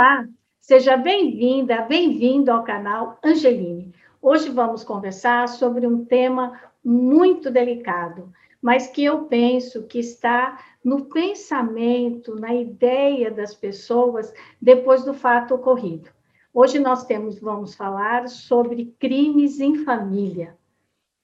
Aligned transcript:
Olá, 0.00 0.26
seja 0.62 0.96
bem-vinda, 0.96 1.82
bem-vindo 1.82 2.50
ao 2.50 2.64
canal 2.64 3.18
Angeline. 3.22 3.94
Hoje 4.22 4.48
vamos 4.48 4.82
conversar 4.82 5.46
sobre 5.46 5.86
um 5.86 6.06
tema 6.06 6.58
muito 6.82 7.50
delicado, 7.50 8.32
mas 8.62 8.86
que 8.86 9.04
eu 9.04 9.26
penso 9.26 9.86
que 9.86 9.98
está 9.98 10.58
no 10.82 11.04
pensamento, 11.04 12.34
na 12.34 12.54
ideia 12.54 13.30
das 13.30 13.54
pessoas 13.54 14.32
depois 14.58 15.04
do 15.04 15.12
fato 15.12 15.54
ocorrido. 15.54 16.08
Hoje 16.54 16.78
nós 16.78 17.04
temos, 17.04 17.38
vamos 17.38 17.74
falar 17.74 18.26
sobre 18.26 18.94
crimes 18.98 19.60
em 19.60 19.84
família. 19.84 20.56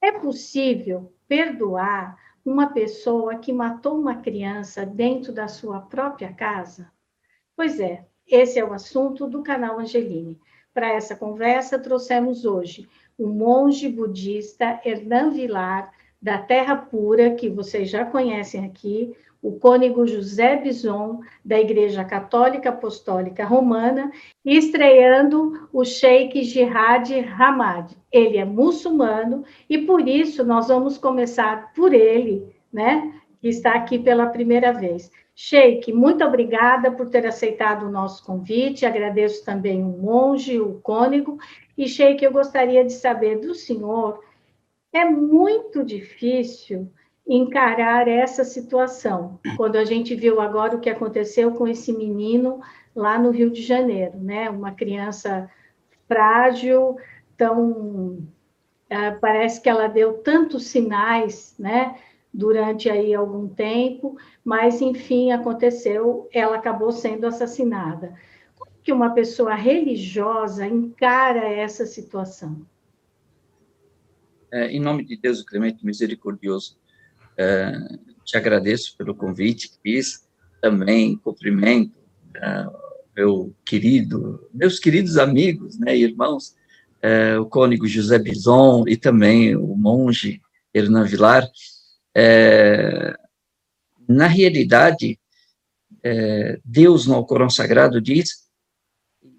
É 0.03 0.13
possível 0.13 1.15
perdoar 1.27 2.15
uma 2.45 2.75
pessoa 2.75 3.37
que 3.37 3.55
matou 3.55 3.99
uma 3.99 4.17
criança 4.17 4.85
dentro 4.85 5.33
da 5.33 5.49
sua 5.49 5.81
própria 5.81 6.31
casa? 6.35 6.93
Pois 7.57 7.81
é, 7.81 8.05
esse 8.29 8.59
é 8.59 8.65
o 8.65 8.73
assunto 8.73 9.27
do 9.27 9.43
canal 9.43 9.79
Angeline. 9.79 10.39
Para 10.75 10.93
essa 10.93 11.17
conversa, 11.17 11.79
trouxemos 11.79 12.45
hoje 12.45 12.89
o 13.19 13.27
monge 13.27 13.89
budista 13.89 14.81
Hernan 14.85 15.31
Vilar, 15.31 15.91
da 16.21 16.39
Terra 16.39 16.77
Pura, 16.77 17.31
que 17.31 17.49
vocês 17.49 17.89
já 17.89 18.05
conhecem 18.05 18.65
aqui, 18.65 19.15
o 19.43 19.53
cônego 19.53 20.07
José 20.07 20.57
Bison, 20.57 21.21
da 21.45 21.61
Igreja 21.61 22.05
Católica 22.05 22.71
Apostólica 22.71 23.45
Romana, 23.45 24.11
estreando 24.45 25.69
o 25.73 25.85
Sheikh 25.85 26.43
Jihad 26.43 27.13
Hamad. 27.39 27.93
Ele 28.11 28.39
é 28.39 28.45
muçulmano 28.45 29.45
e 29.69 29.79
por 29.79 30.09
isso 30.09 30.43
nós 30.45 30.69
vamos 30.69 30.99
começar 30.99 31.73
por 31.75 31.95
ele, 31.95 32.45
né? 32.73 33.15
Que 33.41 33.49
está 33.49 33.75
aqui 33.75 33.99
pela 33.99 34.27
primeira 34.27 34.73
vez. 34.73 35.13
Sheik, 35.39 35.93
muito 35.93 36.25
obrigada 36.25 36.91
por 36.91 37.11
ter 37.11 37.27
aceitado 37.27 37.85
o 37.85 37.91
nosso 37.91 38.25
convite. 38.25 38.87
Agradeço 38.87 39.45
também 39.45 39.85
o 39.85 39.89
monge, 39.89 40.59
o 40.59 40.81
cônego. 40.81 41.39
E, 41.77 41.87
Sheik, 41.87 42.25
eu 42.25 42.33
gostaria 42.33 42.83
de 42.83 42.95
saber 42.95 43.39
do 43.39 43.55
senhor. 43.55 44.25
É 44.91 45.05
muito 45.05 45.85
difícil 45.85 46.91
encarar 47.29 48.09
essa 48.09 48.45
situação. 48.45 49.39
Quando 49.59 49.77
a 49.77 49.85
gente 49.85 50.15
viu 50.15 50.41
agora 50.41 50.75
o 50.75 50.81
que 50.81 50.89
aconteceu 50.89 51.53
com 51.53 51.69
esse 51.69 51.93
menino 51.93 52.63
lá 52.95 53.19
no 53.19 53.31
Rio 53.31 53.51
de 53.51 53.61
Janeiro, 53.61 54.17
né? 54.17 54.49
Uma 54.49 54.73
criança 54.73 55.51
frágil, 56.09 56.97
tão 57.37 57.71
uh, 57.71 59.21
parece 59.21 59.61
que 59.61 59.69
ela 59.69 59.87
deu 59.87 60.15
tantos 60.15 60.69
sinais, 60.69 61.55
né? 61.59 61.99
Durante 62.37 62.91
aí 62.91 63.15
algum 63.15 63.49
tempo, 63.49 64.19
mas 64.45 64.83
enfim 64.83 65.33
aconteceu, 65.33 66.29
ela 66.31 66.57
acabou 66.57 66.93
sendo 66.93 67.27
assassinada. 67.27 68.15
Como 68.55 68.71
que 68.85 68.93
uma 68.93 69.15
pessoa 69.15 69.55
religiosa 69.55 70.67
encara 70.67 71.49
essa 71.49 71.87
situação? 71.87 72.61
É, 74.53 74.71
em 74.71 74.79
nome 74.79 75.03
de 75.03 75.17
Deus, 75.17 75.41
o 75.41 75.47
Clemente 75.47 75.85
Misericordioso, 75.85 76.77
é, 77.39 77.73
te 78.23 78.37
agradeço 78.37 78.95
pelo 78.99 79.15
convite 79.15 79.71
que 79.71 79.79
fiz, 79.83 80.29
também 80.61 81.17
cumprimento 81.17 81.97
é, 82.35 82.67
meu 83.17 83.55
querido, 83.65 84.47
meus 84.53 84.79
queridos 84.79 85.17
amigos, 85.17 85.79
né, 85.79 85.97
irmãos, 85.97 86.55
é, 87.01 87.39
o 87.39 87.47
cônego 87.47 87.87
José 87.87 88.19
Bison 88.19 88.85
e 88.87 88.95
também 88.95 89.57
o 89.57 89.75
monge 89.75 90.43
Hernan 90.75 91.05
Vilar, 91.05 91.49
é, 92.19 93.15
na 94.09 94.27
realidade, 94.27 95.21
é, 96.03 96.59
Deus 96.65 97.07
no 97.07 97.15
Alcorão 97.15 97.51
Sagrado 97.51 98.01
diz: 98.01 98.47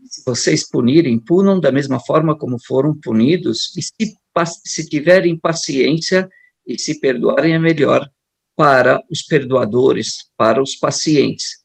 se 0.05 0.21
vocês 0.23 0.69
punirem, 0.69 1.17
punam 1.17 1.59
da 1.59 1.71
mesma 1.71 1.99
forma 1.99 2.37
como 2.37 2.63
foram 2.63 2.93
punidos, 2.93 3.75
e 3.75 3.81
se, 3.81 4.15
se 4.63 4.87
tiverem 4.87 5.39
paciência 5.39 6.29
e 6.67 6.77
se 6.77 6.99
perdoarem, 6.99 7.55
é 7.55 7.59
melhor 7.59 8.07
para 8.55 9.03
os 9.09 9.23
perdoadores, 9.23 10.29
para 10.37 10.61
os 10.61 10.75
pacientes. 10.75 11.63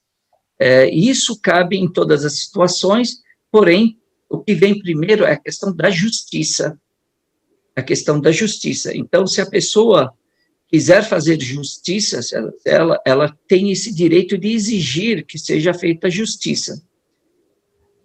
É, 0.59 0.89
isso 0.89 1.39
cabe 1.43 1.77
em 1.77 1.93
todas 1.93 2.25
as 2.25 2.39
situações, 2.39 3.19
porém, 3.51 3.99
o 4.31 4.43
que 4.43 4.55
vem 4.55 4.79
primeiro 4.79 5.25
é 5.25 5.33
a 5.33 5.41
questão 5.41 5.75
da 5.77 5.91
justiça. 5.91 6.81
A 7.77 7.83
questão 7.83 8.19
da 8.19 8.33
justiça. 8.33 8.97
Então, 8.97 9.27
se 9.27 9.41
a 9.41 9.47
pessoa 9.47 10.15
quiser 10.73 11.05
fazer 11.05 11.39
justiça, 11.39 12.19
ela, 12.65 12.99
ela 13.05 13.39
tem 13.47 13.71
esse 13.71 13.95
direito 13.95 14.39
de 14.39 14.53
exigir 14.53 15.27
que 15.27 15.39
seja 15.39 15.75
feita 15.75 16.09
justiça. 16.09 16.83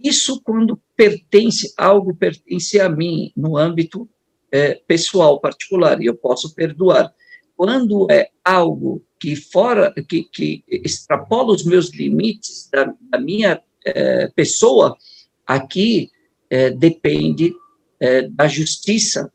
Isso 0.04 0.42
quando 0.44 0.78
pertence, 0.94 1.74
algo 1.78 2.14
pertence 2.14 2.78
a 2.78 2.90
mim, 2.90 3.32
no 3.38 3.56
âmbito 3.56 4.08
é, 4.52 4.74
pessoal, 4.86 5.40
particular, 5.40 6.02
e 6.02 6.08
eu 6.08 6.16
posso 6.16 6.54
perdoar. 6.54 7.10
Quando 7.56 8.06
é 8.12 8.32
algo 8.44 9.02
que 9.18 9.34
fora, 9.34 9.94
que, 10.08 10.24
que 10.26 10.62
extrapola 10.68 11.54
os 11.54 11.64
meus 11.64 11.90
limites 11.94 12.70
da, 12.70 12.94
da 13.10 13.18
minha 13.18 13.62
é, 13.86 14.28
pessoa, 14.36 14.98
aqui 15.46 16.12
é, 16.50 16.70
depende 16.70 17.54
é, 17.98 18.24
da 18.24 18.46
justiça 18.46 19.32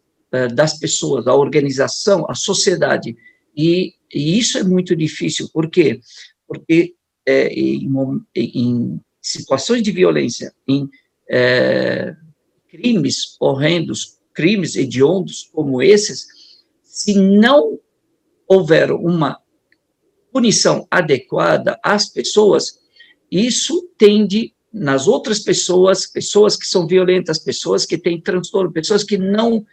das 0.54 0.78
pessoas, 0.78 1.24
da 1.24 1.34
organização, 1.34 2.24
a 2.28 2.34
sociedade. 2.34 3.16
E, 3.56 3.94
e, 4.12 4.38
isso 4.38 4.58
é 4.58 4.64
muito 4.64 4.96
difícil, 4.96 5.48
por 5.52 5.68
quê? 5.68 6.00
Porque 6.46 6.94
é, 7.26 7.48
em, 7.48 7.88
em, 8.34 9.00
situações 9.20 9.82
de 9.82 9.92
violência, 9.92 10.52
em 10.66 10.88
é, 11.30 12.16
crimes 12.68 13.36
horrendos, 13.38 14.18
crimes 14.32 14.74
hediondos 14.74 15.48
como 15.52 15.82
esses, 15.82 16.26
se 16.82 17.14
não 17.14 17.78
houver 18.48 18.90
uma 18.90 19.38
punição 20.32 20.86
adequada 20.90 21.78
às 21.84 22.08
pessoas, 22.08 22.80
isso 23.30 23.88
tende 23.98 24.54
nas 24.72 25.06
outras 25.06 25.40
pessoas, 25.40 26.06
pessoas 26.06 26.56
que 26.56 26.66
são 26.66 26.86
violentas, 26.86 27.38
pessoas 27.38 27.84
que 27.84 27.98
têm 27.98 28.20
transtorno, 28.20 28.72
pessoas 28.72 29.04
que 29.04 29.18
não 29.18 29.64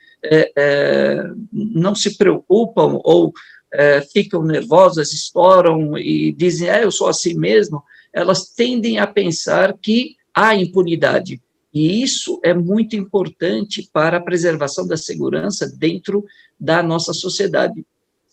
não 1.51 1.95
se 1.95 2.17
preocupam 2.17 2.99
ou 3.03 3.33
é, 3.71 4.01
ficam 4.01 4.43
nervosas, 4.43 5.13
estouram 5.13 5.97
e 5.97 6.31
dizem, 6.31 6.69
ah, 6.69 6.81
eu 6.81 6.91
sou 6.91 7.07
assim 7.07 7.35
mesmo, 7.35 7.83
elas 8.11 8.49
tendem 8.49 8.97
a 8.97 9.05
pensar 9.05 9.77
que 9.77 10.15
há 10.33 10.55
impunidade. 10.55 11.41
E 11.71 12.01
isso 12.01 12.39
é 12.43 12.53
muito 12.53 12.95
importante 12.95 13.87
para 13.93 14.17
a 14.17 14.21
preservação 14.21 14.87
da 14.87 14.97
segurança 14.97 15.71
dentro 15.77 16.25
da 16.59 16.81
nossa 16.81 17.13
sociedade. 17.13 17.85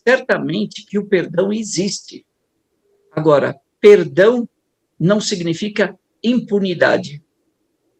Certamente 0.07 0.87
que 0.87 0.99
o 0.99 1.07
perdão 1.07 1.53
existe. 1.53 2.25
Agora, 3.13 3.55
perdão 3.81 4.49
não 4.99 5.21
significa 5.21 5.99
impunidade. 6.23 7.23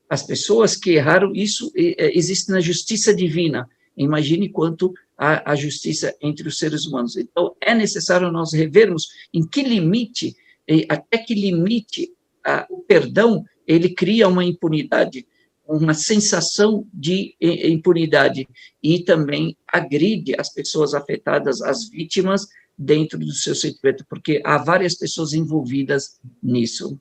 As 0.09 0.23
pessoas 0.23 0.75
que 0.75 0.93
erraram, 0.93 1.35
isso 1.35 1.71
existe 1.75 2.51
na 2.51 2.61
justiça 2.61 3.15
divina. 3.15 3.69
Imagine 3.97 4.49
quanto 4.49 4.93
a, 5.17 5.53
a 5.53 5.55
justiça 5.55 6.15
entre 6.21 6.47
os 6.47 6.59
seres 6.59 6.87
humanos. 6.87 7.17
Então, 7.17 7.55
é 7.61 7.75
necessário 7.75 8.31
nós 8.31 8.53
revermos 8.53 9.09
em 9.33 9.47
que 9.47 9.63
limite, 9.63 10.37
até 10.89 11.19
que 11.19 11.35
limite 11.35 12.13
a, 12.45 12.67
o 12.71 12.83
perdão, 12.83 13.45
ele 13.67 13.95
cria 13.95 14.29
uma 14.29 14.45
impunidade, 14.45 15.27
uma 15.67 15.95
sensação 15.95 16.87
de 16.93 17.35
impunidade 17.41 18.49
e 18.83 19.03
também 19.03 19.57
agride 19.67 20.35
as 20.39 20.53
pessoas 20.53 20.95
afetadas, 20.95 21.61
as 21.63 21.89
vítimas, 21.89 22.47
dentro 22.79 23.19
do 23.19 23.33
seu 23.33 23.55
sentimento, 23.55 24.05
porque 24.09 24.43
há 24.45 24.59
várias 24.59 24.95
pessoas 24.95 25.33
envolvidas 25.33 26.21
nisso. 26.43 27.01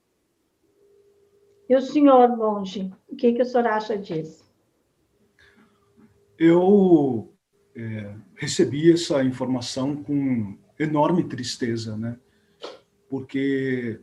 E 1.67 1.75
o 1.75 1.81
senhor, 1.81 2.37
monge, 2.37 2.91
o 3.09 3.15
que, 3.15 3.33
que 3.33 3.41
o 3.41 3.45
senhor 3.45 3.67
acha 3.67 3.97
disso? 3.97 4.44
Eu 6.37 7.33
é, 7.75 8.11
recebi 8.35 8.91
essa 8.91 9.23
informação 9.23 9.95
com 9.95 10.57
enorme 10.79 11.23
tristeza, 11.23 11.97
né? 11.97 12.15
Porque 13.09 13.99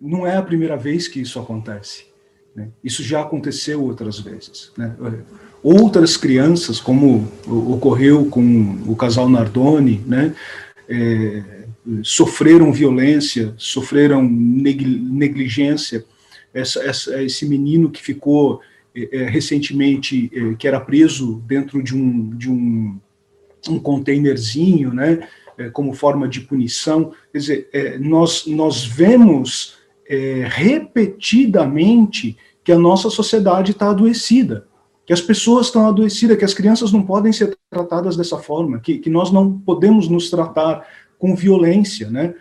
não 0.00 0.26
é 0.26 0.36
a 0.36 0.42
primeira 0.42 0.76
vez 0.76 1.08
que 1.08 1.20
isso 1.20 1.38
acontece. 1.38 2.06
Né? 2.54 2.68
Isso 2.82 3.02
já 3.02 3.22
aconteceu 3.22 3.82
outras 3.82 4.18
vezes. 4.18 4.72
Né? 4.76 4.94
Outras 5.62 6.16
crianças, 6.16 6.80
como 6.80 7.28
ocorreu 7.46 8.26
com 8.26 8.82
o 8.86 8.94
casal 8.94 9.28
Nardoni, 9.28 10.02
né? 10.06 10.34
É, 10.88 11.64
sofreram 12.02 12.72
violência, 12.72 13.54
sofreram 13.56 14.22
negligência. 14.22 16.04
Essa, 16.52 16.84
essa, 16.84 17.22
esse 17.22 17.46
menino 17.46 17.90
que 17.90 18.00
ficou 18.00 18.60
é, 18.94 19.24
recentemente 19.24 20.30
é, 20.32 20.54
que 20.54 20.68
era 20.68 20.80
preso 20.80 21.42
dentro 21.46 21.82
de 21.82 21.96
um, 21.96 22.30
de 22.30 22.50
um, 22.50 22.98
um 23.68 23.78
containerzinho, 23.78 24.92
né, 24.92 25.26
é, 25.58 25.68
como 25.70 25.92
forma 25.92 26.28
de 26.28 26.40
punição. 26.40 27.12
Quer 27.32 27.38
dizer, 27.38 27.68
é, 27.72 27.98
nós, 27.98 28.46
nós 28.46 28.84
vemos 28.84 29.78
é, 30.08 30.46
repetidamente 30.48 32.36
que 32.62 32.72
a 32.72 32.78
nossa 32.78 33.10
sociedade 33.10 33.72
está 33.72 33.90
adoecida, 33.90 34.66
que 35.04 35.12
as 35.12 35.20
pessoas 35.20 35.66
estão 35.66 35.86
adoecidas, 35.86 36.38
que 36.38 36.44
as 36.44 36.54
crianças 36.54 36.92
não 36.92 37.02
podem 37.02 37.32
ser 37.32 37.56
tratadas 37.70 38.16
dessa 38.16 38.38
forma, 38.38 38.80
que, 38.80 38.98
que 38.98 39.10
nós 39.10 39.30
não 39.30 39.58
podemos 39.58 40.08
nos 40.08 40.30
tratar 40.30 40.86
com 41.18 41.34
violência, 41.34 42.10
né? 42.10 42.34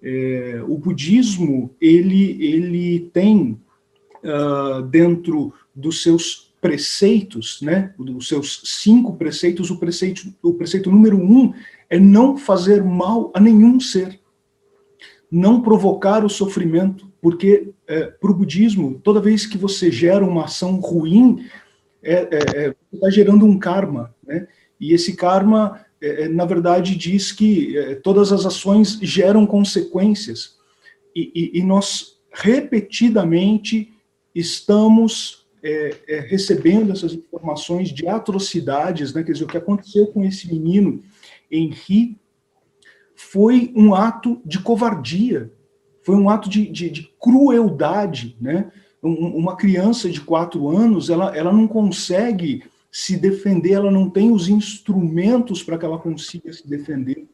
É, 0.00 0.62
o 0.68 0.78
budismo 0.78 1.74
ele 1.80 2.36
ele 2.40 3.10
tem 3.12 3.58
uh, 4.22 4.80
dentro 4.82 5.52
dos 5.78 6.02
seus 6.02 6.52
preceitos, 6.60 7.60
né, 7.62 7.94
dos 7.98 8.26
seus 8.28 8.62
cinco 8.64 9.16
preceitos, 9.16 9.70
o 9.70 9.78
preceito 9.78 10.34
o 10.42 10.54
preceito 10.54 10.90
número 10.90 11.16
um 11.16 11.54
é 11.88 11.98
não 11.98 12.36
fazer 12.36 12.82
mal 12.82 13.30
a 13.34 13.40
nenhum 13.40 13.78
ser, 13.78 14.18
não 15.30 15.62
provocar 15.62 16.24
o 16.24 16.28
sofrimento, 16.28 17.10
porque 17.22 17.70
é, 17.86 18.06
para 18.06 18.30
o 18.30 18.34
budismo 18.34 19.00
toda 19.04 19.20
vez 19.20 19.46
que 19.46 19.56
você 19.56 19.90
gera 19.90 20.24
uma 20.24 20.44
ação 20.44 20.80
ruim 20.80 21.46
é, 22.02 22.14
é, 22.14 22.66
é 22.66 22.74
está 22.92 23.10
gerando 23.10 23.46
um 23.46 23.58
karma, 23.58 24.14
né? 24.26 24.48
E 24.80 24.92
esse 24.92 25.16
karma 25.16 25.84
é, 26.00 26.24
é, 26.24 26.28
na 26.28 26.44
verdade, 26.44 26.96
diz 26.96 27.32
que 27.32 27.76
é, 27.76 27.94
todas 27.96 28.32
as 28.32 28.46
ações 28.46 28.98
geram 29.02 29.46
consequências. 29.46 30.56
E, 31.14 31.32
e, 31.34 31.58
e 31.58 31.62
nós, 31.64 32.18
repetidamente, 32.32 33.92
estamos 34.34 35.37
é, 35.62 35.96
é, 36.08 36.20
recebendo 36.20 36.92
essas 36.92 37.12
informações 37.12 37.90
de 37.90 38.06
atrocidades, 38.06 39.12
né? 39.12 39.22
quer 39.22 39.32
dizer, 39.32 39.44
o 39.44 39.48
que 39.48 39.56
aconteceu 39.56 40.06
com 40.08 40.24
esse 40.24 40.48
menino, 40.48 41.02
Henri, 41.50 42.16
foi 43.14 43.72
um 43.74 43.94
ato 43.94 44.40
de 44.44 44.60
covardia, 44.60 45.52
foi 46.02 46.16
um 46.16 46.30
ato 46.30 46.48
de, 46.48 46.68
de, 46.68 46.90
de 46.90 47.12
crueldade, 47.20 48.36
né? 48.40 48.70
uma 49.02 49.56
criança 49.56 50.08
de 50.08 50.20
quatro 50.20 50.68
anos, 50.68 51.08
ela, 51.08 51.36
ela 51.36 51.52
não 51.52 51.68
consegue 51.68 52.64
se 52.90 53.16
defender, 53.16 53.72
ela 53.72 53.90
não 53.90 54.10
tem 54.10 54.32
os 54.32 54.48
instrumentos 54.48 55.62
para 55.62 55.78
que 55.78 55.84
ela 55.84 55.98
consiga 55.98 56.52
se 56.52 56.68
defender. 56.68 57.28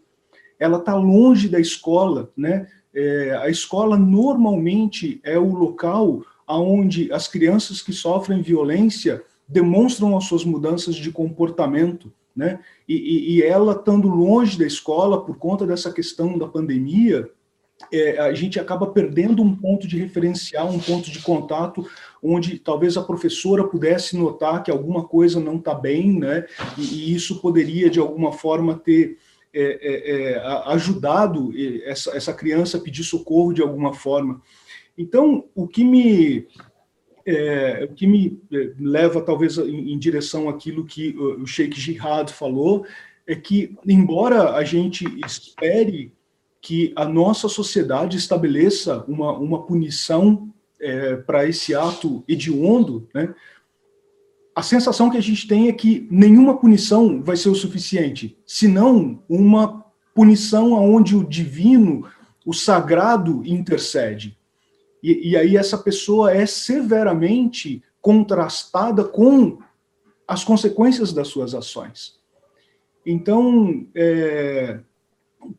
Ela 0.58 0.78
está 0.78 0.94
longe 0.94 1.48
da 1.48 1.58
escola, 1.58 2.30
né? 2.36 2.66
É, 2.94 3.36
a 3.42 3.48
escola 3.48 3.96
normalmente 3.96 5.20
é 5.24 5.38
o 5.38 5.52
local 5.52 6.22
onde 6.49 7.12
as 7.12 7.29
crianças 7.29 7.81
que 7.81 7.93
sofrem 7.93 8.43
violência 8.43 9.23
demonstram 9.49 10.17
as 10.17 10.25
suas 10.25 10.44
mudanças 10.44 10.96
de 10.96 11.11
comportamento, 11.11 12.12
né? 12.35 12.61
E, 12.88 12.94
e, 12.94 13.31
e 13.37 13.43
ela 13.43 13.73
estando 13.73 14.08
longe 14.08 14.58
da 14.58 14.67
escola 14.67 15.25
por 15.25 15.38
conta 15.38 15.67
dessa 15.67 15.93
questão 15.93 16.37
da 16.37 16.49
pandemia, 16.49 17.31
é, 17.93 18.19
a 18.19 18.32
gente 18.32 18.58
acaba 18.58 18.87
perdendo 18.87 19.43
um 19.43 19.55
ponto 19.55 19.87
de 19.87 19.99
referencial, 19.99 20.69
um 20.69 20.79
ponto 20.79 21.11
de 21.11 21.20
contato, 21.20 21.87
onde 22.23 22.58
talvez 22.58 22.96
a 22.96 23.02
professora 23.02 23.64
pudesse 23.64 24.17
notar 24.17 24.62
que 24.62 24.70
alguma 24.70 25.05
coisa 25.05 25.41
não 25.41 25.56
está 25.56 25.75
bem, 25.75 26.19
né? 26.19 26.46
E, 26.79 26.82
e, 26.82 27.14
isso 27.14 27.41
poderia, 27.41 27.91
de 27.91 28.00
alguma 28.00 28.32
forma, 28.32 28.75
ter 28.75 29.19
é, 29.52 29.62
é, 29.62 30.32
é 30.32 30.43
ajudado 30.67 31.52
essa, 31.85 32.17
essa 32.17 32.32
criança 32.32 32.76
a 32.76 32.81
pedir 32.81 33.05
socorro 33.05 33.52
de 33.52 33.62
alguma 33.62 33.93
forma. 33.93 34.41
Então, 34.96 35.44
o 35.55 35.67
que 35.67 35.85
me, 35.85 36.46
é, 37.26 37.88
o 37.91 37.94
que 37.94 38.06
me 38.06 38.41
é, 38.52 38.73
leva, 38.79 39.20
talvez, 39.20 39.58
em, 39.58 39.93
em 39.93 39.99
direção 39.99 40.49
àquilo 40.49 40.85
que 40.85 41.17
o 41.17 41.46
Sheikh 41.46 41.79
Jihad 41.79 42.32
falou, 42.32 42.87
é 43.26 43.35
que, 43.35 43.76
embora 43.87 44.55
a 44.55 44.64
gente 44.64 45.05
espere 45.25 46.12
que 46.61 46.93
a 46.96 47.05
nossa 47.05 47.49
sociedade 47.49 48.17
estabeleça 48.17 49.05
uma, 49.06 49.32
uma 49.32 49.62
punição 49.64 50.52
é, 50.81 51.17
para 51.17 51.46
esse 51.46 51.75
ato 51.75 52.25
hediondo, 52.29 53.08
né? 53.14 53.35
a 54.55 54.62
sensação 54.62 55.11
que 55.11 55.17
a 55.17 55.23
gente 55.23 55.49
tem 55.49 55.69
é 55.69 55.73
que 55.73 56.06
nenhuma 56.11 56.56
punição 56.56 57.23
vai 57.23 57.37
ser 57.37 57.49
o 57.49 57.55
suficiente, 57.55 58.38
senão 58.46 59.23
uma 59.29 59.85
punição 60.14 60.73
onde 60.73 61.17
o 61.17 61.25
divino, 61.25 62.06
o 62.46 62.52
sagrado 62.52 63.43
intercede. 63.44 64.38
E, 65.04 65.32
e 65.32 65.36
aí 65.36 65.54
essa 65.54 65.76
pessoa 65.76 66.32
é 66.32 66.46
severamente 66.46 67.82
contrastada 68.00 69.04
com 69.04 69.58
as 70.26 70.42
consequências 70.42 71.12
das 71.12 71.28
suas 71.28 71.54
ações. 71.54 72.18
Então, 73.04 73.86
é, 73.94 74.80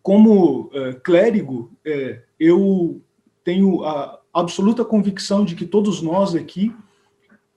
como 0.02 0.72
é, 0.74 0.94
clérigo, 0.94 1.72
é, 1.86 2.24
eu 2.40 3.00
tenho 3.44 3.84
a 3.84 4.20
absoluta 4.34 4.84
convicção 4.84 5.46
de 5.46 5.54
que 5.54 5.68
todos 5.68 6.02
nós 6.02 6.34
aqui 6.34 6.76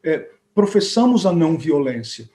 é, 0.05 0.31
professamos 0.55 1.25
a 1.25 1.33
não 1.33 1.57
violência. 1.57 2.29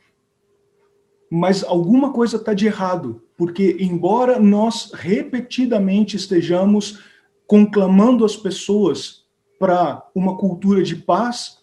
Mas 1.29 1.63
alguma 1.63 2.11
coisa 2.11 2.38
está 2.38 2.56
de 2.56 2.65
errado, 2.65 3.21
porque, 3.38 3.77
embora 3.79 4.39
nós 4.39 4.91
repetidamente 4.94 6.15
estejamos 6.15 7.03
conclamando 7.45 8.25
as 8.25 8.35
pessoas 8.35 9.22
para 9.63 10.06
uma 10.13 10.36
cultura 10.36 10.83
de 10.83 10.94
paz, 10.94 11.60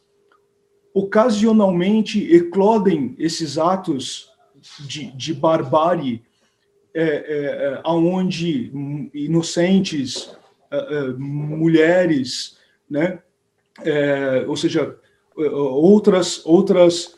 ocasionalmente 0.95 2.35
eclodem 2.35 3.15
esses 3.19 3.59
atos 3.59 4.31
de, 4.89 5.13
de 5.13 5.35
barbárie 5.35 6.23
é, 6.95 7.03
é, 7.03 7.09
é, 7.09 7.81
aonde 7.85 8.73
inocentes, 9.13 10.35
é, 10.71 10.79
é, 10.79 11.09
mulheres, 11.19 12.57
né, 12.89 13.19
é, 13.85 14.47
ou 14.49 14.57
seja, 14.57 14.97
outras 15.37 16.41
outras 16.47 17.17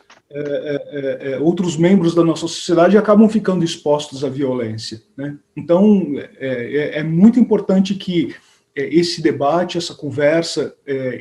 outros 1.40 1.76
membros 1.76 2.14
da 2.14 2.24
nossa 2.24 2.48
sociedade 2.48 2.98
acabam 2.98 3.28
ficando 3.28 3.64
expostos 3.64 4.24
à 4.24 4.28
violência. 4.28 5.00
Né? 5.16 5.38
Então, 5.54 6.14
é, 6.40 6.98
é, 6.98 7.02
muito 7.04 7.38
importante 7.38 7.94
que 7.94 8.34
esse 8.74 9.22
debate, 9.22 9.78
essa 9.78 9.94
conversa 9.94 10.74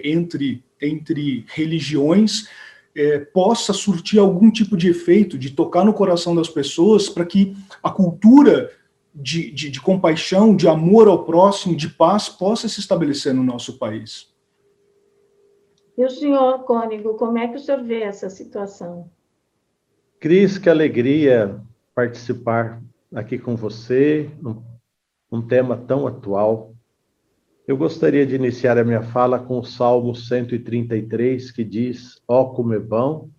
entre, 0.04 0.64
entre 0.82 1.46
religiões, 1.48 2.48
é, 2.96 3.20
possa 3.20 3.74
surtir 3.74 4.20
algum 4.20 4.52
tipo 4.52 4.76
de 4.76 4.90
efeito, 4.90 5.38
de 5.38 5.52
tocar 5.52 5.86
no 5.86 5.94
coração 5.94 6.36
das 6.36 6.50
pessoas, 6.50 7.10
para 7.10 7.26
que 7.26 7.56
a 7.82 7.90
cultura 7.90 8.72
de, 9.14 9.52
de, 9.52 9.70
de, 9.70 9.82
compaixão, 9.82 10.56
de 10.56 10.68
amor 10.68 11.08
ao 11.08 11.26
próximo, 11.26 11.76
de 11.76 11.90
paz, 11.90 12.30
possa 12.30 12.68
se 12.68 12.80
estabelecer 12.80 13.34
no 13.34 13.44
nosso 13.44 13.78
país. 13.78 14.32
E 15.98 16.06
o 16.06 16.10
senhor, 16.10 16.60
Cônigo, 16.64 17.16
como 17.16 17.38
é 17.38 17.48
que 17.48 17.58
o 17.58 17.60
senhor 17.60 17.84
vê 17.84 18.02
essa 18.02 18.30
situação? 18.30 19.10
Cris, 20.20 20.58
que 20.58 20.70
alegria 20.70 21.60
participar 21.94 22.82
aqui 23.14 23.38
com 23.38 23.56
você, 23.56 24.30
um, 24.44 24.62
um 25.32 25.42
tema 25.42 25.76
tão 25.76 26.08
atual. 26.08 26.71
Eu 27.68 27.78
gostaria 27.78 28.26
de 28.26 28.34
iniciar 28.34 28.78
a 28.80 28.84
minha 28.84 29.04
fala 29.04 29.38
com 29.38 29.60
o 29.60 29.64
Salmo 29.64 30.16
133, 30.16 31.52
que 31.52 31.64
diz: 31.64 32.20
Ó 32.28 32.42
oh, 32.42 32.50
como 32.54 32.74
é 32.74 32.80
bom, 32.80 33.30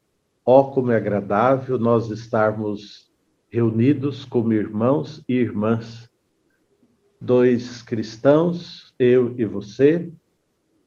ó 0.46 0.60
oh, 0.60 0.70
como 0.70 0.92
é 0.92 0.96
agradável 0.96 1.76
nós 1.76 2.08
estarmos 2.08 3.10
reunidos 3.50 4.24
como 4.24 4.52
irmãos 4.52 5.22
e 5.28 5.34
irmãs. 5.34 6.08
Dois 7.20 7.82
cristãos, 7.82 8.94
eu 8.96 9.34
e 9.36 9.44
você, 9.44 10.10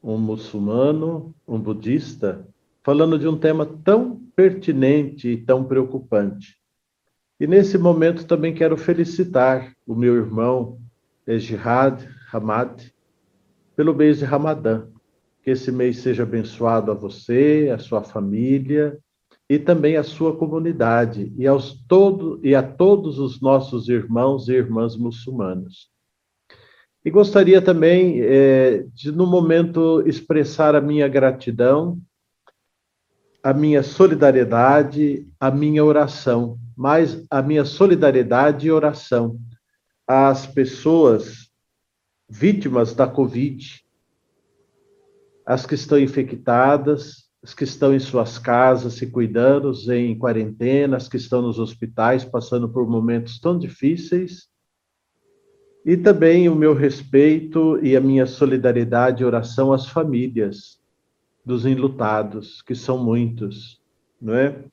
um 0.02 0.16
muçulmano, 0.16 1.34
um 1.46 1.58
budista, 1.58 2.48
falando 2.82 3.18
de 3.18 3.28
um 3.28 3.36
tema 3.36 3.66
tão 3.66 4.16
pertinente 4.34 5.28
e 5.28 5.36
tão 5.36 5.62
preocupante. 5.62 6.56
E 7.38 7.46
nesse 7.46 7.76
momento 7.76 8.26
também 8.26 8.54
quero 8.54 8.78
felicitar 8.78 9.74
o 9.86 9.94
meu 9.94 10.16
irmão 10.16 10.78
Ejihad 11.26 12.08
Hamad, 12.32 12.95
pelo 13.76 13.94
mês 13.94 14.18
de 14.18 14.24
Ramadã. 14.24 14.86
Que 15.42 15.50
esse 15.50 15.70
mês 15.70 15.98
seja 15.98 16.24
abençoado 16.24 16.90
a 16.90 16.94
você, 16.94 17.70
a 17.72 17.78
sua 17.78 18.02
família 18.02 18.98
e 19.48 19.58
também 19.58 19.96
a 19.96 20.02
sua 20.02 20.36
comunidade 20.36 21.32
e, 21.38 21.46
aos 21.46 21.74
todo, 21.86 22.40
e 22.42 22.54
a 22.54 22.62
todos 22.62 23.20
os 23.20 23.40
nossos 23.40 23.88
irmãos 23.88 24.48
e 24.48 24.54
irmãs 24.54 24.96
muçulmanos. 24.96 25.88
E 27.04 27.10
gostaria 27.10 27.62
também 27.62 28.20
é, 28.22 28.84
de, 28.92 29.12
no 29.12 29.24
momento, 29.24 30.02
expressar 30.04 30.74
a 30.74 30.80
minha 30.80 31.06
gratidão, 31.06 32.00
a 33.40 33.54
minha 33.54 33.84
solidariedade, 33.84 35.24
a 35.38 35.48
minha 35.52 35.84
oração, 35.84 36.58
mais 36.76 37.24
a 37.30 37.40
minha 37.40 37.64
solidariedade 37.64 38.66
e 38.66 38.72
oração 38.72 39.38
às 40.08 40.48
pessoas 40.48 41.45
vítimas 42.28 42.94
da 42.94 43.06
Covid, 43.06 43.84
as 45.44 45.64
que 45.64 45.74
estão 45.74 45.98
infectadas, 45.98 47.26
as 47.42 47.54
que 47.54 47.62
estão 47.64 47.94
em 47.94 48.00
suas 48.00 48.38
casas 48.38 48.94
se 48.94 49.06
cuidando, 49.06 49.72
em 49.92 50.18
quarentena, 50.18 50.96
as 50.96 51.08
que 51.08 51.16
estão 51.16 51.40
nos 51.40 51.58
hospitais 51.58 52.24
passando 52.24 52.68
por 52.68 52.88
momentos 52.88 53.38
tão 53.38 53.56
difíceis, 53.58 54.48
E 55.88 55.96
também 55.96 56.48
o 56.48 56.56
meu 56.56 56.74
respeito 56.74 57.78
e 57.80 57.96
a 57.96 58.00
minha 58.00 58.26
solidariedade 58.26 59.22
e 59.22 59.24
oração 59.24 59.72
às 59.72 59.86
famílias 59.86 60.80
dos 61.44 61.64
enlutados, 61.64 62.60
que 62.60 62.74
são 62.74 62.98
muitos, 62.98 63.80
não 64.20 64.34
é? 64.34 64.64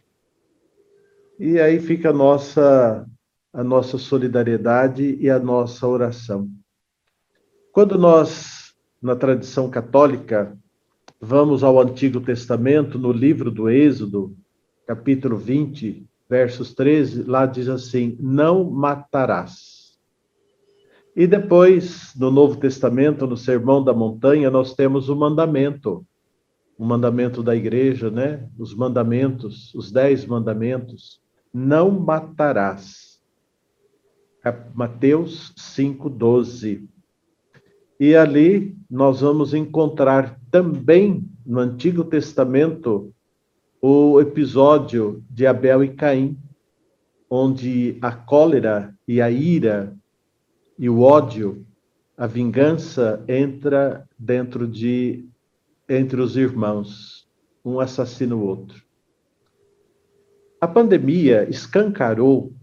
E 1.40 1.60
aí 1.60 1.80
fica 1.80 2.10
a 2.10 2.14
nossa 2.14 3.08
a 3.54 3.64
nossa 3.64 4.00
solidariedade 4.00 5.16
e 5.22 5.30
a 5.30 5.38
nossa 5.38 5.88
oração. 5.88 6.50
Quando 7.74 7.98
nós, 7.98 8.75
na 9.01 9.15
tradição 9.15 9.68
católica, 9.68 10.56
vamos 11.20 11.63
ao 11.63 11.82
Antigo 11.82 12.22
Testamento, 12.22 13.00
no 13.00 13.12
livro 13.12 13.50
do 13.50 13.68
Êxodo, 13.68 14.38
capítulo 14.86 15.38
20, 15.38 16.08
versos 16.30 16.75
13, 16.75 17.24
lá 17.24 17.48
diz 17.48 17.68
assim: 17.68 18.15
Não 18.20 18.63
matarás. 18.70 19.98
E 21.15 21.25
depois, 21.25 22.13
no 22.15 22.30
Novo 22.30 22.58
Testamento, 22.58 23.25
no 23.25 23.36
Sermão 23.36 23.84
da 23.84 23.92
Montanha, 23.92 24.51
nós 24.51 24.75
temos 24.75 25.10
o 25.10 25.15
mandamento, 25.15 26.06
o 26.77 26.86
mandamento 26.86 27.42
da 27.42 27.56
igreja, 27.56 28.12
né? 28.12 28.48
Os 28.56 28.75
mandamentos, 28.75 29.74
os 29.74 29.92
dez 29.92 30.27
mandamentos. 30.27 31.20
Não 31.51 31.89
matarás. 31.89 33.20
Mateus 34.75 35.51
5, 35.58 36.08
12. 36.08 36.93
E 38.00 38.16
ali 38.16 38.76
nós 38.90 39.22
vamos 39.22 39.54
encontrar 39.54 40.40
também 40.52 41.28
no 41.46 41.60
Antigo 41.60 42.04
Testamento 42.04 43.14
o 43.82 44.20
episódio 44.22 45.24
de 45.30 45.46
Abel 45.46 45.84
e 45.84 45.90
Caim, 45.90 46.38
onde 47.30 47.98
a 48.02 48.12
cólera 48.12 48.96
e 49.08 49.22
a 49.22 49.30
ira 49.30 49.96
e 50.78 50.90
o 50.90 51.02
ódio, 51.02 51.66
a 52.18 52.28
vingança 52.28 53.24
entra 53.28 54.08
dentro 54.18 54.68
de 54.68 55.28
entre 55.88 56.22
os 56.22 56.38
irmãos, 56.38 57.28
um 57.64 57.80
assassina 57.80 58.36
o 58.36 58.46
outro. 58.46 58.84
A 60.62 60.68
pandemia 60.68 61.50
escancarou 61.50 62.54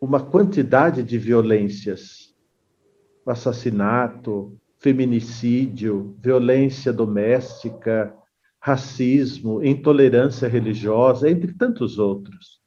uma 0.00 0.20
quantidade 0.20 1.02
de 1.02 1.18
violências, 1.18 2.33
assassinato, 3.26 4.56
feminicídio, 4.78 6.14
violência 6.22 6.92
doméstica, 6.92 8.14
racismo, 8.60 9.62
intolerância 9.64 10.48
religiosa, 10.48 11.30
entre 11.30 11.52
tantos 11.52 11.98
outros. 11.98 12.60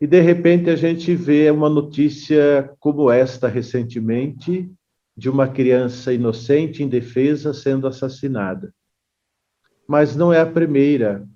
E 0.00 0.06
de 0.06 0.20
repente 0.20 0.68
a 0.68 0.76
gente 0.76 1.14
vê 1.14 1.50
uma 1.50 1.70
notícia 1.70 2.70
como 2.78 3.10
esta 3.10 3.48
recentemente 3.48 4.70
de 5.16 5.30
uma 5.30 5.48
criança 5.48 6.12
inocente, 6.12 6.82
indefesa, 6.82 7.54
sendo 7.54 7.86
assassinada. 7.86 8.74
Mas 9.88 10.14
não 10.14 10.32
é 10.32 10.40
a 10.40 10.46
primeira. 10.46 11.26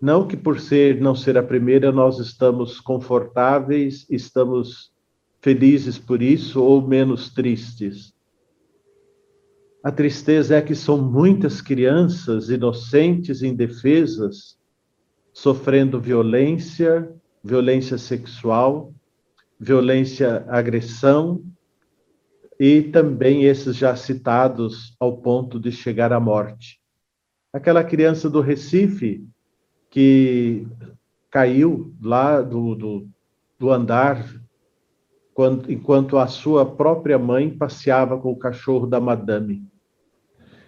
Não 0.00 0.28
que 0.28 0.36
por 0.36 0.60
ser 0.60 1.00
não 1.00 1.14
ser 1.14 1.38
a 1.38 1.42
primeira 1.42 1.90
nós 1.90 2.18
estamos 2.18 2.78
confortáveis, 2.78 4.06
estamos 4.10 4.92
felizes 5.40 5.98
por 5.98 6.22
isso 6.22 6.62
ou 6.62 6.86
menos 6.86 7.30
tristes. 7.30 8.12
A 9.82 9.92
tristeza 9.92 10.56
é 10.56 10.62
que 10.62 10.74
são 10.74 10.98
muitas 10.98 11.60
crianças 11.60 12.50
inocentes, 12.50 13.42
indefesas, 13.42 14.58
sofrendo 15.32 16.00
violência, 16.00 17.10
violência 17.44 17.96
sexual, 17.96 18.92
violência, 19.58 20.44
agressão, 20.48 21.44
e 22.58 22.82
também 22.82 23.44
esses 23.44 23.76
já 23.76 23.94
citados 23.94 24.96
ao 24.98 25.18
ponto 25.18 25.60
de 25.60 25.70
chegar 25.70 26.12
à 26.12 26.18
morte. 26.18 26.80
Aquela 27.52 27.84
criança 27.84 28.28
do 28.28 28.40
Recife 28.40 29.24
que 29.90 30.66
caiu 31.30 31.94
lá 32.02 32.42
do, 32.42 32.74
do, 32.74 33.08
do 33.58 33.70
andar 33.70 34.37
quando, 35.38 35.70
enquanto 35.70 36.18
a 36.18 36.26
sua 36.26 36.66
própria 36.66 37.16
mãe 37.16 37.48
passeava 37.48 38.18
com 38.18 38.32
o 38.32 38.36
cachorro 38.36 38.88
da 38.88 38.98
madame. 38.98 39.62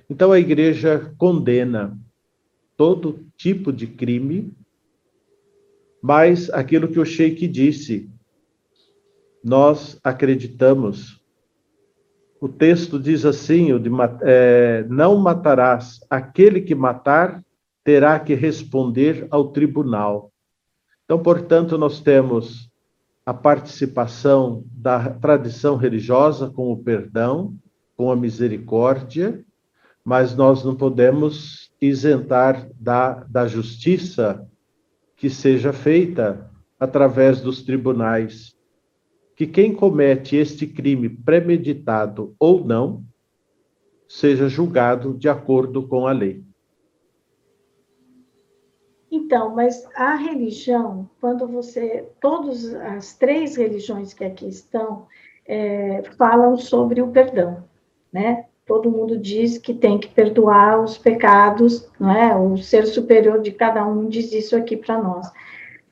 Então 0.08 0.30
a 0.30 0.38
igreja 0.38 1.12
condena 1.18 1.98
todo 2.76 3.26
tipo 3.36 3.72
de 3.72 3.88
crime, 3.88 4.56
mas 6.00 6.48
aquilo 6.50 6.86
que 6.86 7.00
o 7.00 7.04
Sheik 7.04 7.48
disse, 7.48 8.08
nós 9.42 9.98
acreditamos. 10.04 11.20
O 12.40 12.48
texto 12.48 12.96
diz 12.96 13.24
assim: 13.24 13.72
o 13.72 13.80
de, 13.80 13.90
é, 14.22 14.86
não 14.88 15.16
matarás, 15.16 15.98
aquele 16.08 16.60
que 16.60 16.76
matar 16.76 17.44
terá 17.82 18.20
que 18.20 18.34
responder 18.34 19.26
ao 19.32 19.48
tribunal. 19.48 20.30
Então, 21.04 21.20
portanto, 21.20 21.76
nós 21.76 22.00
temos 22.00 22.69
a 23.24 23.34
participação 23.34 24.64
da 24.72 25.10
tradição 25.10 25.76
religiosa 25.76 26.50
com 26.50 26.72
o 26.72 26.82
perdão, 26.82 27.54
com 27.96 28.10
a 28.10 28.16
misericórdia, 28.16 29.44
mas 30.04 30.34
nós 30.34 30.64
não 30.64 30.74
podemos 30.74 31.70
isentar 31.80 32.68
da, 32.78 33.24
da 33.24 33.46
justiça 33.46 34.46
que 35.16 35.28
seja 35.28 35.72
feita 35.72 36.50
através 36.78 37.40
dos 37.40 37.62
tribunais. 37.62 38.54
Que 39.36 39.46
quem 39.46 39.74
comete 39.74 40.36
este 40.36 40.66
crime 40.66 41.08
premeditado 41.08 42.34
ou 42.38 42.64
não, 42.64 43.04
seja 44.08 44.48
julgado 44.48 45.16
de 45.16 45.28
acordo 45.28 45.86
com 45.86 46.06
a 46.06 46.12
lei. 46.12 46.42
Então, 49.10 49.54
mas 49.54 49.84
a 49.96 50.14
religião, 50.14 51.10
quando 51.20 51.46
você. 51.48 52.08
Todas 52.20 52.72
as 52.74 53.14
três 53.14 53.56
religiões 53.56 54.14
que 54.14 54.24
aqui 54.24 54.46
estão 54.46 55.06
é, 55.46 56.02
falam 56.16 56.56
sobre 56.56 57.02
o 57.02 57.08
perdão, 57.08 57.64
né? 58.12 58.46
Todo 58.64 58.90
mundo 58.90 59.18
diz 59.18 59.58
que 59.58 59.74
tem 59.74 59.98
que 59.98 60.06
perdoar 60.08 60.80
os 60.80 60.96
pecados, 60.96 61.90
não 61.98 62.12
é? 62.12 62.36
O 62.36 62.56
ser 62.56 62.86
superior 62.86 63.40
de 63.40 63.50
cada 63.50 63.84
um 63.84 64.08
diz 64.08 64.32
isso 64.32 64.54
aqui 64.54 64.76
para 64.76 65.02
nós. 65.02 65.28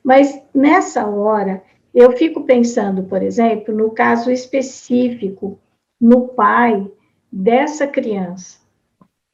Mas 0.01 0.41
nessa 0.55 1.05
hora, 1.05 1.61
eu 1.93 2.13
fico 2.13 2.45
pensando, 2.45 3.03
por 3.03 3.21
exemplo, 3.21 3.75
no 3.75 3.91
caso 3.91 4.31
específico, 4.31 5.59
no 5.99 6.29
pai 6.29 6.89
dessa 7.29 7.85
criança 7.85 8.59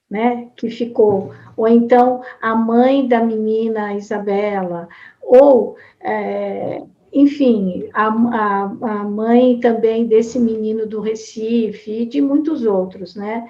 né, 0.10 0.50
que 0.56 0.70
ficou, 0.70 1.34
ou 1.58 1.68
então 1.68 2.22
a 2.42 2.56
mãe 2.56 3.08
da 3.08 3.24
menina 3.24 3.94
Isabela, 3.94 4.88
ou, 5.22 5.76
é, 6.00 6.84
enfim, 7.12 7.90
a, 7.94 8.08
a, 8.08 8.64
a, 8.64 9.04
mãe 9.04 9.60
também 9.60 10.06
desse 10.06 10.40
menino 10.40 10.86
do 10.86 11.02
Recife 11.02 12.02
e 12.02 12.06
de 12.06 12.22
muitos 12.22 12.66
outros, 12.66 13.16
né? 13.16 13.50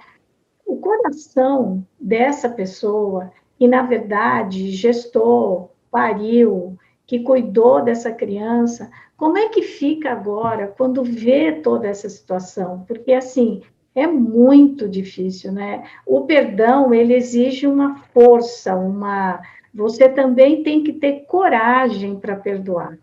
O 0.65 0.77
coração 0.77 1.85
dessa 1.99 2.47
pessoa, 2.47 3.31
que 3.57 3.67
na 3.67 3.81
verdade 3.81 4.71
gestou, 4.71 5.71
pariu, 5.91 6.77
que 7.05 7.19
cuidou 7.19 7.83
dessa 7.83 8.11
criança, 8.11 8.89
como 9.17 9.37
é 9.37 9.47
que 9.49 9.61
fica 9.61 10.11
agora 10.11 10.67
quando 10.67 11.03
vê 11.03 11.53
toda 11.53 11.87
essa 11.87 12.09
situação? 12.09 12.83
Porque, 12.87 13.13
assim, 13.13 13.61
é 13.95 14.05
muito 14.05 14.89
difícil, 14.89 15.53
né? 15.53 15.85
O 16.05 16.21
perdão, 16.21 16.93
ele 16.93 17.15
exige 17.15 17.65
uma 17.65 17.95
força, 18.13 18.75
uma... 18.75 19.41
Você 19.73 20.09
também 20.09 20.63
tem 20.63 20.83
que 20.83 20.93
ter 20.93 21.25
coragem 21.25 22.19
para 22.19 22.35
perdoar, 22.35 22.97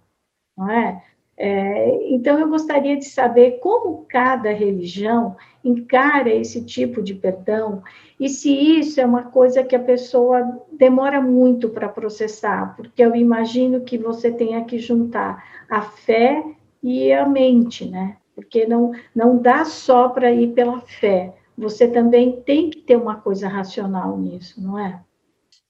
não 0.56 0.70
é? 0.70 1.02
é? 1.36 2.12
Então, 2.12 2.38
eu 2.38 2.48
gostaria 2.48 2.96
de 2.96 3.06
saber 3.06 3.58
como 3.60 4.04
cada 4.06 4.52
religião 4.52 5.36
encara 5.64 6.30
esse 6.30 6.64
tipo 6.64 7.02
de 7.02 7.14
perdão 7.14 7.82
e 8.18 8.28
se 8.28 8.52
isso 8.78 9.00
é 9.00 9.06
uma 9.06 9.24
coisa 9.24 9.64
que 9.64 9.74
a 9.74 9.82
pessoa 9.82 10.60
demora 10.70 11.20
muito 11.20 11.68
para 11.68 11.88
processar, 11.88 12.76
porque 12.76 13.02
eu 13.02 13.16
imagino 13.16 13.80
que 13.80 13.98
você 13.98 14.30
tenha 14.30 14.64
que 14.64 14.78
juntar 14.78 15.44
a 15.68 15.82
fé 15.82 16.44
e 16.82 17.12
a 17.12 17.26
mente, 17.26 17.88
né? 17.88 18.16
Porque 18.42 18.66
não, 18.66 18.92
não 19.14 19.40
dá 19.40 19.64
só 19.64 20.08
para 20.08 20.32
ir 20.32 20.52
pela 20.52 20.80
fé. 20.80 21.34
Você 21.56 21.86
também 21.86 22.40
tem 22.42 22.70
que 22.70 22.80
ter 22.80 22.96
uma 22.96 23.16
coisa 23.16 23.48
racional 23.48 24.18
nisso, 24.18 24.60
não 24.60 24.78
é? 24.78 25.02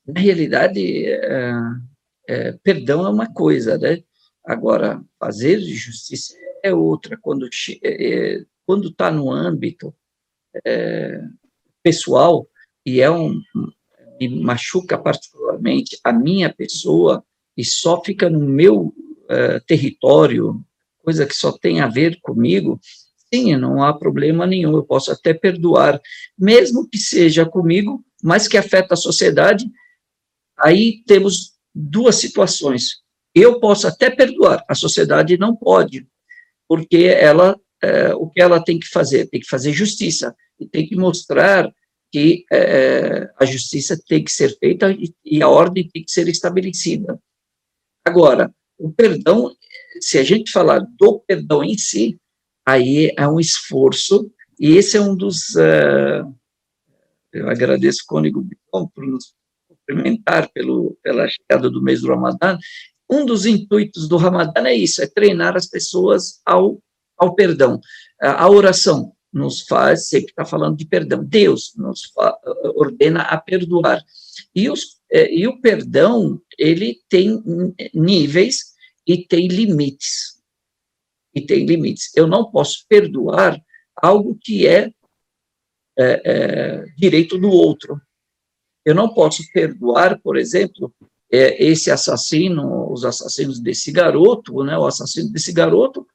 Na 0.07 0.21
realidade, 0.21 1.07
é, 1.07 1.52
é, 2.29 2.52
perdão 2.62 3.07
é 3.07 3.11
uma 3.11 3.33
coisa, 3.33 3.79
né? 3.79 4.02
Agora, 4.45 5.02
fazer 5.19 5.61
justiça 5.61 6.35
é 6.62 6.75
outra. 6.75 7.17
Quando 7.21 7.47
é, 7.47 8.38
é 8.38 8.45
quando 8.67 8.88
está 8.88 9.11
no 9.11 9.31
âmbito 9.31 9.95
é, 10.64 11.21
pessoal 11.83 12.47
e 12.87 13.00
é 13.00 13.11
um 13.11 13.41
me 14.21 14.41
machuca 14.41 14.97
particularmente 14.97 15.99
a 16.05 16.12
minha 16.12 16.52
pessoa 16.52 17.25
e 17.57 17.64
só 17.64 18.02
fica 18.02 18.31
no 18.31 18.41
meu 18.41 18.95
é, 19.29 19.61
território 19.61 20.64
coisa 21.02 21.26
que 21.26 21.35
só 21.35 21.52
tem 21.52 21.80
a 21.80 21.88
ver 21.88 22.18
comigo, 22.21 22.80
sim, 23.32 23.56
não 23.56 23.82
há 23.82 23.92
problema 23.92 24.47
nenhum, 24.47 24.75
eu 24.75 24.85
posso 24.85 25.11
até 25.11 25.32
perdoar, 25.32 26.00
mesmo 26.38 26.88
que 26.88 26.99
seja 26.99 27.47
comigo, 27.47 28.04
mas 28.23 28.47
que 28.47 28.56
afeta 28.56 28.94
a 28.94 28.97
sociedade, 28.97 29.64
aí 30.59 31.02
temos 31.06 31.52
duas 31.75 32.16
situações. 32.16 33.02
Eu 33.35 33.59
posso 33.59 33.87
até 33.87 34.11
perdoar, 34.11 34.64
a 34.68 34.75
sociedade 34.75 35.38
não 35.38 35.56
pode, 35.56 36.06
porque 36.68 37.06
ela, 37.06 37.59
é, 37.82 38.14
o 38.14 38.28
que 38.28 38.40
ela 38.40 38.62
tem 38.62 38.78
que 38.78 38.88
fazer? 38.88 39.26
Tem 39.26 39.40
que 39.40 39.49
fazer 39.49 39.73
justiça, 39.73 40.35
e 40.61 40.66
tem 40.66 40.87
que 40.87 40.97
mostrar 40.97 41.73
que 42.11 42.44
é, 42.52 43.30
a 43.38 43.44
justiça 43.44 43.99
tem 44.06 44.23
que 44.23 44.30
ser 44.30 44.56
feita 44.59 44.92
e, 44.92 45.14
e 45.25 45.42
a 45.42 45.49
ordem 45.49 45.88
tem 45.88 46.04
que 46.04 46.12
ser 46.12 46.28
estabelecida. 46.28 47.18
Agora, 48.04 48.54
o 48.78 48.92
perdão, 48.92 49.50
se 50.02 50.18
a 50.18 50.25
gente 50.25 50.50
falar 50.50 50.80
do 50.99 51.21
perdão 51.21 51.62
em 51.62 51.78
si, 51.78 52.18
aí 52.66 53.12
é 53.16 53.26
um 53.26 53.38
esforço, 53.38 54.30
e 54.59 54.76
esse 54.76 54.97
é 54.97 55.00
um 55.00 55.14
dos. 55.14 55.54
Uh, 55.54 56.35
eu 57.32 57.49
agradeço 57.49 58.02
o 58.02 58.06
Cônigo 58.06 58.42
Bicom 58.42 58.88
por 58.88 59.06
nos 59.06 59.32
cumprimentar 59.68 60.50
pelo, 60.52 60.99
pela 61.02 61.26
chegada 61.28 61.71
do 61.71 61.80
mês 61.80 62.02
do 62.02 62.09
Ramadã. 62.09 62.59
Um 63.09 63.25
dos 63.25 63.47
intuitos 63.47 64.09
do 64.09 64.16
Ramadã 64.16 64.66
é 64.66 64.75
isso: 64.75 65.00
é 65.00 65.06
treinar 65.06 65.56
as 65.56 65.66
pessoas 65.66 66.40
ao, 66.44 66.82
ao 67.16 67.35
perdão. 67.35 67.80
A 68.21 68.49
oração 68.50 69.12
nos 69.32 69.62
faz, 69.62 70.09
sempre 70.09 70.30
está 70.30 70.44
falando 70.44 70.76
de 70.76 70.85
perdão, 70.85 71.25
Deus 71.25 71.73
nos 71.76 72.12
ordena 72.76 73.23
a 73.23 73.40
perdoar. 73.40 74.02
E, 74.54 74.68
os, 74.68 74.99
é, 75.11 75.32
e 75.35 75.47
o 75.47 75.61
perdão, 75.61 76.40
ele 76.59 76.99
tem 77.09 77.42
níveis 77.94 78.72
e 79.06 79.26
tem 79.26 79.47
limites. 79.49 80.40
E 81.35 81.40
tem 81.40 81.64
limites. 81.64 82.11
Eu 82.14 82.26
não 82.26 82.50
posso 82.50 82.85
perdoar 82.88 83.61
algo 83.97 84.38
que 84.40 84.66
é, 84.66 84.90
é, 85.99 86.23
é 86.25 86.85
direito 86.97 87.38
do 87.38 87.50
outro. 87.50 88.00
Eu 88.85 88.94
não 88.94 89.12
posso 89.14 89.42
perdoar, 89.52 90.21
por 90.21 90.37
exemplo, 90.37 90.92
é, 91.30 91.64
esse 91.64 91.90
assassino, 91.90 92.92
os 92.92 93.04
assassinos 93.04 93.61
desse 93.61 93.90
garoto, 93.90 94.62
né, 94.62 94.76
o 94.76 94.87
assassino 94.87 95.30
desse 95.30 95.52
garoto, 95.52 96.06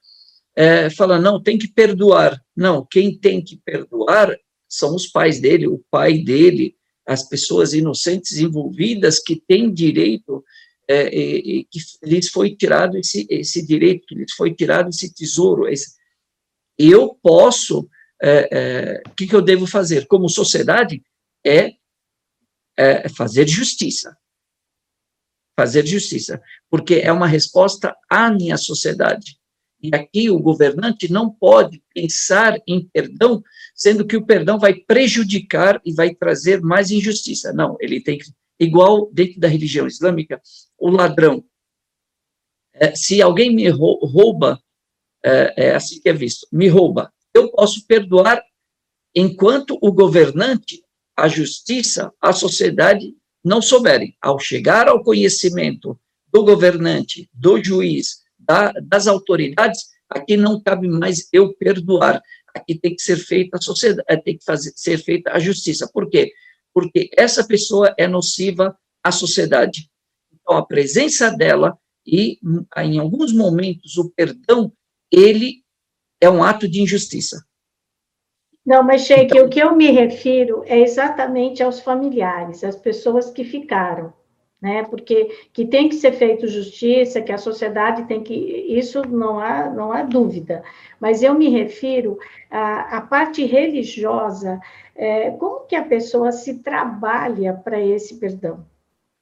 é, 0.56 0.90
fala, 0.90 1.20
não, 1.20 1.42
tem 1.42 1.58
que 1.58 1.68
perdoar. 1.68 2.40
Não, 2.56 2.86
quem 2.86 3.18
tem 3.18 3.44
que 3.44 3.58
perdoar 3.58 4.38
são 4.68 4.96
os 4.96 5.08
pais 5.08 5.40
dele, 5.40 5.68
o 5.68 5.82
pai 5.90 6.20
dele, 6.20 6.76
as 7.06 7.24
pessoas 7.28 7.74
inocentes 7.74 8.38
envolvidas 8.38 9.20
que 9.20 9.42
têm 9.48 9.74
direito, 9.74 10.44
é, 10.88 11.10
que 11.10 11.80
lhes 12.04 12.30
foi 12.30 12.56
tirado 12.56 12.98
esse, 12.98 13.28
esse 13.30 13.66
direito, 13.66 14.08
que 14.08 14.16
lhes 14.16 14.34
foi 14.34 14.54
tirado 14.54 14.90
esse 14.90 15.14
tesouro. 15.14 15.68
Esse, 15.68 15.96
eu 16.78 17.18
posso, 17.22 17.82
o 17.82 17.90
é, 18.22 18.50
é, 18.52 19.04
que, 19.16 19.28
que 19.28 19.36
eu 19.36 19.42
devo 19.42 19.68
fazer 19.68 20.08
como 20.08 20.30
sociedade? 20.30 21.04
É, 21.46 21.74
é 22.78 23.10
fazer 23.10 23.48
justiça. 23.48 24.16
Fazer 25.60 25.86
justiça, 25.88 26.40
porque 26.70 26.96
é 26.96 27.12
uma 27.12 27.28
resposta 27.28 27.96
à 28.10 28.30
minha 28.30 28.58
sociedade. 28.58 29.38
E 29.82 29.90
aqui 29.94 30.30
o 30.30 30.40
governante 30.40 31.12
não 31.12 31.30
pode 31.30 31.82
pensar 31.94 32.60
em 32.68 32.88
perdão, 32.88 33.44
sendo 33.76 34.06
que 34.06 34.18
o 34.18 34.26
perdão 34.26 34.58
vai 34.58 34.74
prejudicar 34.74 35.80
e 35.86 35.94
vai 35.94 36.14
trazer 36.16 36.62
mais 36.62 36.90
injustiça. 36.92 37.54
Não, 37.54 37.78
ele 37.80 38.02
tem 38.02 38.18
que, 38.18 38.26
igual 38.60 39.10
dentro 39.12 39.40
da 39.40 39.48
religião 39.48 39.88
islâmica, 39.88 40.42
o 40.78 40.90
ladrão. 40.90 41.44
É, 42.74 42.96
se 42.96 43.22
alguém 43.22 43.54
me 43.54 43.68
rouba, 43.70 44.62
é, 45.24 45.68
é 45.70 45.76
assim 45.76 46.00
que 46.00 46.10
é 46.10 46.14
visto, 46.14 46.48
me 46.52 46.68
rouba, 46.68 47.12
eu 47.34 47.52
posso 47.52 47.86
perdoar 47.86 48.42
enquanto 49.16 49.78
o 49.82 49.92
governante, 49.92 50.84
a 51.16 51.28
justiça, 51.28 52.12
a 52.22 52.32
sociedade 52.32 53.16
não 53.44 53.62
souberem. 53.62 54.16
Ao 54.22 54.40
chegar 54.40 54.88
ao 54.88 55.04
conhecimento 55.04 56.00
do 56.32 56.44
governante, 56.44 57.30
do 57.34 57.64
juiz, 57.64 58.20
da, 58.38 58.72
das 58.84 59.08
autoridades, 59.08 59.86
aqui 60.10 60.38
não 60.38 60.62
cabe 60.62 60.88
mais 60.88 61.28
eu 61.34 61.54
perdoar. 61.54 62.22
Aqui 62.54 62.76
tem 62.76 62.96
que 62.96 63.02
ser 63.02 63.18
feita 63.18 63.58
a 63.58 63.62
sociedade, 63.62 64.24
tem 64.24 64.38
que 64.38 64.44
fazer, 64.44 64.72
ser 64.76 64.98
feita 64.98 65.32
a 65.32 65.40
justiça. 65.40 65.90
Por 65.92 66.10
quê? 66.10 66.32
Porque 66.78 67.10
essa 67.18 67.44
pessoa 67.44 67.92
é 67.98 68.08
nociva 68.08 68.78
à 69.04 69.12
sociedade. 69.12 69.90
Então, 70.32 70.56
a 70.56 70.64
presença 70.64 71.36
dela 71.36 71.76
e, 72.06 72.38
em 72.78 73.00
alguns 73.00 73.34
momentos, 73.34 73.98
o 73.98 74.12
perdão, 74.12 74.72
ele 75.12 75.64
é 76.22 76.30
um 76.30 76.44
ato 76.44 76.68
de 76.68 76.80
injustiça. 76.80 77.44
Não, 78.64 78.84
mas, 78.84 79.08
Sheik, 79.08 79.32
então, 79.32 79.48
o 79.48 79.50
que 79.50 79.60
eu 79.60 79.76
me 79.76 79.90
refiro 79.90 80.62
é 80.68 80.80
exatamente 80.80 81.64
aos 81.64 81.80
familiares, 81.80 82.64
às 82.64 82.76
pessoas 82.76 83.32
que 83.32 83.44
ficaram 83.44 84.14
né? 84.62 84.84
Porque 84.84 85.50
que 85.54 85.66
tem 85.66 85.88
que 85.88 85.96
ser 85.96 86.14
feito 86.14 86.48
justiça, 86.48 87.22
que 87.22 87.32
a 87.32 87.38
sociedade 87.38 88.08
tem 88.08 88.24
que 88.24 88.34
isso 88.34 89.02
não 89.08 89.40
há 89.40 89.70
não 89.70 89.92
há 89.92 90.04
dúvida. 90.04 90.64
Mas 91.00 91.22
eu 91.22 91.34
me 91.34 91.50
refiro 91.50 92.18
à, 92.50 92.98
à 92.98 93.02
parte 93.02 93.46
religiosa, 93.46 94.60
é, 94.96 95.32
como 95.32 95.66
que 95.66 95.76
a 95.76 95.86
pessoa 95.86 96.32
se 96.32 96.60
trabalha 96.60 97.54
para 97.54 97.80
esse 97.80 98.16
perdão, 98.16 98.66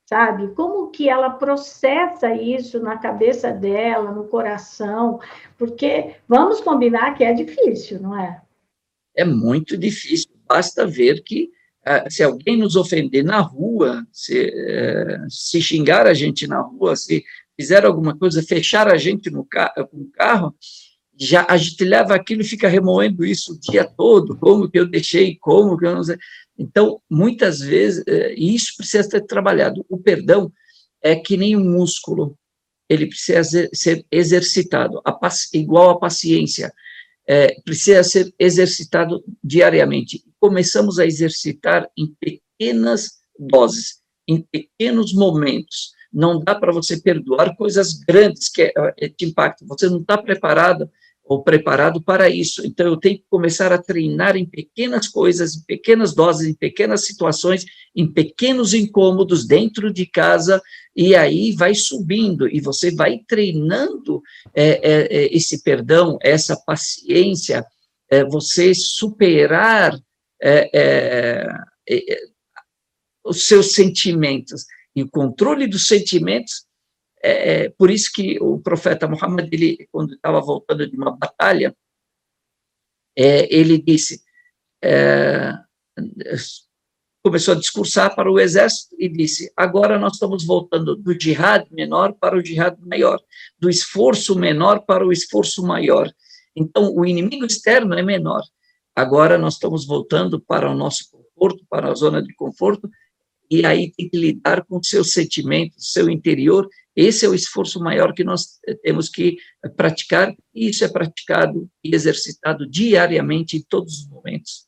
sabe? 0.05 0.53
Como 0.55 0.89
que 0.89 1.09
ela 1.09 1.29
processa 1.31 2.33
isso 2.33 2.79
na 2.79 2.97
cabeça 2.97 3.51
dela, 3.51 4.11
no 4.11 4.27
coração? 4.27 5.19
Porque 5.57 6.15
vamos 6.27 6.61
combinar 6.61 7.13
que 7.15 7.23
é 7.25 7.33
difícil, 7.33 7.99
não 7.99 8.17
é? 8.17 8.41
É 9.13 9.25
muito 9.25 9.77
difícil. 9.77 10.31
Basta 10.47 10.85
ver 10.85 11.23
que 11.23 11.51
se 12.09 12.23
alguém 12.23 12.57
nos 12.57 12.75
ofender 12.75 13.23
na 13.23 13.39
rua, 13.39 14.05
se, 14.11 14.51
eh, 14.53 15.19
se 15.29 15.61
xingar 15.61 16.07
a 16.07 16.13
gente 16.13 16.47
na 16.47 16.59
rua, 16.59 16.95
se 16.95 17.23
fizer 17.55 17.85
alguma 17.85 18.17
coisa, 18.17 18.41
fechar 18.41 18.87
a 18.87 18.97
gente 18.97 19.29
no 19.29 19.45
carro, 19.45 19.87
com 19.87 19.97
o 19.97 20.11
carro, 20.11 20.55
já 21.17 21.45
a 21.47 21.55
gente 21.55 21.83
leva 21.85 22.15
aquilo 22.15 22.41
e 22.41 22.45
fica 22.45 22.67
remoendo 22.67 23.23
isso 23.23 23.53
o 23.53 23.59
dia 23.59 23.85
todo, 23.85 24.35
como 24.37 24.69
que 24.69 24.79
eu 24.79 24.85
deixei, 24.85 25.37
como 25.39 25.77
que 25.77 25.85
eu 25.85 25.95
não 25.95 26.03
sei. 26.03 26.17
Então, 26.57 26.99
muitas 27.09 27.59
vezes, 27.59 28.03
eh, 28.07 28.33
isso 28.35 28.73
precisa 28.77 29.03
ser 29.03 29.21
trabalhado. 29.21 29.85
O 29.87 29.97
perdão 29.97 30.51
é 31.01 31.15
que 31.15 31.37
nem 31.37 31.55
um 31.55 31.63
músculo, 31.63 32.37
ele 32.89 33.07
precisa 33.07 33.69
ser 33.73 34.05
exercitado, 34.11 35.01
a, 35.05 35.17
igual 35.53 35.91
a 35.91 35.99
paciência, 35.99 36.73
é, 37.27 37.59
precisa 37.61 38.03
ser 38.03 38.33
exercitado 38.39 39.23
diariamente 39.43 40.23
começamos 40.45 40.99
a 40.99 41.05
exercitar 41.07 41.89
em 41.97 42.13
pequenas 42.19 43.13
doses, 43.37 44.01
em 44.27 44.43
pequenos 44.43 45.11
momentos. 45.11 45.91
Não 46.13 46.39
dá 46.39 46.53
para 46.53 46.71
você 46.71 47.01
perdoar 47.01 47.55
coisas 47.55 47.93
grandes 47.93 48.47
que 48.49 48.61
é, 48.61 49.09
te 49.09 49.25
impactam. 49.25 49.67
Você 49.67 49.89
não 49.89 50.01
está 50.01 50.17
preparado 50.19 50.87
ou 51.25 51.43
preparado 51.43 52.01
para 52.01 52.29
isso. 52.29 52.65
Então, 52.65 52.85
eu 52.85 52.97
tenho 52.97 53.17
que 53.17 53.25
começar 53.29 53.73
a 53.73 53.81
treinar 53.81 54.37
em 54.37 54.45
pequenas 54.45 55.07
coisas, 55.07 55.55
em 55.55 55.63
pequenas 55.63 56.13
doses, 56.13 56.47
em 56.47 56.53
pequenas 56.53 57.05
situações, 57.05 57.65
em 57.95 58.05
pequenos 58.11 58.73
incômodos 58.75 59.47
dentro 59.47 59.91
de 59.91 60.05
casa, 60.05 60.61
e 60.95 61.15
aí 61.15 61.51
vai 61.53 61.73
subindo, 61.73 62.47
e 62.47 62.61
você 62.61 62.93
vai 62.93 63.19
treinando 63.27 64.21
é, 64.53 64.67
é, 64.67 65.17
é 65.17 65.35
esse 65.35 65.63
perdão, 65.63 66.19
essa 66.21 66.55
paciência, 66.55 67.65
é, 68.09 68.23
você 68.23 68.73
superar 68.75 69.99
é, 70.41 70.69
é, 70.73 71.47
os 73.25 73.47
seus 73.47 73.71
sentimentos. 73.71 74.65
E 74.95 75.01
o 75.01 75.09
controle 75.09 75.67
dos 75.67 75.87
sentimentos, 75.87 76.64
é, 77.25 77.65
é, 77.65 77.69
por 77.69 77.89
isso 77.89 78.11
que 78.13 78.37
o 78.39 78.59
profeta 78.59 79.07
Muhammad, 79.07 79.47
ele, 79.51 79.87
quando 79.91 80.13
estava 80.13 80.39
voltando 80.41 80.89
de 80.89 80.95
uma 80.95 81.15
batalha, 81.15 81.75
ele 83.17 83.77
disse, 83.77 84.21
começou 87.23 87.55
a 87.55 87.57
discursar 87.57 88.13
para 88.13 88.29
o 88.31 88.39
exército 88.39 88.95
e 88.99 89.09
disse: 89.09 89.51
agora 89.57 89.97
nós 89.97 90.13
estamos 90.13 90.45
voltando 90.45 90.95
do 90.95 91.19
jihad 91.19 91.65
menor 91.71 92.13
para 92.13 92.37
o 92.37 92.45
jihad 92.45 92.77
maior, 92.81 93.19
do 93.57 93.69
esforço 93.69 94.37
menor 94.37 94.85
para 94.85 95.03
o 95.03 95.11
esforço 95.11 95.65
maior. 95.65 96.11
Então, 96.55 96.93
o 96.95 97.05
inimigo 97.05 97.45
externo 97.45 97.95
é 97.95 98.03
menor. 98.03 98.43
Agora 98.95 99.37
nós 99.37 99.55
estamos 99.55 99.87
voltando 99.87 100.39
para 100.39 100.69
o 100.69 100.75
nosso 100.75 101.09
conforto, 101.11 101.65
para 101.69 101.89
a 101.89 101.95
zona 101.95 102.21
de 102.21 102.33
conforto, 102.35 102.89
e 103.49 103.65
aí 103.65 103.91
tem 103.91 104.07
que 104.07 104.17
lidar 104.17 104.63
com 104.63 104.81
seus 104.83 105.11
sentimentos, 105.11 105.91
seu 105.91 106.09
interior. 106.09 106.69
Esse 106.95 107.25
é 107.25 107.29
o 107.29 107.35
esforço 107.35 107.79
maior 107.79 108.13
que 108.13 108.23
nós 108.23 108.59
temos 108.81 109.09
que 109.09 109.37
praticar, 109.75 110.33
e 110.53 110.69
isso 110.69 110.85
é 110.85 110.87
praticado 110.87 111.67
e 111.83 111.93
exercitado 111.93 112.65
diariamente 112.69 113.57
em 113.57 113.61
todos 113.67 113.99
os 113.99 114.07
momentos. 114.07 114.65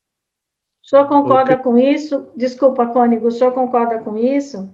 O 0.83 0.89
senhor 0.89 1.07
concorda 1.07 1.53
okay. 1.53 1.63
com 1.63 1.77
isso? 1.77 2.27
Desculpa, 2.35 2.87
Cônigo, 2.87 3.27
o 3.27 3.31
senhor 3.31 3.51
concorda 3.53 3.99
com 3.99 4.17
isso? 4.17 4.69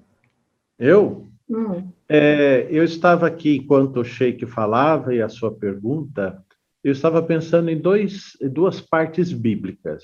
Eu? 0.79 1.27
Hum. 1.49 1.89
É, 2.09 2.67
eu 2.69 2.83
estava 2.83 3.27
aqui 3.27 3.57
enquanto 3.57 3.99
o 3.99 4.05
Sheik 4.05 4.45
falava 4.45 5.13
e 5.13 5.21
a 5.21 5.29
sua 5.29 5.53
pergunta, 5.53 6.43
eu 6.83 6.91
estava 6.91 7.21
pensando 7.21 7.69
em 7.69 7.79
dois, 7.79 8.37
duas 8.51 8.81
partes 8.81 9.31
bíblicas. 9.31 10.03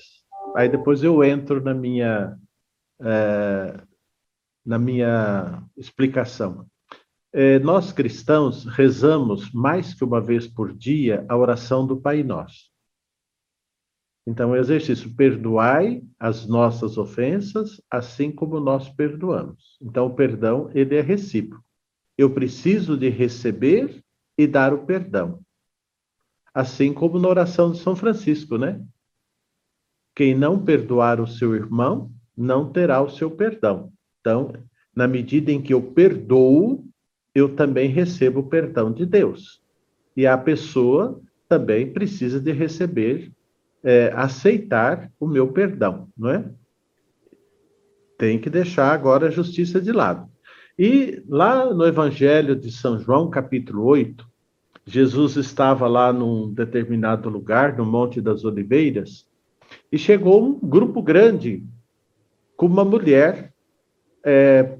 Aí 0.56 0.68
depois 0.68 1.02
eu 1.02 1.22
entro 1.22 1.62
na 1.62 1.74
minha, 1.74 2.36
é, 3.00 3.80
na 4.64 4.78
minha 4.78 5.62
explicação. 5.76 6.66
É, 7.32 7.60
nós 7.60 7.92
cristãos 7.92 8.64
rezamos 8.64 9.52
mais 9.52 9.94
que 9.94 10.04
uma 10.04 10.20
vez 10.20 10.48
por 10.48 10.74
dia 10.74 11.24
a 11.28 11.36
oração 11.36 11.86
do 11.86 12.00
Pai 12.00 12.24
Nosso. 12.24 12.70
Então, 14.26 14.50
o 14.50 14.56
exercício, 14.56 15.14
perdoai 15.14 16.02
as 16.18 16.46
nossas 16.46 16.98
ofensas, 16.98 17.80
assim 17.90 18.30
como 18.30 18.60
nós 18.60 18.88
perdoamos. 18.88 19.78
Então, 19.80 20.06
o 20.06 20.14
perdão, 20.14 20.70
ele 20.74 20.96
é 20.96 21.00
recíproco. 21.00 21.64
Eu 22.18 22.34
preciso 22.34 22.96
de 22.96 23.08
receber 23.08 24.02
e 24.36 24.46
dar 24.46 24.74
o 24.74 24.84
perdão. 24.84 25.40
Assim 26.52 26.92
como 26.92 27.18
na 27.18 27.28
oração 27.28 27.72
de 27.72 27.78
São 27.78 27.96
Francisco, 27.96 28.58
né? 28.58 28.84
Quem 30.14 30.34
não 30.34 30.62
perdoar 30.62 31.20
o 31.20 31.26
seu 31.26 31.54
irmão, 31.54 32.12
não 32.36 32.70
terá 32.70 33.00
o 33.00 33.08
seu 33.08 33.30
perdão. 33.30 33.92
Então, 34.20 34.52
na 34.94 35.06
medida 35.06 35.50
em 35.50 35.62
que 35.62 35.72
eu 35.72 35.80
perdoo, 35.80 36.89
eu 37.34 37.54
também 37.54 37.88
recebo 37.88 38.40
o 38.40 38.48
perdão 38.48 38.92
de 38.92 39.06
Deus. 39.06 39.60
E 40.16 40.26
a 40.26 40.36
pessoa 40.36 41.20
também 41.48 41.92
precisa 41.92 42.40
de 42.40 42.52
receber 42.52 43.32
é, 43.82 44.12
aceitar 44.14 45.10
o 45.18 45.26
meu 45.26 45.48
perdão, 45.48 46.08
não 46.16 46.30
é? 46.30 46.44
Tem 48.18 48.38
que 48.38 48.50
deixar 48.50 48.92
agora 48.92 49.28
a 49.28 49.30
justiça 49.30 49.80
de 49.80 49.92
lado. 49.92 50.28
E 50.78 51.22
lá 51.28 51.72
no 51.72 51.86
Evangelho 51.86 52.54
de 52.54 52.70
São 52.70 52.98
João, 52.98 53.30
capítulo 53.30 53.84
8, 53.84 54.28
Jesus 54.84 55.36
estava 55.36 55.86
lá 55.86 56.12
num 56.12 56.52
determinado 56.52 57.28
lugar, 57.28 57.76
no 57.76 57.84
Monte 57.84 58.20
das 58.20 58.44
Oliveiras, 58.44 59.26
e 59.90 59.98
chegou 59.98 60.44
um 60.44 60.58
grupo 60.58 61.02
grande 61.02 61.64
com 62.56 62.66
uma 62.66 62.84
mulher 62.84 63.52
é, 64.24 64.78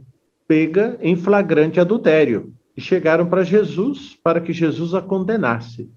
pega 0.51 0.99
em 1.01 1.15
flagrante 1.15 1.79
adultério. 1.79 2.53
E 2.77 2.81
chegaram 2.81 3.29
para 3.29 3.45
Jesus 3.45 4.19
para 4.21 4.41
que 4.41 4.53
Jesus 4.53 4.95
a 4.95 5.01
condenasse. 5.01 5.89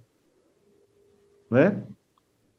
Não 1.50 1.58
é? 1.58 1.84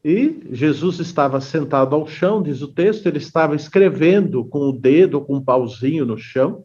E 0.04 0.42
Jesus 0.50 0.98
estava 0.98 1.40
sentado 1.40 1.94
ao 1.94 2.04
chão, 2.08 2.42
diz 2.42 2.62
o 2.62 2.72
texto, 2.74 3.06
ele 3.06 3.18
estava 3.18 3.54
escrevendo 3.54 4.44
com 4.44 4.70
o 4.70 4.72
dedo, 4.72 5.20
com 5.20 5.36
um 5.36 5.40
pauzinho 5.40 6.04
no 6.04 6.18
chão. 6.18 6.64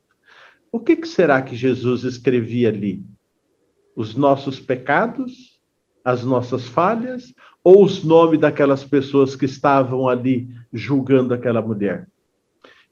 O 0.71 0.79
que, 0.79 0.95
que 0.95 1.07
será 1.07 1.43
que 1.43 1.55
Jesus 1.55 2.03
escrevia 2.03 2.69
ali? 2.69 3.05
Os 3.95 4.15
nossos 4.15 4.59
pecados, 4.59 5.59
as 6.03 6.23
nossas 6.23 6.67
falhas, 6.67 7.35
ou 7.63 7.83
os 7.83 8.03
nomes 8.03 8.39
daquelas 8.39 8.83
pessoas 8.83 9.35
que 9.35 9.45
estavam 9.45 10.09
ali 10.09 10.49
julgando 10.73 11.35
aquela 11.35 11.61
mulher? 11.61 12.07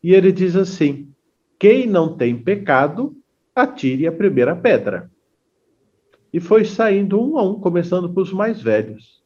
E 0.04 0.13
ele 0.13 0.32
diz 0.32 0.56
assim: 0.56 1.12
quem 1.60 1.88
não 1.88 2.15
tem 2.15 2.38
pecado, 2.38 3.15
atire 3.56 4.08
a 4.08 4.12
primeira 4.12 4.56
pedra. 4.56 5.10
E 6.32 6.39
foi 6.39 6.65
saindo 6.65 7.22
um 7.22 7.38
a 7.38 7.43
um, 7.43 7.60
começando 7.60 8.13
por 8.13 8.22
os 8.22 8.34
mais 8.34 8.62
velhos 8.62 9.17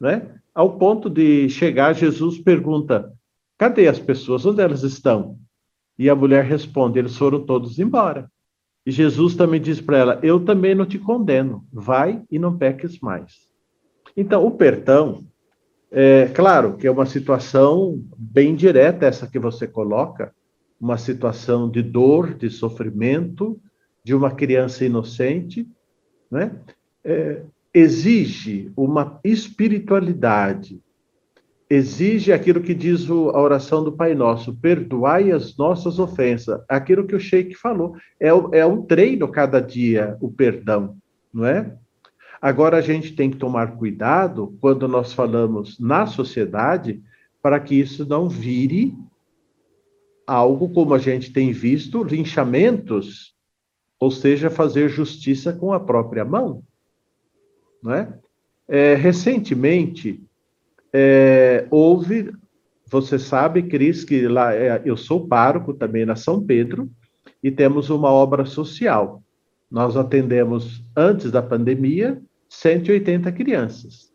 né? 0.00 0.30
Ao 0.54 0.78
ponto 0.78 1.10
de 1.10 1.48
chegar, 1.48 1.94
Jesus 1.94 2.38
pergunta: 2.38 3.12
cadê 3.58 3.88
as 3.88 3.98
pessoas? 3.98 4.46
Onde 4.46 4.62
elas 4.62 4.82
estão? 4.82 5.38
E 5.98 6.08
a 6.08 6.14
mulher 6.14 6.44
responde: 6.44 6.98
eles 6.98 7.16
foram 7.16 7.44
todos 7.44 7.78
embora. 7.78 8.30
E 8.84 8.90
Jesus 8.90 9.34
também 9.34 9.60
diz 9.60 9.80
para 9.80 9.98
ela: 9.98 10.20
eu 10.22 10.44
também 10.44 10.74
não 10.74 10.86
te 10.86 10.98
condeno, 10.98 11.66
vai 11.72 12.22
e 12.30 12.38
não 12.38 12.56
peques 12.56 13.00
mais. 13.00 13.46
Então, 14.16 14.46
o 14.46 14.50
perdão, 14.52 15.24
é 15.90 16.26
claro 16.28 16.76
que 16.76 16.86
é 16.86 16.90
uma 16.90 17.06
situação 17.06 18.02
bem 18.16 18.54
direta 18.54 19.06
essa 19.06 19.26
que 19.26 19.38
você 19.38 19.66
coloca, 19.66 20.34
uma 20.80 20.98
situação 20.98 21.70
de 21.70 21.82
dor, 21.82 22.34
de 22.34 22.50
sofrimento, 22.50 23.60
de 24.04 24.14
uma 24.14 24.30
criança 24.30 24.84
inocente, 24.84 25.66
né? 26.30 26.52
É, 27.04 27.42
exige 27.72 28.72
uma 28.76 29.20
espiritualidade, 29.22 30.80
exige 31.68 32.32
aquilo 32.32 32.60
que 32.60 32.74
diz 32.74 33.08
a 33.10 33.14
oração 33.40 33.84
do 33.84 33.92
Pai 33.92 34.14
Nosso, 34.14 34.54
perdoai 34.54 35.30
as 35.30 35.56
nossas 35.56 35.98
ofensas, 35.98 36.60
aquilo 36.68 37.06
que 37.06 37.14
o 37.14 37.20
Sheik 37.20 37.54
falou, 37.54 37.94
é, 38.20 38.28
é 38.28 38.64
um 38.64 38.82
treino 38.82 39.28
cada 39.28 39.60
dia 39.60 40.16
o 40.20 40.30
perdão, 40.30 40.96
não 41.32 41.44
é? 41.44 41.76
Agora 42.40 42.76
a 42.76 42.80
gente 42.80 43.14
tem 43.14 43.30
que 43.30 43.36
tomar 43.36 43.76
cuidado 43.76 44.56
quando 44.60 44.86
nós 44.86 45.12
falamos 45.12 45.78
na 45.78 46.06
sociedade 46.06 47.02
para 47.42 47.58
que 47.58 47.74
isso 47.74 48.06
não 48.06 48.28
vire 48.28 48.94
algo 50.26 50.68
como 50.70 50.92
a 50.94 50.98
gente 50.98 51.32
tem 51.32 51.52
visto, 51.52 52.02
linchamentos, 52.02 53.34
ou 53.98 54.10
seja, 54.10 54.50
fazer 54.50 54.88
justiça 54.88 55.52
com 55.52 55.72
a 55.72 55.80
própria 55.80 56.24
mão. 56.24 56.62
Não 57.82 57.92
é? 57.92 58.18
É, 58.68 58.94
recentemente, 58.94 60.20
é, 60.92 61.66
houve, 61.70 62.32
você 62.90 63.18
sabe, 63.18 63.62
Cris, 63.62 64.02
que 64.04 64.26
lá 64.26 64.52
é, 64.54 64.82
eu 64.84 64.96
sou 64.96 65.28
pároco 65.28 65.72
também 65.72 66.04
na 66.04 66.16
São 66.16 66.44
Pedro 66.44 66.90
e 67.42 67.50
temos 67.50 67.90
uma 67.90 68.10
obra 68.10 68.44
social. 68.44 69.22
Nós 69.70 69.96
atendemos, 69.96 70.82
antes 70.96 71.30
da 71.30 71.42
pandemia, 71.42 72.20
180 72.48 73.30
crianças. 73.32 74.12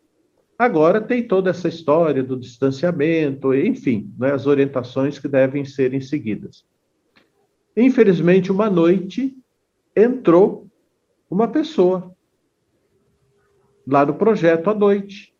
Agora 0.62 1.00
tem 1.00 1.26
toda 1.26 1.50
essa 1.50 1.66
história 1.66 2.22
do 2.22 2.38
distanciamento, 2.38 3.52
enfim, 3.52 4.14
né, 4.16 4.30
as 4.30 4.46
orientações 4.46 5.18
que 5.18 5.26
devem 5.26 5.64
ser 5.64 6.00
seguidas. 6.00 6.64
Infelizmente, 7.76 8.52
uma 8.52 8.70
noite 8.70 9.36
entrou 9.96 10.68
uma 11.28 11.48
pessoa 11.48 12.14
lá 13.84 14.06
no 14.06 14.14
projeto 14.14 14.70
à 14.70 14.74
noite. 14.74 15.34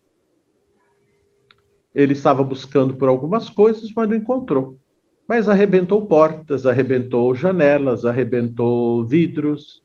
Ele 1.95 2.15
estava 2.15 2.43
buscando 2.43 2.97
por 2.97 3.09
algumas 3.09 3.49
coisas, 3.49 3.93
mas 3.95 4.09
não 4.09 4.17
encontrou. 4.17 4.77
Mas 5.29 5.49
arrebentou 5.49 6.05
portas, 6.05 6.67
arrebentou 6.67 7.33
janelas, 7.33 8.05
arrebentou 8.05 9.07
vidros, 9.07 9.85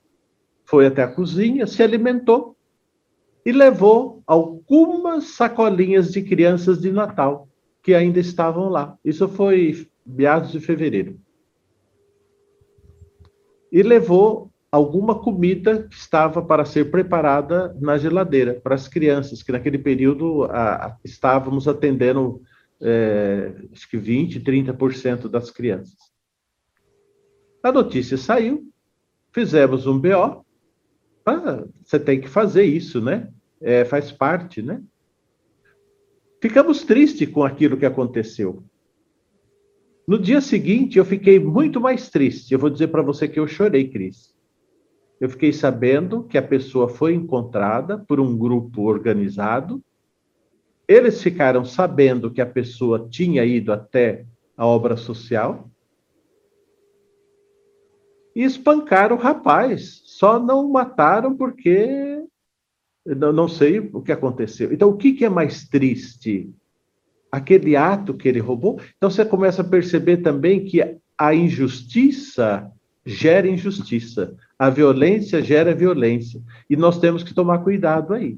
foi 0.66 0.88
até 0.88 1.04
a 1.04 1.08
cozinha, 1.08 1.68
se 1.68 1.84
alimentou 1.84 2.57
e 3.48 3.52
levou 3.54 4.22
algumas 4.28 5.30
sacolinhas 5.30 6.12
de 6.12 6.22
crianças 6.22 6.82
de 6.82 6.92
Natal 6.92 7.48
que 7.82 7.96
ainda 7.96 8.20
estavam 8.20 8.68
lá. 8.68 8.98
Isso 9.06 9.26
foi 9.30 9.88
meados 10.06 10.52
de 10.52 10.60
fevereiro. 10.60 11.18
E 13.72 13.82
levou 13.82 14.52
alguma 14.70 15.18
comida 15.18 15.84
que 15.84 15.96
estava 15.96 16.42
para 16.42 16.66
ser 16.66 16.92
preparada 16.92 17.74
na 17.80 17.98
geladeira 17.98 18.56
para 18.56 18.76
as 18.76 18.86
crianças, 18.86 19.42
que 19.42 19.54
naquele 19.54 19.78
período 19.78 20.44
a, 20.44 20.88
a, 20.88 20.98
estávamos 21.06 21.70
atendendo 21.70 22.42
é, 22.82 23.54
acho 23.72 23.90
que 23.90 23.96
20, 23.96 24.42
30% 24.42 25.30
das 25.30 25.50
crianças. 25.52 25.96
A 27.64 27.72
notícia 27.72 28.18
saiu, 28.18 28.70
fizemos 29.32 29.88
um 29.88 29.98
BO, 29.98 30.46
ah, 31.26 31.64
você 31.86 31.98
tem 31.98 32.20
que 32.20 32.28
fazer 32.28 32.66
isso, 32.66 33.00
né? 33.00 33.32
É, 33.62 33.84
faz 33.86 34.12
parte, 34.12 34.62
né? 34.62 34.82
Ficamos 36.42 36.84
tristes 36.84 37.30
com 37.30 37.44
aquilo 37.44 37.78
que 37.78 37.86
aconteceu. 37.86 38.64
No 40.08 40.20
dia 40.20 40.40
seguinte, 40.40 40.98
eu 40.98 41.06
fiquei 41.06 41.40
muito 41.40 41.82
mais 41.82 42.10
triste. 42.10 42.54
Eu 42.54 42.60
vou 42.60 42.70
dizer 42.70 42.88
para 42.88 43.02
você 43.02 43.28
que 43.28 43.40
eu 43.40 43.48
chorei, 43.48 43.90
Cris 43.90 44.38
eu 45.20 45.30
fiquei 45.30 45.52
sabendo 45.52 46.24
que 46.24 46.38
a 46.38 46.44
pessoa 46.44 46.88
foi 46.88 47.14
encontrada 47.14 47.98
por 47.98 48.20
um 48.20 48.38
grupo 48.38 48.84
organizado. 48.84 49.84
Eles 50.88 51.22
ficaram 51.22 51.66
sabendo 51.66 52.32
que 52.32 52.40
a 52.40 52.46
pessoa 52.46 53.08
tinha 53.10 53.44
ido 53.44 53.74
até 53.74 54.26
a 54.56 54.66
obra 54.66 54.96
social 54.96 55.70
e 58.36 58.44
espancaram 58.44 59.16
o 59.16 59.20
rapaz. 59.20 60.02
Só 60.06 60.40
não 60.40 60.70
mataram 60.70 61.36
porque 61.36 62.24
não, 63.16 63.32
não 63.32 63.48
sei 63.48 63.80
o 63.80 64.02
que 64.02 64.12
aconteceu. 64.12 64.74
Então, 64.74 64.90
o 64.90 64.98
que, 64.98 65.14
que 65.14 65.26
é 65.26 65.30
mais 65.30 65.68
triste? 65.68 66.50
Aquele 67.32 67.76
ato 67.76 68.14
que 68.14 68.28
ele 68.28 68.40
roubou? 68.40 68.80
Então, 68.98 69.10
você 69.10 69.24
começa 69.24 69.62
a 69.62 69.68
perceber 69.68 70.18
também 70.18 70.66
que 70.66 70.98
a 71.18 71.34
injustiça 71.34 72.72
gera 73.06 73.48
injustiça. 73.48 74.36
A 74.60 74.70
violência 74.70 75.42
gera 75.42 75.74
violência. 75.74 76.42
E 76.70 76.76
nós 76.76 77.00
temos 77.00 77.24
que 77.24 77.34
tomar 77.34 77.60
cuidado 77.60 78.14
aí. 78.14 78.38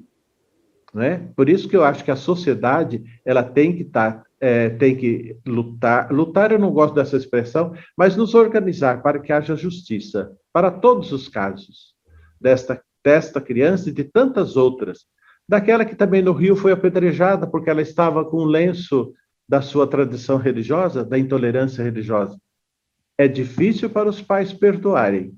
Né? 0.93 1.29
Por 1.35 1.49
isso 1.49 1.67
que 1.67 1.75
eu 1.75 1.83
acho 1.83 2.03
que 2.03 2.11
a 2.11 2.15
sociedade 2.15 3.03
ela 3.23 3.43
tem 3.43 3.75
que 3.75 3.83
estar 3.83 4.23
é, 4.41 4.69
tem 4.69 4.95
que 4.95 5.35
lutar. 5.45 6.11
Lutar, 6.11 6.51
eu 6.51 6.59
não 6.59 6.71
gosto 6.71 6.95
dessa 6.95 7.17
expressão, 7.17 7.73
mas 7.97 8.15
nos 8.15 8.33
organizar 8.33 9.01
para 9.01 9.19
que 9.19 9.33
haja 9.33 9.55
justiça 9.55 10.31
para 10.53 10.71
todos 10.71 11.11
os 11.11 11.27
casos 11.27 11.93
desta, 12.39 12.81
desta 13.09 13.41
criança 13.41 13.89
e 13.89 13.91
de 13.91 14.03
tantas 14.03 14.55
outras. 14.55 15.07
Daquela 15.47 15.83
que 15.83 15.95
também 15.95 16.21
no 16.21 16.31
Rio 16.31 16.55
foi 16.55 16.71
apedrejada 16.71 17.47
porque 17.47 17.67
ela 17.67 17.81
estava 17.81 18.23
com 18.23 18.43
um 18.43 18.45
lenço 18.45 19.11
da 19.47 19.63
sua 19.63 19.87
tradição 19.87 20.37
religiosa, 20.37 21.03
da 21.03 21.17
intolerância 21.17 21.83
religiosa. 21.83 22.39
É 23.17 23.27
difícil 23.27 23.89
para 23.89 24.07
os 24.07 24.21
pais 24.21 24.53
perdoarem. 24.53 25.35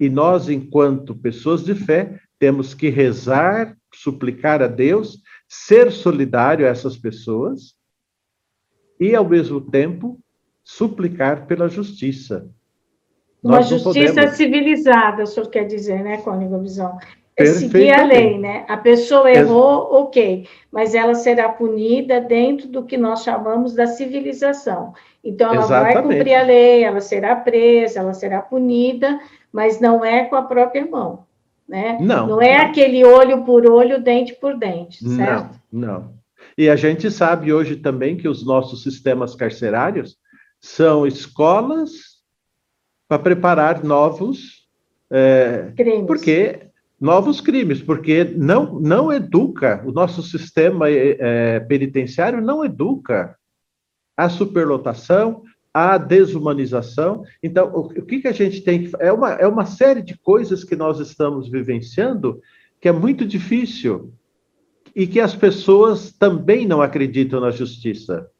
E 0.00 0.08
nós, 0.08 0.48
enquanto 0.48 1.14
pessoas 1.14 1.62
de 1.62 1.74
fé, 1.74 2.18
temos 2.38 2.72
que 2.72 2.88
rezar, 2.88 3.76
suplicar 3.94 4.62
a 4.62 4.66
Deus, 4.66 5.20
ser 5.46 5.92
solidário 5.92 6.64
a 6.64 6.70
essas 6.70 6.96
pessoas 6.96 7.74
e, 8.98 9.14
ao 9.14 9.28
mesmo 9.28 9.60
tempo, 9.60 10.18
suplicar 10.64 11.46
pela 11.46 11.68
justiça. 11.68 12.50
Uma 13.46 13.62
justiça 13.62 14.14
podemos... 14.14 14.36
civilizada, 14.36 15.22
o 15.22 15.26
senhor 15.26 15.48
quer 15.48 15.64
dizer, 15.64 16.02
né, 16.02 16.18
Cônigo 16.18 16.58
Visão? 16.58 16.98
É 17.36 17.44
seguir 17.44 17.90
a 17.92 18.02
lei, 18.02 18.38
né? 18.38 18.64
A 18.66 18.78
pessoa 18.78 19.30
errou, 19.30 19.92
ok, 19.92 20.48
mas 20.72 20.94
ela 20.94 21.14
será 21.14 21.50
punida 21.50 22.18
dentro 22.18 22.66
do 22.66 22.82
que 22.82 22.96
nós 22.96 23.22
chamamos 23.22 23.74
da 23.74 23.86
civilização. 23.86 24.94
Então, 25.22 25.52
ela 25.52 25.64
Exatamente. 25.64 25.94
vai 25.94 26.02
cumprir 26.02 26.34
a 26.34 26.42
lei, 26.42 26.82
ela 26.82 27.00
será 27.00 27.36
presa, 27.36 28.00
ela 28.00 28.14
será 28.14 28.40
punida, 28.40 29.20
mas 29.52 29.78
não 29.80 30.02
é 30.02 30.24
com 30.24 30.34
a 30.34 30.42
própria 30.42 30.86
mão, 30.86 31.26
né? 31.68 31.98
Não. 32.00 32.26
Não 32.26 32.42
é 32.42 32.56
não. 32.56 32.64
aquele 32.64 33.04
olho 33.04 33.44
por 33.44 33.70
olho, 33.70 34.02
dente 34.02 34.34
por 34.34 34.56
dente, 34.56 35.06
certo? 35.06 35.60
Não, 35.70 35.88
não. 35.88 36.14
E 36.56 36.70
a 36.70 36.76
gente 36.76 37.10
sabe 37.10 37.52
hoje 37.52 37.76
também 37.76 38.16
que 38.16 38.28
os 38.28 38.46
nossos 38.46 38.82
sistemas 38.82 39.34
carcerários 39.34 40.16
são 40.58 41.06
escolas 41.06 42.15
para 43.08 43.18
preparar 43.18 43.84
novos 43.84 44.66
é, 45.10 45.72
crimes. 45.76 46.06
Porque 46.06 46.60
novos 47.00 47.40
crimes, 47.40 47.82
porque 47.82 48.24
não 48.24 48.80
não 48.80 49.12
educa 49.12 49.82
o 49.86 49.92
nosso 49.92 50.22
sistema 50.22 50.90
é, 50.90 51.60
penitenciário 51.60 52.40
não 52.40 52.64
educa 52.64 53.36
a 54.16 54.30
superlotação, 54.30 55.42
a 55.74 55.98
desumanização. 55.98 57.22
Então, 57.42 57.70
o, 57.74 57.80
o 57.80 58.02
que, 58.02 58.20
que 58.20 58.28
a 58.28 58.32
gente 58.32 58.62
tem 58.62 58.84
que 58.84 58.92
é 58.98 59.12
uma 59.12 59.32
é 59.32 59.46
uma 59.46 59.66
série 59.66 60.02
de 60.02 60.18
coisas 60.18 60.64
que 60.64 60.74
nós 60.74 60.98
estamos 60.98 61.50
vivenciando 61.50 62.40
que 62.80 62.88
é 62.88 62.92
muito 62.92 63.26
difícil 63.26 64.12
e 64.94 65.06
que 65.06 65.20
as 65.20 65.34
pessoas 65.34 66.10
também 66.12 66.66
não 66.66 66.80
acreditam 66.80 67.40
na 67.40 67.50
justiça. 67.50 68.30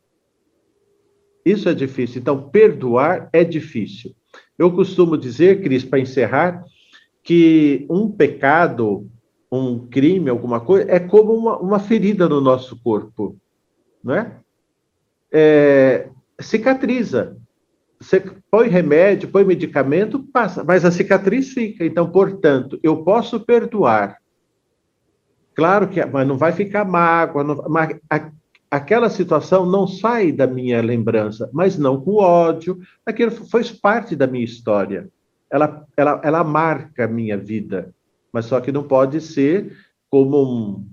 Isso 1.44 1.68
é 1.68 1.74
difícil. 1.74 2.20
Então, 2.20 2.48
perdoar 2.48 3.28
é 3.32 3.44
difícil. 3.44 4.15
Eu 4.58 4.72
costumo 4.72 5.16
dizer, 5.16 5.62
Cris, 5.62 5.84
para 5.84 5.98
encerrar, 5.98 6.64
que 7.22 7.86
um 7.90 8.10
pecado, 8.10 9.08
um 9.50 9.86
crime, 9.86 10.30
alguma 10.30 10.60
coisa, 10.60 10.90
é 10.90 10.98
como 10.98 11.34
uma, 11.34 11.58
uma 11.58 11.78
ferida 11.78 12.28
no 12.28 12.40
nosso 12.40 12.80
corpo, 12.82 13.36
não 14.02 14.14
é? 14.14 16.08
Cicatriza. 16.40 17.36
Você 18.00 18.22
põe 18.50 18.68
remédio, 18.68 19.28
põe 19.28 19.44
medicamento, 19.44 20.22
passa, 20.32 20.62
mas 20.62 20.84
a 20.84 20.90
cicatriz 20.90 21.52
fica. 21.52 21.84
Então, 21.84 22.10
portanto, 22.10 22.78
eu 22.82 23.02
posso 23.02 23.40
perdoar, 23.40 24.18
Claro 25.56 25.88
que 25.88 26.04
mas 26.04 26.28
não 26.28 26.36
vai 26.36 26.52
ficar 26.52 26.84
mágoa, 26.84 27.42
não, 27.42 27.56
mas 27.68 27.96
aquela 28.70 29.08
situação 29.08 29.64
não 29.66 29.86
sai 29.86 30.32
da 30.32 30.46
minha 30.46 30.80
lembrança, 30.82 31.48
mas 31.52 31.78
não 31.78 32.00
com 32.00 32.16
ódio, 32.16 32.78
aquilo 33.04 33.30
faz 33.30 33.70
parte 33.70 34.16
da 34.16 34.26
minha 34.26 34.44
história. 34.44 35.08
Ela, 35.50 35.86
ela, 35.96 36.20
ela 36.24 36.44
marca 36.44 37.04
a 37.04 37.08
minha 37.08 37.36
vida, 37.36 37.94
mas 38.32 38.46
só 38.46 38.60
que 38.60 38.72
não 38.72 38.82
pode 38.82 39.20
ser 39.20 39.76
como 40.10 40.42
um, 40.42 40.86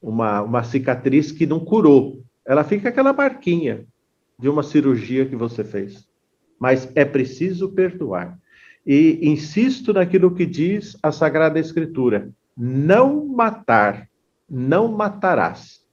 uma, 0.00 0.42
uma 0.42 0.62
cicatriz 0.62 1.30
que 1.30 1.46
não 1.46 1.60
curou. 1.60 2.22
Ela 2.46 2.64
fica 2.64 2.88
aquela 2.88 3.12
marquinha 3.12 3.86
de 4.38 4.48
uma 4.48 4.62
cirurgia 4.62 5.26
que 5.26 5.36
você 5.36 5.62
fez. 5.62 6.08
Mas 6.58 6.90
é 6.94 7.04
preciso 7.04 7.68
perdoar. 7.70 8.38
E 8.86 9.18
insisto 9.22 9.92
naquilo 9.92 10.34
que 10.34 10.46
diz 10.46 10.96
a 11.02 11.12
Sagrada 11.12 11.58
Escritura: 11.58 12.30
não 12.56 13.26
matar, 13.26 14.08
não 14.48 14.90
matarás. 14.90 15.86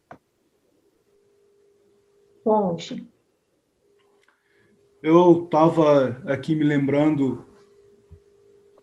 Eu 5.01 5.45
estava 5.45 6.21
aqui 6.27 6.55
me 6.55 6.63
lembrando, 6.63 7.43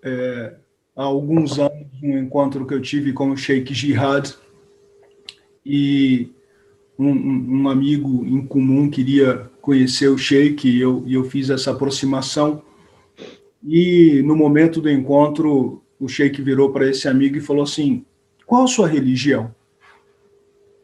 é, 0.03 0.57
há 0.97 1.05
alguns 1.05 1.61
anos, 1.61 1.87
um 2.03 2.19
encontro 2.19 2.67
que 2.67 2.75
eu 2.75 2.83
tive 2.83 3.13
com 3.13 3.31
o 3.31 3.37
Sheikh 3.37 3.73
Jihad, 3.73 4.35
e 5.65 6.33
um, 6.99 7.63
um, 7.63 7.69
amigo 7.69 8.27
em 8.27 8.45
comum 8.45 8.91
queria 8.91 9.49
conhecer 9.61 10.09
o 10.09 10.19
Sheikh, 10.19 10.69
e 10.69 10.81
eu, 10.81 11.05
eu 11.07 11.23
fiz 11.25 11.49
essa 11.49 11.71
aproximação. 11.71 12.63
E 13.63 14.23
no 14.25 14.35
momento 14.35 14.81
do 14.81 14.91
encontro, 14.91 15.81
o 16.01 16.09
Sheikh 16.09 16.43
virou 16.43 16.73
para 16.73 16.91
esse 16.91 17.07
amigo 17.07 17.37
e 17.37 17.41
falou 17.41 17.63
assim: 17.63 18.05
Qual 18.45 18.65
a 18.65 18.67
sua 18.67 18.89
religião? 18.89 19.55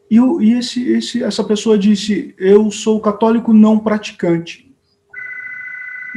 E, 0.09 0.17
e 0.17 0.53
esse, 0.53 0.91
esse, 0.91 1.23
essa 1.23 1.43
pessoa 1.43 1.77
disse: 1.77 2.33
Eu 2.37 2.71
sou 2.71 2.99
católico 2.99 3.53
não 3.53 3.79
praticante. 3.79 4.73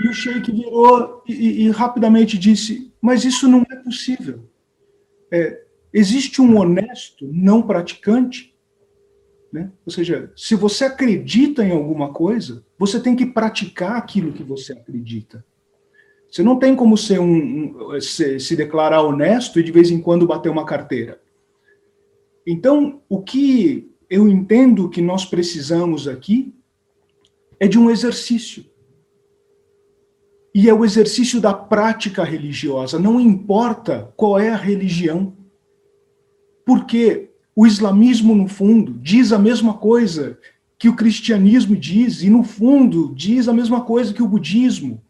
E 0.03 0.09
o 0.09 0.13
sheik 0.15 0.51
virou 0.51 1.23
e, 1.29 1.65
e, 1.65 1.71
rapidamente 1.71 2.39
disse: 2.39 2.93
Mas 3.01 3.25
isso 3.25 3.47
não 3.49 3.65
é 3.71 3.77
possível. 3.77 4.49
É, 5.31 5.63
existe 5.93 6.41
um 6.41 6.59
honesto 6.59 7.29
não 7.31 7.61
praticante? 7.63 8.53
Né? 9.53 9.71
Ou 9.85 9.93
seja, 9.93 10.33
se 10.35 10.55
você 10.55 10.87
acredita 10.87 11.63
em 11.63 11.73
alguma 11.73 12.11
coisa, 12.13 12.65
você 12.79 12.99
tem 12.99 13.15
que 13.15 13.27
praticar 13.27 13.97
aquilo 13.97 14.33
que 14.33 14.43
você 14.43 14.73
acredita. 14.73 15.45
Você 16.31 16.43
não 16.43 16.59
tem 16.59 16.75
como 16.75 16.97
ser 16.97 17.21
um, 17.21 17.93
um 17.95 18.01
se, 18.01 18.41
se, 18.41 18.57
declarar 18.57 19.03
honesto 19.03 19.61
e 19.61 19.63
de 19.63 19.71
vez 19.71 19.91
em 19.91 20.01
quando 20.01 20.27
bater 20.27 20.49
uma 20.49 20.65
carteira. 20.65 21.21
Então, 22.47 23.01
o 23.09 23.23
que 23.23 23.91
eu 24.11 24.29
entendo 24.29 24.89
que 24.89 25.01
nós 25.01 25.25
precisamos 25.25 26.07
aqui 26.07 26.55
é 27.59 27.69
de 27.69 27.79
um 27.79 27.91
exercício. 27.91 28.65
E 30.55 30.69
é 30.69 30.75
o 30.75 30.85
exercício 30.85 31.41
da 31.41 31.55
prática 31.55 32.23
religiosa, 32.23 32.99
não 32.99 33.19
importa 33.19 34.13
qual 34.17 34.39
é 34.39 34.51
a 34.51 34.57
religião. 34.57 35.35
Porque 36.67 37.31
o 37.57 37.67
islamismo, 37.67 38.35
no 38.35 38.49
fundo, 38.49 38.93
diz 39.01 39.33
a 39.33 39.39
mesma 39.39 39.75
coisa 39.75 40.39
que 40.79 40.89
o 40.89 40.97
cristianismo 40.97 41.77
diz, 41.77 42.23
e 42.23 42.29
no 42.29 42.43
fundo 42.43 43.15
diz 43.15 43.47
a 43.47 43.53
mesma 43.53 43.83
coisa 43.83 44.13
que 44.13 44.23
o 44.23 44.29
budismo. 44.29 45.01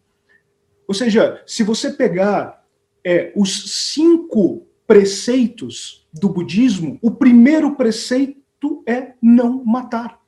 Ou 0.87 0.95
seja, 0.95 1.43
se 1.47 1.63
você 1.63 1.91
pegar 1.91 2.63
é, 3.03 3.33
os 3.35 3.91
cinco 3.91 4.67
preceitos 4.93 6.07
do 6.13 6.29
budismo, 6.29 6.99
o 7.01 7.11
primeiro 7.11 7.75
preceito 7.77 8.83
é 8.87 9.15
não 9.23 9.65
matar. 9.65 10.21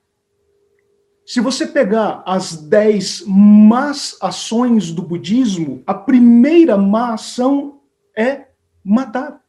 Se 1.26 1.38
você 1.38 1.66
pegar 1.66 2.22
as 2.24 2.56
dez 2.56 3.22
más 3.26 4.16
ações 4.22 4.90
do 4.90 5.02
budismo, 5.02 5.82
a 5.86 5.92
primeira 5.92 6.78
má 6.78 7.12
ação 7.12 7.82
é 8.16 8.46
matar. 8.82 9.44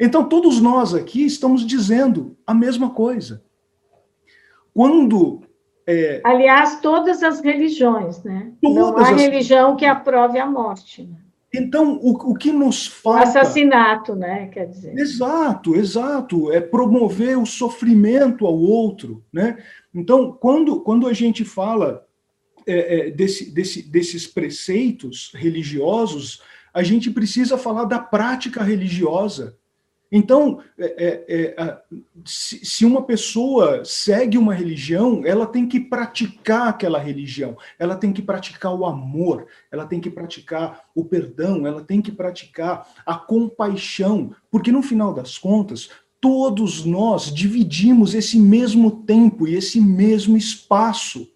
Então, 0.00 0.28
todos 0.28 0.60
nós 0.60 0.92
aqui 0.92 1.24
estamos 1.24 1.64
dizendo 1.64 2.36
a 2.44 2.52
mesma 2.52 2.90
coisa. 2.90 3.44
Quando 4.74 5.42
é, 5.86 6.20
Aliás, 6.24 6.80
todas 6.80 7.22
as 7.22 7.40
religiões, 7.40 8.24
né? 8.24 8.52
Não 8.60 8.98
há 8.98 9.10
as... 9.10 9.20
religião 9.20 9.76
que 9.76 9.84
aprove 9.84 10.36
a 10.36 10.46
morte. 10.46 11.04
Né? 11.04 11.16
Então, 11.56 11.98
o, 12.02 12.10
o 12.32 12.34
que 12.34 12.52
nos 12.52 12.86
falta. 12.86 13.22
Assassinato, 13.22 14.14
né? 14.14 14.48
Quer 14.48 14.66
dizer. 14.66 14.96
Exato, 14.98 15.74
exato. 15.74 16.52
É 16.52 16.60
promover 16.60 17.38
o 17.38 17.46
sofrimento 17.46 18.46
ao 18.46 18.54
outro. 18.54 19.24
Né? 19.32 19.56
Então, 19.94 20.32
quando, 20.32 20.80
quando 20.80 21.06
a 21.06 21.12
gente 21.12 21.44
fala 21.44 22.06
é, 22.66 23.08
é, 23.08 23.10
desse, 23.10 23.50
desse, 23.52 23.82
desses 23.82 24.26
preceitos 24.26 25.32
religiosos, 25.34 26.42
a 26.74 26.82
gente 26.82 27.10
precisa 27.10 27.56
falar 27.56 27.84
da 27.84 27.98
prática 27.98 28.62
religiosa. 28.62 29.56
Então, 30.10 30.60
é, 30.78 31.24
é, 31.28 31.54
é 31.58 31.82
se, 32.24 32.64
se 32.64 32.84
uma 32.84 33.02
pessoa 33.02 33.84
segue 33.84 34.38
uma 34.38 34.54
religião, 34.54 35.22
ela 35.24 35.46
tem 35.46 35.66
que 35.66 35.80
praticar 35.80 36.68
aquela 36.68 36.98
religião, 36.98 37.56
ela 37.78 37.96
tem 37.96 38.12
que 38.12 38.22
praticar 38.22 38.72
o 38.74 38.86
amor, 38.86 39.46
ela 39.70 39.84
tem 39.84 40.00
que 40.00 40.10
praticar 40.10 40.84
o 40.94 41.04
perdão, 41.04 41.66
ela 41.66 41.82
tem 41.82 42.00
que 42.00 42.12
praticar 42.12 42.88
a 43.04 43.16
compaixão, 43.16 44.34
porque 44.50 44.70
no 44.70 44.82
final 44.82 45.12
das 45.12 45.36
contas, 45.38 45.90
todos 46.20 46.84
nós 46.84 47.32
dividimos 47.32 48.14
esse 48.14 48.38
mesmo 48.38 49.02
tempo 49.02 49.46
e 49.46 49.54
esse 49.54 49.80
mesmo 49.80 50.36
espaço. 50.36 51.28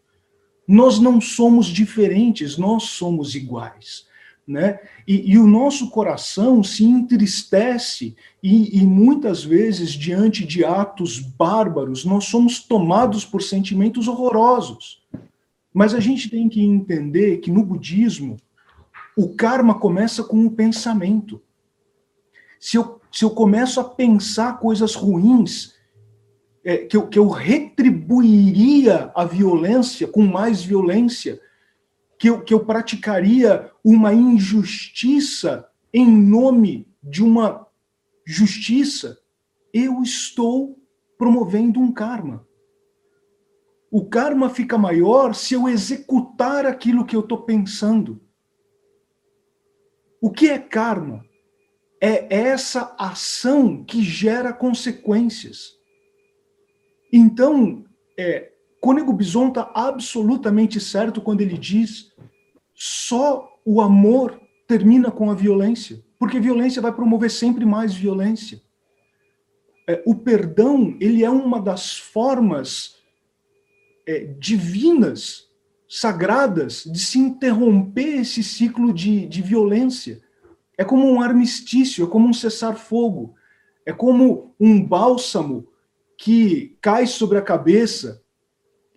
Nós 0.67 1.01
não 1.01 1.21
somos 1.21 1.67
diferentes, 1.67 2.57
nós 2.57 2.85
somos 2.85 3.35
iguais. 3.35 4.10
Né? 4.47 4.81
E, 5.07 5.33
e 5.33 5.39
o 5.39 5.47
nosso 5.47 5.91
coração 5.91 6.63
se 6.63 6.85
entristece, 6.85 8.17
e, 8.43 8.81
e 8.81 8.85
muitas 8.85 9.45
vezes, 9.45 9.93
diante 9.93 10.45
de 10.45 10.65
atos 10.65 11.21
bárbaros, 11.21 12.05
nós 12.05 12.25
somos 12.25 12.59
tomados 12.59 13.25
por 13.25 13.43
sentimentos 13.43 14.09
horrorosos. 14.09 15.03
Mas 15.73 15.95
a 15.95 16.01
gente 16.01 16.29
tem 16.29 16.49
que 16.49 16.61
entender 16.63 17.39
que 17.39 17.51
no 17.51 17.63
budismo, 17.63 18.37
o 19.17 19.35
karma 19.35 19.75
começa 19.75 20.25
com 20.25 20.45
o 20.47 20.51
pensamento. 20.51 21.41
Se 22.59 22.77
eu, 22.77 23.01
se 23.13 23.25
eu 23.25 23.31
começo 23.31 23.79
a 23.81 23.85
pensar 23.85 24.59
coisas 24.59 24.95
ruins, 24.95 25.75
é, 26.65 26.79
que, 26.79 26.97
eu, 26.97 27.07
que 27.07 27.19
eu 27.19 27.29
retribuiria 27.29 29.11
a 29.15 29.25
violência 29.25 30.07
com 30.07 30.23
mais 30.23 30.63
violência, 30.63 31.41
que 32.21 32.29
eu, 32.29 32.45
que 32.45 32.53
eu 32.53 32.67
praticaria 32.67 33.73
uma 33.83 34.13
injustiça 34.13 35.67
em 35.91 36.07
nome 36.07 36.87
de 37.03 37.25
uma 37.25 37.67
justiça, 38.27 39.19
eu 39.73 40.03
estou 40.03 40.79
promovendo 41.17 41.81
um 41.81 41.91
karma. 41.91 42.47
O 43.91 44.07
karma 44.07 44.51
fica 44.51 44.77
maior 44.77 45.35
se 45.35 45.55
eu 45.55 45.67
executar 45.67 46.67
aquilo 46.67 47.07
que 47.07 47.17
eu 47.17 47.21
estou 47.21 47.41
pensando. 47.43 48.21
O 50.21 50.31
que 50.31 50.51
é 50.51 50.59
karma? 50.59 51.25
É 52.03 52.37
essa 52.37 52.95
ação 52.99 53.83
que 53.83 54.03
gera 54.03 54.53
consequências. 54.53 55.71
Então, 57.11 57.83
é, 58.19 58.53
Cônego 58.81 59.13
Bison 59.13 59.49
está 59.49 59.71
absolutamente 59.75 60.81
certo 60.81 61.21
quando 61.21 61.43
ele 61.43 61.59
diz 61.59 62.10
só 62.83 63.61
o 63.63 63.79
amor 63.83 64.41
termina 64.67 65.11
com 65.11 65.31
a 65.31 65.35
violência, 65.35 66.03
porque 66.19 66.41
violência 66.41 66.81
vai 66.81 66.91
promover 66.91 67.31
sempre 67.31 67.67
mais 67.67 67.93
violência. 67.93 68.63
É, 69.87 70.03
o 70.07 70.15
perdão, 70.15 70.97
ele 70.99 71.23
é 71.23 71.29
uma 71.29 71.61
das 71.61 71.99
formas 71.99 72.97
é, 74.07 74.21
divinas, 74.39 75.47
sagradas, 75.87 76.85
de 76.85 76.99
se 76.99 77.19
interromper 77.19 78.21
esse 78.21 78.43
ciclo 78.43 78.95
de, 78.95 79.27
de 79.27 79.43
violência. 79.43 80.23
É 80.79 80.83
como 80.83 81.07
um 81.07 81.21
armistício, 81.21 82.07
é 82.07 82.09
como 82.09 82.29
um 82.29 82.33
cessar-fogo, 82.33 83.35
é 83.85 83.93
como 83.93 84.55
um 84.59 84.83
bálsamo 84.83 85.69
que 86.17 86.79
cai 86.81 87.07
sobre 87.07 87.37
a 87.37 87.43
cabeça 87.43 88.23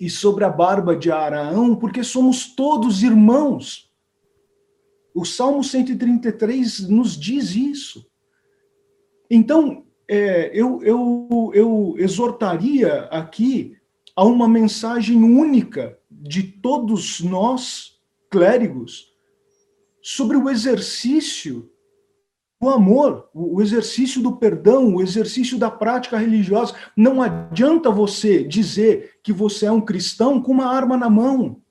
e 0.04 0.10
sobre 0.10 0.44
a 0.44 0.50
barba 0.50 0.98
de 0.98 1.10
Araão, 1.10 1.78
porque 1.78 2.04
somos 2.04 2.54
todos 2.54 3.04
irmãos. 3.04 3.90
O 5.16 5.24
Salmo 5.24 5.64
133 5.64 6.90
nos 6.90 7.18
diz 7.18 7.56
isso. 7.56 8.06
Então, 9.32 9.86
é, 10.06 10.52
eu, 10.54 10.84
eu, 10.84 11.52
eu 11.54 11.96
exortaria 11.98 13.04
aqui 13.04 13.78
a 14.14 14.26
uma 14.26 14.46
mensagem 14.46 15.24
única 15.24 15.98
de 16.12 16.44
todos 16.44 17.22
nós, 17.22 17.98
clérigos, 18.30 19.08
sobre 20.02 20.36
o 20.36 20.50
exercício 20.50 21.72
o 22.64 22.70
amor, 22.70 23.30
o 23.34 23.62
exercício 23.62 24.22
do 24.22 24.38
perdão, 24.38 24.96
o 24.96 25.02
exercício 25.02 25.58
da 25.58 25.70
prática 25.70 26.18
religiosa. 26.18 26.74
Não 26.96 27.22
adianta 27.22 27.90
você 27.90 28.44
dizer 28.44 29.20
que 29.22 29.34
você 29.34 29.66
é 29.66 29.72
um 29.72 29.82
cristão 29.82 30.42
com 30.42 30.52
uma 30.52 30.68
arma 30.68 30.98
na 30.98 31.10
mão. 31.10 31.62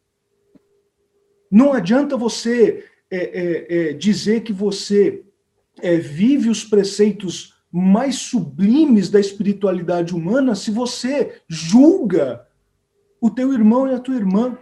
Não 1.50 1.72
adianta 1.72 2.16
você 2.16 2.84
é, 3.10 3.16
é, 3.16 3.90
é, 3.90 3.92
dizer 3.92 4.42
que 4.42 4.52
você 4.52 5.24
é, 5.80 5.96
vive 5.96 6.48
os 6.48 6.64
preceitos 6.64 7.54
mais 7.70 8.16
sublimes 8.16 9.10
da 9.10 9.20
espiritualidade 9.20 10.14
humana 10.14 10.54
se 10.54 10.70
você 10.70 11.40
julga 11.48 12.46
o 13.20 13.30
teu 13.30 13.52
irmão 13.52 13.88
e 13.88 13.94
a 13.94 13.98
tua 13.98 14.16
irmã. 14.16 14.58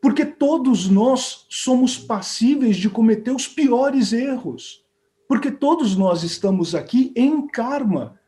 Porque 0.00 0.24
todos 0.24 0.88
nós 0.88 1.46
somos 1.48 1.98
passíveis 1.98 2.76
de 2.76 2.88
cometer 2.88 3.32
os 3.32 3.48
piores 3.48 4.12
erros. 4.12 4.84
Porque 5.28 5.50
todos 5.50 5.96
nós 5.96 6.22
estamos 6.22 6.74
aqui 6.74 7.12
em 7.16 7.46
karma. 7.46 8.18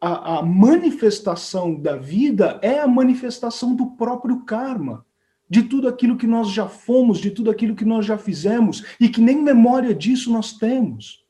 A, 0.00 0.38
a, 0.38 0.42
manifestação 0.42 1.74
da 1.74 1.96
vida 1.96 2.58
é 2.62 2.80
a 2.80 2.88
manifestação 2.88 3.74
do 3.74 3.90
próprio 3.90 4.44
karma, 4.44 5.04
de 5.48 5.62
tudo 5.62 5.86
aquilo 5.88 6.16
que 6.16 6.26
nós 6.26 6.48
já 6.48 6.66
fomos, 6.66 7.18
de 7.18 7.30
tudo 7.30 7.50
aquilo 7.50 7.74
que 7.74 7.84
nós 7.84 8.06
já 8.06 8.16
fizemos 8.16 8.82
e 8.98 9.10
que 9.10 9.20
nem 9.20 9.42
memória 9.42 9.94
disso 9.94 10.32
nós 10.32 10.54
temos. 10.54 11.22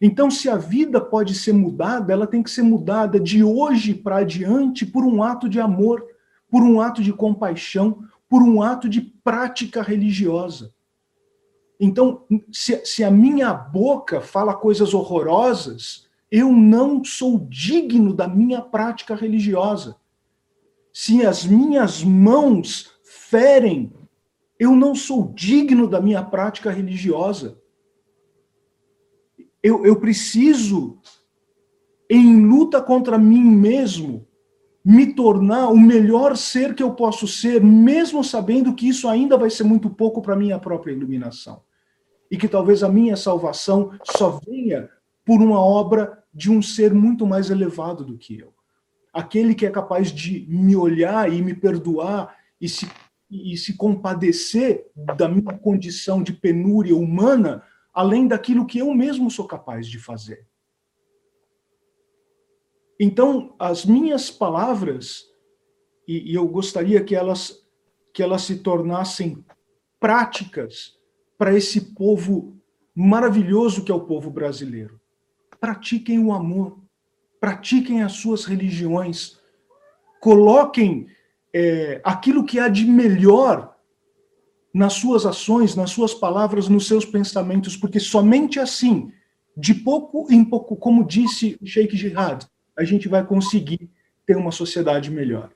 Então, 0.00 0.30
se 0.30 0.48
a 0.48 0.56
vida 0.56 1.00
pode 1.00 1.34
ser 1.34 1.52
mudada, 1.52 2.12
ela 2.12 2.26
tem 2.26 2.42
que 2.42 2.50
ser 2.50 2.62
mudada 2.62 3.18
de 3.18 3.42
hoje 3.42 3.94
para 3.94 4.18
adiante 4.18 4.84
por 4.84 5.04
um 5.04 5.22
ato 5.22 5.48
de 5.48 5.58
amor, 5.58 6.04
por 6.50 6.62
um 6.62 6.80
ato 6.80 7.02
de 7.02 7.12
compaixão, 7.12 8.04
por 8.28 8.42
um 8.42 8.62
ato 8.62 8.88
de 8.88 9.00
prática 9.00 9.82
religiosa. 9.82 10.74
Então, 11.80 12.24
se, 12.52 12.84
se 12.84 13.04
a 13.04 13.10
minha 13.10 13.54
boca 13.54 14.20
fala 14.20 14.54
coisas 14.54 14.92
horrorosas, 14.92 16.08
eu 16.30 16.52
não 16.52 17.02
sou 17.02 17.38
digno 17.48 18.12
da 18.12 18.28
minha 18.28 18.60
prática 18.60 19.14
religiosa. 19.14 19.96
Se 20.92 21.24
as 21.24 21.46
minhas 21.46 22.02
mãos 22.02 22.90
ferem, 23.02 23.92
eu 24.58 24.74
não 24.74 24.94
sou 24.94 25.32
digno 25.32 25.86
da 25.86 26.00
minha 26.00 26.22
prática 26.22 26.70
religiosa. 26.70 27.58
Eu, 29.62 29.86
eu 29.86 29.96
preciso, 29.96 30.98
em 32.10 32.44
luta 32.44 32.82
contra 32.82 33.16
mim 33.16 33.44
mesmo, 33.44 34.27
me 34.90 35.12
tornar 35.12 35.68
o 35.68 35.76
melhor 35.76 36.34
ser 36.34 36.74
que 36.74 36.82
eu 36.82 36.94
posso 36.94 37.28
ser, 37.28 37.62
mesmo 37.62 38.24
sabendo 38.24 38.74
que 38.74 38.88
isso 38.88 39.06
ainda 39.06 39.36
vai 39.36 39.50
ser 39.50 39.64
muito 39.64 39.90
pouco 39.90 40.22
para 40.22 40.34
minha 40.34 40.58
própria 40.58 40.92
iluminação. 40.92 41.60
E 42.30 42.38
que 42.38 42.48
talvez 42.48 42.82
a 42.82 42.88
minha 42.88 43.14
salvação 43.14 43.92
só 44.02 44.40
venha 44.46 44.88
por 45.26 45.42
uma 45.42 45.60
obra 45.60 46.24
de 46.32 46.50
um 46.50 46.62
ser 46.62 46.94
muito 46.94 47.26
mais 47.26 47.50
elevado 47.50 48.02
do 48.02 48.16
que 48.16 48.38
eu. 48.38 48.54
Aquele 49.12 49.54
que 49.54 49.66
é 49.66 49.70
capaz 49.70 50.10
de 50.10 50.46
me 50.48 50.74
olhar 50.74 51.30
e 51.30 51.42
me 51.42 51.52
perdoar 51.52 52.34
e 52.58 52.66
se, 52.66 52.88
e 53.30 53.58
se 53.58 53.76
compadecer 53.76 54.86
da 55.18 55.28
minha 55.28 55.52
condição 55.58 56.22
de 56.22 56.32
penúria 56.32 56.96
humana, 56.96 57.62
além 57.92 58.26
daquilo 58.26 58.64
que 58.64 58.78
eu 58.78 58.94
mesmo 58.94 59.30
sou 59.30 59.46
capaz 59.46 59.86
de 59.86 59.98
fazer. 59.98 60.46
Então, 62.98 63.54
as 63.58 63.84
minhas 63.84 64.30
palavras, 64.30 65.24
e, 66.06 66.32
e 66.32 66.34
eu 66.34 66.46
gostaria 66.48 67.02
que 67.02 67.14
elas, 67.14 67.62
que 68.12 68.22
elas 68.22 68.42
se 68.42 68.56
tornassem 68.56 69.44
práticas 70.00 70.98
para 71.36 71.54
esse 71.54 71.94
povo 71.94 72.56
maravilhoso 72.94 73.84
que 73.84 73.92
é 73.92 73.94
o 73.94 74.06
povo 74.06 74.30
brasileiro. 74.30 75.00
Pratiquem 75.60 76.18
o 76.18 76.32
amor, 76.32 76.78
pratiquem 77.40 78.02
as 78.02 78.12
suas 78.12 78.44
religiões, 78.44 79.38
coloquem 80.20 81.06
é, 81.54 82.00
aquilo 82.02 82.44
que 82.44 82.58
há 82.58 82.68
de 82.68 82.84
melhor 82.84 83.76
nas 84.74 84.94
suas 84.94 85.24
ações, 85.24 85.76
nas 85.76 85.90
suas 85.90 86.12
palavras, 86.12 86.68
nos 86.68 86.86
seus 86.86 87.04
pensamentos, 87.04 87.76
porque 87.76 88.00
somente 88.00 88.58
assim, 88.58 89.12
de 89.56 89.74
pouco 89.74 90.26
em 90.32 90.44
pouco, 90.44 90.76
como 90.76 91.06
disse 91.06 91.58
Sheikh 91.64 91.96
Jihad, 91.96 92.44
a 92.78 92.84
gente 92.84 93.08
vai 93.08 93.26
conseguir 93.26 93.90
ter 94.24 94.36
uma 94.36 94.52
sociedade 94.52 95.10
melhor. 95.10 95.50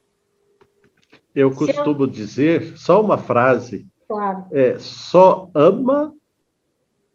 Eu 1.34 1.50
costumo 1.50 2.06
dizer, 2.06 2.76
só 2.76 3.00
uma 3.00 3.16
frase, 3.16 3.86
claro. 4.08 4.44
é, 4.50 4.78
só 4.78 5.48
ama, 5.54 6.12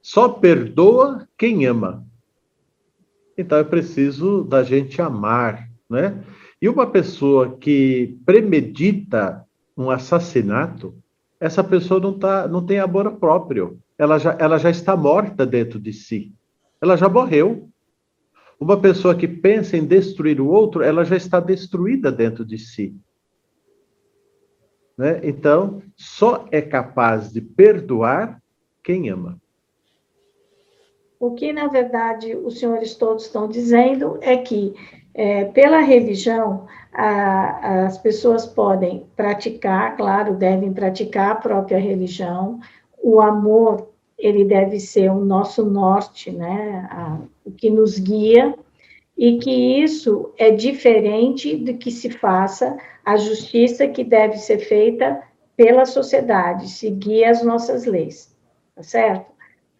só 0.02 0.30
perdoa 0.30 1.28
quem 1.38 1.66
ama. 1.66 2.06
Então 3.38 3.58
é 3.58 3.64
preciso 3.64 4.44
da 4.44 4.64
gente 4.64 5.00
amar, 5.02 5.70
né? 5.90 6.24
E 6.60 6.68
uma 6.68 6.88
pessoa 6.88 7.56
que 7.58 8.18
premedita 8.26 9.46
um 9.78 9.92
assassinato, 9.92 10.96
essa 11.40 11.64
pessoa 11.64 12.00
não, 12.00 12.18
tá, 12.18 12.48
não 12.48 12.66
tem 12.66 12.80
amor 12.80 13.12
próprio. 13.18 13.80
Ela 13.96 14.18
já, 14.18 14.36
ela 14.40 14.58
já 14.58 14.72
está 14.72 14.96
morta 14.96 15.46
dentro 15.46 15.80
de 15.80 15.94
si. 15.94 16.34
Ela 16.82 16.96
já 16.96 17.08
morreu. 17.08 17.70
Uma 18.60 18.80
pessoa 18.80 19.16
que 19.16 19.28
pensa 19.28 19.78
em 19.78 19.86
destruir 19.86 20.42
o 20.42 20.48
outro, 20.48 20.82
ela 20.82 21.06
já 21.06 21.16
está 21.16 21.40
destruída 21.40 22.12
dentro 22.12 22.44
de 22.44 22.58
si. 22.58 22.96
Né? 24.98 25.20
Então, 25.24 25.82
só 25.96 26.48
é 26.52 26.62
capaz 26.62 27.32
de 27.32 27.40
perdoar 27.40 28.42
quem 28.84 29.10
ama. 29.10 29.40
O 31.20 31.32
que, 31.32 31.54
na 31.54 31.68
verdade, 31.68 32.36
os 32.36 32.60
senhores 32.60 32.96
todos 32.96 33.26
estão 33.26 33.48
dizendo 33.48 34.18
é 34.22 34.38
que, 34.38 34.74
é, 35.14 35.46
pela 35.46 35.80
religião, 35.80 36.68
a, 36.94 37.86
as 37.86 37.98
pessoas 37.98 38.46
podem 38.46 39.06
praticar, 39.16 39.96
claro, 39.96 40.36
devem 40.36 40.74
praticar 40.74 41.32
a 41.32 41.36
própria 41.36 41.80
religião, 41.80 42.60
o 43.02 43.20
amor, 43.22 43.90
ele 44.18 44.46
deve 44.46 44.80
ser 44.80 45.12
o 45.12 45.24
nosso 45.24 45.66
norte, 45.66 46.32
né, 46.32 46.88
a, 46.90 47.20
o 47.48 47.52
que 47.52 47.70
nos 47.70 47.98
guia, 47.98 48.54
e 49.18 49.40
que 49.40 49.82
isso 49.82 50.32
é 50.38 50.52
diferente 50.52 51.56
do 51.56 51.74
que 51.74 51.90
se 51.90 52.10
faça 52.10 52.78
a 53.04 53.18
justiça 53.18 53.88
que 53.88 54.04
deve 54.04 54.38
ser 54.38 54.60
feita 54.60 55.24
pela 55.56 55.86
sociedade, 55.86 56.70
seguir 56.70 57.24
as 57.24 57.42
nossas 57.44 57.86
leis, 57.86 58.36
tá 58.76 58.84
certo? 58.84 59.32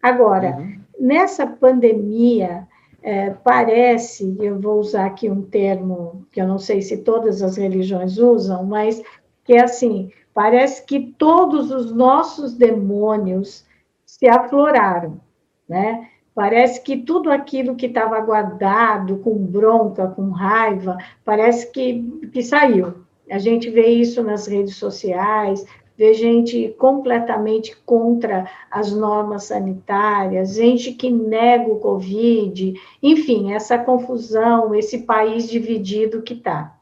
Agora, 0.02 0.56
uhum. 0.56 0.80
nessa 0.98 1.46
pandemia, 1.46 2.66
é, 3.00 3.30
parece, 3.30 4.36
eu 4.40 4.60
vou 4.60 4.80
usar 4.80 5.06
aqui 5.06 5.30
um 5.30 5.42
termo 5.42 6.26
que 6.32 6.40
eu 6.40 6.48
não 6.48 6.58
sei 6.58 6.82
se 6.82 6.98
todas 6.98 7.42
as 7.42 7.56
religiões 7.56 8.18
usam, 8.18 8.64
mas 8.64 9.00
que 9.44 9.52
é 9.52 9.62
assim, 9.62 10.10
parece 10.34 10.84
que 10.84 11.14
todos 11.16 11.70
os 11.70 11.92
nossos 11.92 12.54
demônios 12.54 13.64
se 14.04 14.26
afloraram, 14.26 15.20
né? 15.68 16.08
Parece 16.38 16.80
que 16.82 16.98
tudo 16.98 17.32
aquilo 17.32 17.74
que 17.74 17.86
estava 17.86 18.20
guardado, 18.20 19.18
com 19.18 19.34
bronca, 19.34 20.06
com 20.06 20.30
raiva, 20.30 20.96
parece 21.24 21.68
que, 21.72 22.00
que 22.32 22.44
saiu. 22.44 22.94
A 23.28 23.40
gente 23.40 23.68
vê 23.68 23.88
isso 23.88 24.22
nas 24.22 24.46
redes 24.46 24.76
sociais, 24.76 25.66
vê 25.96 26.14
gente 26.14 26.68
completamente 26.78 27.76
contra 27.84 28.48
as 28.70 28.92
normas 28.92 29.46
sanitárias, 29.46 30.54
gente 30.54 30.92
que 30.92 31.10
nega 31.10 31.72
o 31.72 31.80
Covid, 31.80 32.72
enfim, 33.02 33.52
essa 33.52 33.76
confusão, 33.76 34.72
esse 34.72 34.98
país 34.98 35.50
dividido 35.50 36.22
que 36.22 36.34
está. 36.34 36.72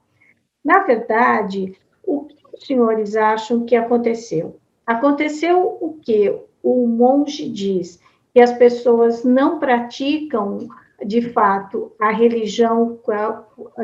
Na 0.62 0.80
verdade, 0.80 1.74
o 2.06 2.24
que 2.24 2.36
os 2.52 2.66
senhores 2.66 3.16
acham 3.16 3.64
que 3.64 3.74
aconteceu? 3.74 4.58
Aconteceu 4.86 5.78
o 5.80 5.94
que 5.94 6.30
o 6.62 6.86
monge 6.86 7.48
diz 7.48 8.04
que 8.36 8.40
as 8.42 8.52
pessoas 8.52 9.24
não 9.24 9.58
praticam 9.58 10.68
de 11.02 11.22
fato 11.22 11.92
a 11.98 12.10
religião 12.10 13.00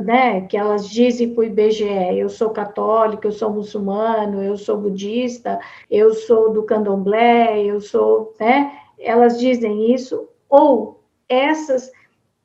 né, 0.05 0.43
que 0.43 0.59
elas 0.59 0.91
dizem 0.91 1.33
para 1.33 1.41
o 1.41 1.45
IBGE, 1.45 2.19
eu 2.19 2.29
sou 2.29 2.51
católica, 2.51 3.27
eu 3.27 3.33
sou 3.33 3.51
muçulmano, 3.51 4.43
eu 4.43 4.59
sou 4.59 4.77
budista, 4.77 5.59
eu 5.91 6.13
sou 6.13 6.53
do 6.53 6.65
candomblé, 6.65 7.65
eu 7.65 7.81
sou, 7.81 8.35
né, 8.39 8.79
elas 8.99 9.41
dizem 9.41 9.95
isso, 9.95 10.29
ou 10.51 11.01
essas, 11.27 11.91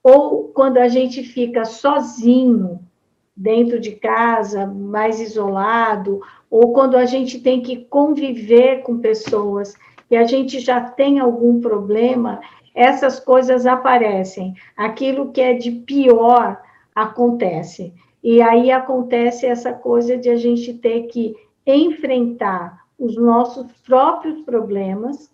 ou 0.02 0.46
quando 0.46 0.78
a 0.78 0.88
gente 0.88 1.24
fica 1.24 1.66
sozinho 1.66 2.80
dentro 3.36 3.82
de 3.82 3.92
casa, 3.92 4.66
mais 4.66 5.20
isolado, 5.20 6.22
ou 6.50 6.72
quando 6.72 6.96
a 6.96 7.04
gente 7.04 7.42
tem 7.42 7.62
que 7.62 7.84
conviver 7.84 8.82
com 8.84 8.98
pessoas 8.98 9.76
e 10.10 10.16
a 10.16 10.26
gente 10.26 10.60
já 10.60 10.82
tem 10.82 11.20
algum 11.20 11.60
problema, 11.60 12.40
essas 12.74 13.20
coisas 13.20 13.66
aparecem. 13.66 14.54
Aquilo 14.76 15.32
que 15.32 15.42
é 15.42 15.54
de 15.54 15.72
pior 15.72 16.62
acontece. 16.96 17.94
E 18.24 18.42
aí 18.42 18.72
acontece 18.72 19.46
essa 19.46 19.74
coisa 19.74 20.18
de 20.18 20.30
a 20.30 20.36
gente 20.36 20.74
ter 20.74 21.04
que 21.04 21.36
enfrentar 21.66 22.86
os 22.98 23.16
nossos 23.16 23.72
próprios 23.86 24.42
problemas 24.42 25.32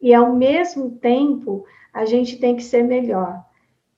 e, 0.00 0.12
ao 0.12 0.34
mesmo 0.34 0.92
tempo, 0.92 1.64
a 1.92 2.04
gente 2.04 2.38
tem 2.38 2.56
que 2.56 2.62
ser 2.62 2.82
melhor. 2.82 3.44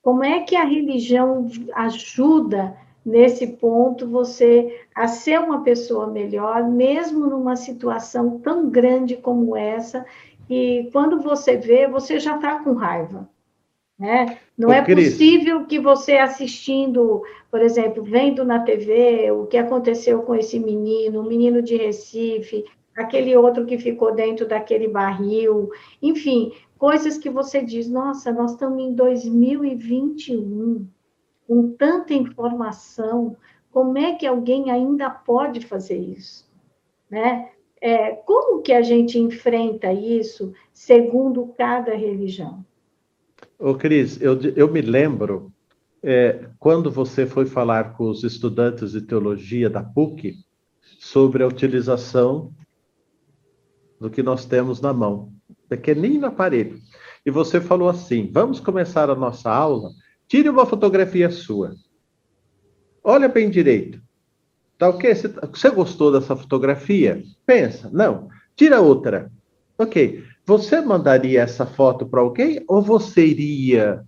Como 0.02 0.22
é 0.22 0.40
que 0.40 0.54
a 0.54 0.64
religião 0.64 1.48
ajuda 1.74 2.76
nesse 3.06 3.46
ponto 3.46 4.08
você 4.08 4.80
a 4.92 5.06
ser 5.06 5.38
uma 5.38 5.62
pessoa 5.62 6.08
melhor, 6.08 6.68
mesmo 6.68 7.28
numa 7.28 7.54
situação 7.54 8.40
tão 8.40 8.68
grande 8.68 9.16
como 9.16 9.56
essa, 9.56 10.04
e 10.50 10.90
quando 10.92 11.22
você 11.22 11.56
vê, 11.56 11.86
você 11.86 12.18
já 12.18 12.34
está 12.34 12.58
com 12.58 12.72
raiva. 12.72 13.30
Né? 13.96 14.38
Não 14.58 14.70
Ô, 14.70 14.72
é 14.72 14.82
Cris. 14.84 15.12
possível 15.12 15.64
que 15.66 15.78
você 15.78 16.16
assistindo, 16.16 17.22
por 17.48 17.62
exemplo, 17.62 18.02
vendo 18.02 18.44
na 18.44 18.58
TV 18.58 19.30
o 19.30 19.46
que 19.46 19.56
aconteceu 19.56 20.22
com 20.22 20.34
esse 20.34 20.58
menino, 20.58 21.20
o 21.20 21.26
menino 21.26 21.62
de 21.62 21.76
Recife, 21.76 22.64
aquele 22.96 23.36
outro 23.36 23.64
que 23.64 23.78
ficou 23.78 24.12
dentro 24.12 24.48
daquele 24.48 24.88
barril, 24.88 25.70
enfim, 26.02 26.52
coisas 26.76 27.16
que 27.16 27.30
você 27.30 27.62
diz, 27.62 27.88
nossa, 27.88 28.32
nós 28.32 28.52
estamos 28.52 28.82
em 28.82 28.94
2021, 28.94 30.86
com 31.46 31.70
tanta 31.72 32.14
informação, 32.14 33.36
como 33.70 33.96
é 33.98 34.14
que 34.14 34.26
alguém 34.26 34.70
ainda 34.70 35.08
pode 35.10 35.66
fazer 35.66 35.98
isso? 35.98 36.50
Né? 37.10 37.50
É, 37.80 38.12
como 38.12 38.62
que 38.62 38.72
a 38.72 38.82
gente 38.82 39.18
enfrenta 39.18 39.92
isso 39.92 40.52
segundo 40.72 41.46
cada 41.56 41.94
religião? 41.94 42.64
Ô, 43.58 43.74
Cris, 43.74 44.20
eu, 44.20 44.40
eu 44.56 44.70
me 44.70 44.80
lembro, 44.80 45.52
é, 46.02 46.48
quando 46.58 46.90
você 46.90 47.26
foi 47.26 47.46
falar 47.46 47.96
com 47.96 48.08
os 48.08 48.24
estudantes 48.24 48.92
de 48.92 49.02
teologia 49.02 49.70
da 49.70 49.82
PUC 49.82 50.34
sobre 50.98 51.42
a 51.42 51.46
utilização 51.46 52.52
do 54.00 54.10
que 54.10 54.22
nós 54.22 54.44
temos 54.44 54.80
na 54.80 54.92
mão, 54.92 55.32
pequenino 55.68 56.26
aparelho, 56.26 56.78
e 57.24 57.30
você 57.30 57.60
falou 57.60 57.88
assim: 57.88 58.30
vamos 58.30 58.60
começar 58.60 59.10
a 59.10 59.14
nossa 59.14 59.50
aula 59.50 59.90
Tire 60.28 60.48
uma 60.48 60.66
fotografia 60.66 61.30
sua. 61.30 61.74
Olha 63.02 63.28
bem 63.28 63.48
direito. 63.48 64.00
Tá 64.78 64.88
ok? 64.88 65.14
Você, 65.14 65.28
você 65.28 65.70
gostou 65.70 66.12
dessa 66.12 66.36
fotografia? 66.36 67.22
Pensa. 67.46 67.88
Não. 67.92 68.28
Tira 68.56 68.80
outra. 68.80 69.30
Ok. 69.78 70.24
Você 70.44 70.80
mandaria 70.80 71.42
essa 71.42 71.66
foto 71.66 72.06
para 72.06 72.20
alguém 72.20 72.62
ou 72.68 72.82
você 72.82 73.26
iria 73.26 74.04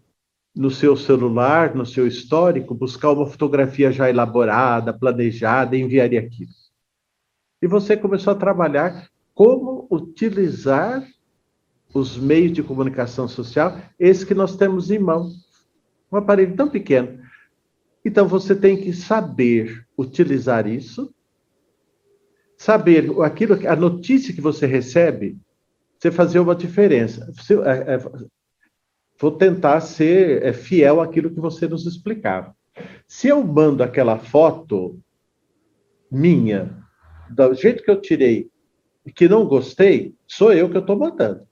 no 0.55 0.71
seu 0.71 0.97
celular, 0.97 1.75
no 1.75 1.87
seu 1.87 2.07
histórico, 2.07 2.75
buscar 2.75 3.12
uma 3.12 3.27
fotografia 3.27 3.93
já 3.93 4.11
elaborada, 4.11 4.93
planejada 4.93 5.77
e 5.77 5.81
enviaria 5.81 6.21
aquilo? 6.21 6.51
E 7.62 7.66
você 7.66 7.97
começou 7.97 8.33
a 8.33 8.37
trabalhar 8.37 9.09
como 9.35 9.87
utilizar 9.91 11.07
os 11.95 12.16
meios 12.16 12.53
de 12.53 12.62
comunicação 12.62 13.29
social, 13.29 13.81
esses 13.99 14.25
que 14.25 14.35
nós 14.35 14.57
temos 14.57 14.91
em 14.91 14.99
mão. 14.99 15.31
Um 16.11 16.16
aparelho 16.16 16.56
tão 16.56 16.68
pequeno. 16.68 17.20
Então 18.04 18.26
você 18.26 18.54
tem 18.54 18.76
que 18.80 18.92
saber 18.92 19.86
utilizar 19.96 20.66
isso, 20.66 21.12
saber 22.56 23.11
aquilo, 23.22 23.59
a 23.68 23.76
notícia 23.76 24.34
que 24.34 24.40
você 24.40 24.66
recebe, 24.66 25.38
você 25.98 26.11
fazer 26.11 26.38
uma 26.38 26.54
diferença. 26.54 27.30
É, 27.64 27.94
é, 27.94 27.98
vou 29.20 29.32
tentar 29.32 29.80
ser 29.80 30.42
é, 30.42 30.52
fiel 30.52 31.00
àquilo 31.00 31.30
que 31.30 31.40
você 31.40 31.66
nos 31.66 31.86
explicava. 31.86 32.56
Se 33.06 33.28
eu 33.28 33.42
mando 33.44 33.82
aquela 33.82 34.18
foto 34.18 35.00
minha, 36.11 36.82
do 37.30 37.54
jeito 37.54 37.82
que 37.82 37.90
eu 37.90 38.00
tirei, 38.00 38.48
que 39.14 39.28
não 39.28 39.46
gostei, 39.46 40.14
sou 40.26 40.52
eu 40.52 40.68
que 40.70 40.76
eu 40.76 40.80
estou 40.80 40.96
mandando. 40.96 41.47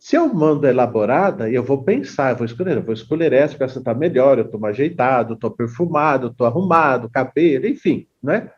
Se 0.00 0.16
eu 0.16 0.32
mando 0.32 0.66
elaborada, 0.66 1.50
eu 1.50 1.62
vou 1.62 1.84
pensar, 1.84 2.30
eu 2.30 2.36
vou 2.36 2.46
escolher, 2.46 2.74
eu 2.78 2.82
vou 2.82 2.94
escolher 2.94 3.34
essa, 3.34 3.52
porque 3.52 3.64
essa 3.64 3.80
está 3.80 3.92
melhor, 3.92 4.38
eu 4.38 4.46
estou 4.46 4.58
mais 4.58 4.74
ajeitado, 4.74 5.34
estou 5.34 5.50
perfumado, 5.50 6.28
estou 6.28 6.46
arrumado, 6.46 7.10
cabelo, 7.10 7.66
enfim, 7.66 8.08
né? 8.22 8.50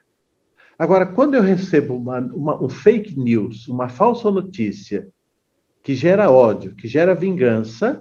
Agora, 0.78 1.05
quando 1.05 1.34
eu 1.34 1.43
recebo 1.43 1.97
uma, 1.97 2.20
uma, 2.20 2.62
um 2.62 2.68
fake 2.68 3.18
news, 3.18 3.66
uma 3.66 3.88
falsa 3.88 4.30
notícia, 4.30 5.09
que 5.82 5.97
gera 5.97 6.30
ódio, 6.30 6.76
que 6.76 6.86
gera 6.86 7.12
vingança, 7.12 8.01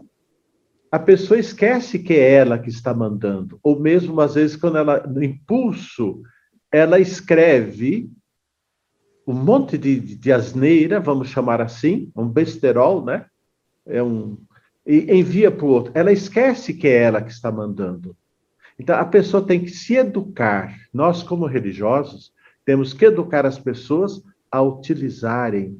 a 0.92 1.00
pessoa 1.00 1.40
esquece 1.40 1.98
que 1.98 2.14
é 2.14 2.34
ela 2.34 2.60
que 2.60 2.70
está 2.70 2.94
mandando. 2.94 3.60
Ou 3.64 3.80
mesmo, 3.80 4.22
às 4.22 4.36
vezes, 4.36 4.56
quando 4.56 4.78
ela, 4.78 5.02
no 5.08 5.24
impulso, 5.24 6.22
ela 6.72 7.00
escreve 7.00 8.08
um 9.26 9.34
monte 9.34 9.80
de, 9.80 10.00
de 10.00 10.32
asneira, 10.32 11.00
vamos 11.00 11.30
chamar 11.30 11.60
assim, 11.60 12.12
um 12.16 12.28
besterol, 12.28 13.04
né? 13.04 13.26
É 13.86 14.02
um 14.02 14.38
envia 14.86 15.52
para 15.52 15.66
o 15.66 15.70
outro. 15.70 15.92
Ela 15.96 16.12
esquece 16.12 16.74
que 16.74 16.88
é 16.88 17.04
ela 17.04 17.22
que 17.22 17.32
está 17.32 17.52
mandando. 17.52 18.16
Então 18.80 18.98
a 18.98 19.06
pessoa 19.06 19.46
tem 19.46 19.60
que 19.60 19.70
se 19.70 19.96
educar. 19.96 20.76
Nós 20.94 21.22
como 21.22 21.46
religiosos 21.46 22.34
temos 22.66 22.94
que 22.94 23.06
educar 23.06 23.46
as 23.46 23.60
pessoas 23.60 24.24
a 24.52 24.62
utilizarem 24.62 25.78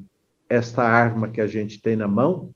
esta 0.48 0.82
arma 0.82 1.28
que 1.28 1.40
a 1.40 1.46
gente 1.46 1.80
tem 1.80 1.96
na 1.96 2.06
mão 2.06 2.52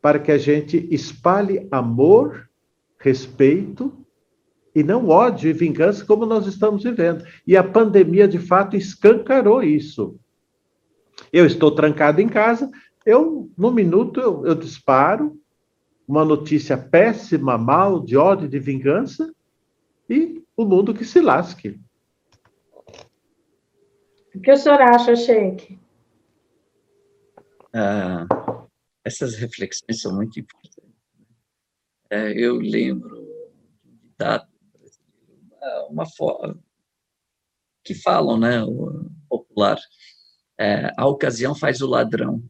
para 0.00 0.18
que 0.18 0.32
a 0.32 0.38
gente 0.38 0.88
espalhe 0.90 1.68
amor, 1.70 2.50
respeito 2.98 4.04
e 4.74 4.82
não 4.82 5.08
ódio 5.08 5.48
e 5.48 5.52
vingança 5.52 6.04
como 6.04 6.26
nós 6.26 6.46
estamos 6.46 6.82
vivendo. 6.82 7.24
E 7.46 7.56
a 7.56 7.62
pandemia, 7.62 8.26
de 8.26 8.38
fato, 8.38 8.76
escancarou 8.76 9.62
isso. 9.62 10.18
Eu 11.32 11.46
estou 11.46 11.70
trancado 11.70 12.20
em 12.20 12.28
casa, 12.28 12.68
eu, 13.04 13.50
no 13.56 13.70
minuto, 13.70 14.20
eu, 14.20 14.46
eu 14.46 14.54
disparo, 14.54 15.40
uma 16.06 16.24
notícia 16.24 16.76
péssima, 16.76 17.56
mal, 17.56 18.00
de 18.00 18.16
ódio, 18.16 18.48
de 18.48 18.58
vingança, 18.58 19.32
e 20.08 20.42
o 20.56 20.64
mundo 20.64 20.94
que 20.94 21.04
se 21.04 21.20
lasque. 21.20 21.80
O 24.34 24.40
que 24.40 24.50
o 24.50 24.56
senhor 24.56 24.80
acha, 24.80 25.14
Sheik? 25.14 25.78
Ah, 27.74 28.26
essas 29.04 29.34
reflexões 29.34 30.00
são 30.00 30.14
muito 30.14 30.38
importantes. 30.38 30.92
É, 32.10 32.32
eu 32.32 32.56
lembro 32.56 33.08
de 33.82 33.88
um 33.88 33.96
ditado 33.96 34.46
brasileiro, 34.74 35.88
uma 35.90 36.06
forma 36.06 36.58
que 37.84 37.94
falam, 37.94 38.38
né, 38.38 38.62
o 38.62 39.10
popular, 39.28 39.78
é, 40.58 40.92
a 40.96 41.06
ocasião 41.06 41.54
faz 41.54 41.80
o 41.80 41.86
ladrão, 41.86 42.42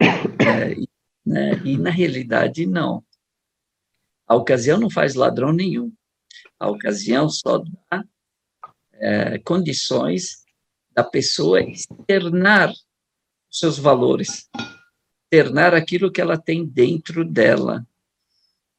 é, 0.43 0.77
né, 1.25 1.61
e 1.65 1.77
na 1.77 1.91
realidade 1.91 2.67
não. 2.67 3.05
A 4.27 4.35
ocasião 4.35 4.79
não 4.79 4.91
faz 4.91 5.15
ladrão 5.15 5.53
nenhum. 5.53 5.93
A 6.59 6.69
ocasião 6.69 7.29
só 7.29 7.59
dá 7.59 8.05
é, 8.93 9.39
condições 9.39 10.45
da 10.95 11.03
pessoa 11.03 11.61
externar 11.63 12.73
seus 13.51 13.79
valores, 13.79 14.49
externar 15.25 15.75
aquilo 15.75 16.11
que 16.11 16.21
ela 16.21 16.39
tem 16.39 16.65
dentro 16.65 17.25
dela. 17.25 17.87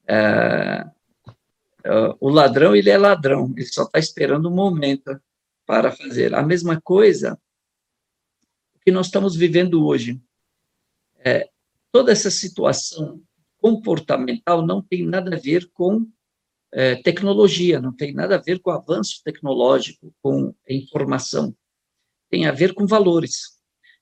É, 0.07 0.85
é 1.83 2.15
o 2.19 2.29
ladrão, 2.29 2.75
ele 2.75 2.89
é 2.89 2.97
ladrão, 2.97 3.53
ele 3.55 3.65
só 3.65 3.83
está 3.83 3.99
esperando 3.99 4.49
um 4.49 4.55
momento 4.55 5.19
para 5.65 5.91
fazer. 5.91 6.33
A 6.33 6.41
mesma 6.41 6.79
coisa 6.81 7.39
que 8.83 8.91
nós 8.91 9.07
estamos 9.07 9.35
vivendo 9.35 9.85
hoje. 9.85 10.21
É, 11.25 11.49
toda 11.93 12.11
essa 12.11 12.31
situação 12.31 13.21
comportamental 13.59 14.65
não 14.65 14.81
tem 14.81 15.05
nada 15.05 15.35
a 15.35 15.39
ver 15.39 15.69
com 15.71 16.05
é, 16.73 16.95
tecnologia, 16.95 17.79
não 17.79 17.95
tem 17.95 18.11
nada 18.11 18.35
a 18.35 18.41
ver 18.41 18.59
com 18.59 18.71
avanço 18.71 19.21
tecnológico, 19.23 20.11
com 20.21 20.53
informação. 20.67 21.55
Tem 22.31 22.47
a 22.47 22.51
ver 22.51 22.73
com 22.73 22.87
valores. 22.87 23.59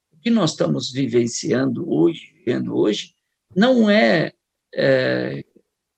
O 0.10 0.18
que 0.18 0.32
nós 0.32 0.52
estamos 0.52 0.90
vivenciando 0.90 1.88
hoje, 1.92 2.32
vivendo 2.34 2.74
hoje, 2.76 3.14
não 3.54 3.90
é, 3.90 4.32
é 4.74 5.44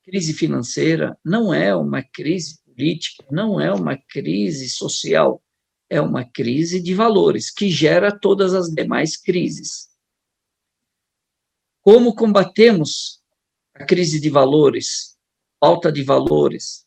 crise 0.03 0.33
financeira, 0.33 1.15
não 1.23 1.53
é 1.53 1.75
uma 1.75 2.01
crise 2.01 2.59
política, 2.65 3.23
não 3.29 3.61
é 3.61 3.71
uma 3.71 3.95
crise 3.95 4.67
social, 4.67 5.43
é 5.89 6.01
uma 6.01 6.25
crise 6.25 6.81
de 6.81 6.95
valores 6.95 7.51
que 7.51 7.69
gera 7.69 8.11
todas 8.11 8.55
as 8.55 8.69
demais 8.69 9.15
crises. 9.15 9.92
Como 11.83 12.15
combatemos 12.15 13.21
a 13.75 13.85
crise 13.85 14.19
de 14.19 14.29
valores, 14.29 15.17
falta 15.59 15.91
de 15.91 16.01
valores? 16.01 16.85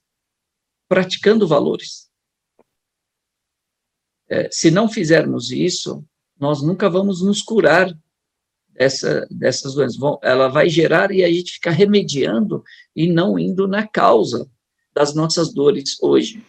Praticando 0.88 1.46
valores. 1.46 2.08
É, 4.28 4.48
se 4.50 4.70
não 4.70 4.88
fizermos 4.88 5.50
isso, 5.52 6.02
nós 6.40 6.62
nunca 6.62 6.88
vamos 6.88 7.20
nos 7.20 7.42
curar 7.42 7.94
dessa, 8.72 9.26
dessas 9.30 9.74
doenças. 9.74 10.00
Ela 10.22 10.48
vai 10.48 10.70
gerar 10.70 11.12
e 11.12 11.22
a 11.22 11.30
gente 11.30 11.52
fica 11.52 11.70
remediando 11.70 12.64
e 12.94 13.06
não 13.06 13.38
indo 13.38 13.68
na 13.68 13.86
causa 13.86 14.50
das 14.94 15.14
nossas 15.14 15.52
dores 15.52 16.00
hoje. 16.00 16.42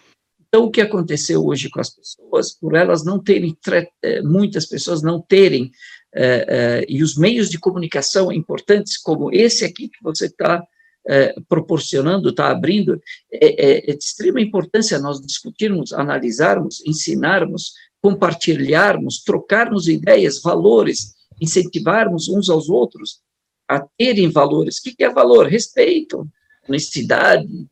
Então, 0.47 0.63
o 0.63 0.71
que 0.71 0.79
aconteceu 0.79 1.45
hoje 1.45 1.69
com 1.69 1.81
as 1.81 1.89
pessoas, 1.89 2.53
por 2.53 2.75
elas 2.75 3.03
não 3.03 3.21
terem, 3.21 3.57
eh, 4.01 4.21
muitas 4.21 4.65
pessoas 4.65 5.01
não 5.01 5.21
terem, 5.21 5.69
é, 6.13 6.25
é, 6.47 6.85
e 6.87 7.03
os 7.03 7.17
meios 7.17 7.49
de 7.49 7.59
comunicação 7.59 8.31
importantes, 8.31 8.97
como 8.97 9.31
esse 9.31 9.65
aqui 9.65 9.89
que 9.89 10.01
você 10.01 10.25
está 10.25 10.65
é, 11.07 11.33
proporcionando, 11.47 12.29
está 12.29 12.49
abrindo, 12.49 13.01
é, 13.31 13.89
é, 13.89 13.95
de 13.95 14.03
extrema 14.03 14.41
importância 14.41 14.99
nós 14.99 15.21
discutirmos, 15.21 15.93
analisarmos, 15.93 16.83
ensinarmos, 16.85 17.73
compartilharmos, 18.01 19.23
trocarmos 19.23 19.87
ideias, 19.87 20.41
valores, 20.41 21.13
incentivarmos 21.39 22.27
uns 22.27 22.49
aos 22.49 22.69
outros 22.69 23.21
a 23.67 23.79
terem 23.97 24.29
valores. 24.29 24.77
O 24.77 24.83
que 24.83 25.03
é 25.03 25.09
valor? 25.09 25.47
Respeito, 25.47 26.27
honestidade, 26.67 27.67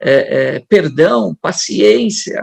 é, 0.00 0.56
é, 0.56 0.60
perdão, 0.60 1.34
paciência, 1.34 2.42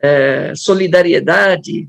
é, 0.00 0.54
solidariedade. 0.54 1.88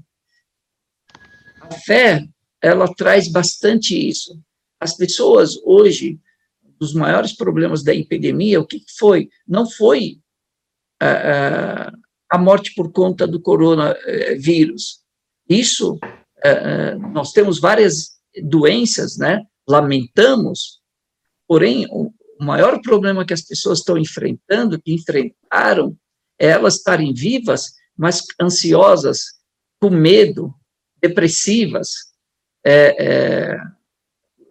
Fé, 1.86 2.28
ela 2.61 2.93
traz 2.93 3.28
bastante 3.28 3.95
isso. 3.95 4.39
As 4.80 4.95
pessoas 4.95 5.57
hoje, 5.63 6.20
dos 6.80 6.93
maiores 6.93 7.34
problemas 7.34 7.84
da 7.84 7.93
epidemia, 7.93 8.59
o 8.59 8.65
que 8.65 8.84
foi? 8.97 9.30
Não 9.47 9.70
foi 9.70 10.20
a, 11.01 11.91
a 12.30 12.38
morte 12.38 12.74
por 12.76 12.91
conta 12.91 13.28
do 13.28 13.41
coronavírus. 13.41 14.99
Isso, 15.49 15.99
nós 17.13 17.32
temos 17.32 17.59
várias 17.59 18.11
doenças, 18.43 19.17
né? 19.17 19.43
Lamentamos, 19.67 20.80
porém, 21.47 21.88
o 21.89 22.13
maior 22.39 22.82
problema 22.82 23.26
que 23.26 23.34
as 23.34 23.41
pessoas 23.41 23.80
estão 23.80 23.97
enfrentando, 23.97 24.82
que 24.82 24.93
enfrentaram, 24.93 25.97
é 26.39 26.47
elas 26.47 26.76
estarem 26.76 27.13
vivas, 27.13 27.74
mas 27.97 28.24
ansiosas, 28.41 29.24
com 29.82 29.89
medo, 29.89 30.53
depressivas, 31.01 31.89
é, 32.65 33.57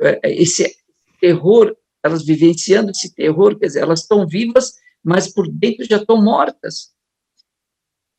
é, 0.01 0.21
é, 0.23 0.35
esse 0.35 0.77
terror, 1.21 1.77
elas 2.03 2.25
vivenciando 2.25 2.91
esse 2.91 3.15
terror, 3.15 3.59
quer 3.59 3.67
dizer, 3.67 3.81
elas 3.81 4.01
estão 4.01 4.27
vivas, 4.27 4.75
mas 5.03 5.33
por 5.33 5.49
dentro 5.49 5.85
já 5.85 5.97
estão 5.97 6.23
mortas. 6.23 6.93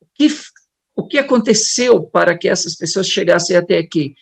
O 0.01 0.05
que, 0.13 0.27
o 0.95 1.07
que 1.07 1.17
aconteceu 1.17 2.03
para 2.03 2.37
que 2.37 2.47
essas 2.47 2.75
pessoas 2.75 3.07
chegassem 3.07 3.55
até 3.55 3.77
aqui? 3.77 4.15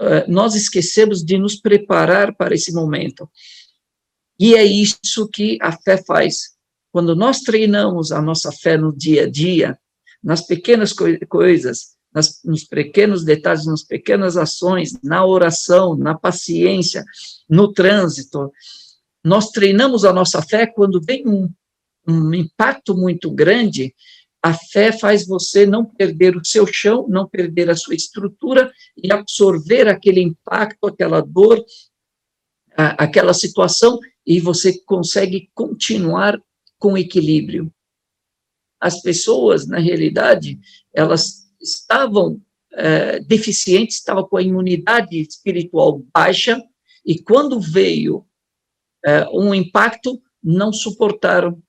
Uh, 0.00 0.28
nós 0.30 0.54
esquecemos 0.54 1.24
de 1.24 1.38
nos 1.38 1.56
preparar 1.56 2.34
para 2.34 2.54
esse 2.54 2.72
momento. 2.72 3.30
E 4.38 4.54
é 4.56 4.64
isso 4.64 5.28
que 5.28 5.56
a 5.62 5.70
fé 5.70 6.02
faz. 6.02 6.54
Quando 6.90 7.14
nós 7.14 7.40
treinamos 7.40 8.10
a 8.12 8.20
nossa 8.20 8.50
fé 8.50 8.76
no 8.76 8.96
dia 8.96 9.24
a 9.24 9.30
dia, 9.30 9.78
nas 10.22 10.44
pequenas 10.46 10.92
co 10.92 11.04
coisas, 11.28 11.93
nas, 12.14 12.40
nos 12.44 12.64
pequenos 12.64 13.24
detalhes, 13.24 13.66
nas 13.66 13.82
pequenas 13.82 14.36
ações, 14.36 14.92
na 15.02 15.26
oração, 15.26 15.96
na 15.96 16.14
paciência, 16.14 17.04
no 17.48 17.72
trânsito, 17.72 18.52
nós 19.24 19.50
treinamos 19.50 20.04
a 20.04 20.12
nossa 20.12 20.40
fé 20.42 20.66
quando 20.66 21.00
vem 21.00 21.26
um, 21.26 21.50
um 22.06 22.32
impacto 22.34 22.94
muito 22.94 23.30
grande, 23.30 23.94
a 24.42 24.52
fé 24.52 24.92
faz 24.92 25.26
você 25.26 25.64
não 25.64 25.86
perder 25.86 26.36
o 26.36 26.44
seu 26.44 26.66
chão, 26.66 27.06
não 27.08 27.26
perder 27.26 27.70
a 27.70 27.76
sua 27.76 27.94
estrutura 27.94 28.70
e 28.94 29.10
absorver 29.10 29.88
aquele 29.88 30.20
impacto, 30.20 30.86
aquela 30.86 31.22
dor, 31.22 31.64
a, 32.76 33.04
aquela 33.04 33.32
situação 33.32 33.98
e 34.26 34.38
você 34.40 34.78
consegue 34.84 35.50
continuar 35.54 36.38
com 36.78 36.98
equilíbrio. 36.98 37.72
As 38.78 39.00
pessoas, 39.00 39.66
na 39.66 39.78
realidade, 39.78 40.58
elas 40.92 41.43
estavam 41.64 42.40
é, 42.72 43.20
deficientes, 43.20 43.96
estavam 43.96 44.26
com 44.28 44.36
a 44.36 44.42
imunidade 44.42 45.18
espiritual 45.18 46.02
baixa, 46.12 46.62
e 47.04 47.18
quando 47.18 47.60
veio 47.60 48.26
é, 49.04 49.28
um 49.28 49.54
impacto, 49.54 50.20
não 50.42 50.72
suportaram. 50.72 51.62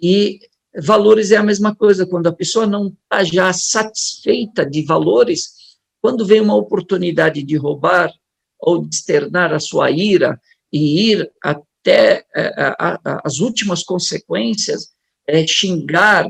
E 0.00 0.40
valores 0.78 1.30
é 1.30 1.36
a 1.36 1.42
mesma 1.42 1.74
coisa, 1.74 2.06
quando 2.06 2.26
a 2.26 2.32
pessoa 2.32 2.66
não 2.66 2.88
está 2.88 3.24
já 3.24 3.52
satisfeita 3.52 4.64
de 4.64 4.82
valores, 4.82 5.54
quando 6.00 6.26
vem 6.26 6.40
uma 6.40 6.54
oportunidade 6.54 7.42
de 7.42 7.56
roubar 7.56 8.12
ou 8.58 8.86
de 8.86 8.94
externar 8.94 9.52
a 9.52 9.60
sua 9.60 9.90
ira, 9.90 10.40
e 10.72 11.10
ir 11.12 11.30
até 11.42 12.24
é, 12.34 12.48
a, 12.58 12.98
a, 13.04 13.20
as 13.24 13.38
últimas 13.38 13.82
consequências, 13.82 14.90
é, 15.26 15.46
xingar, 15.46 16.26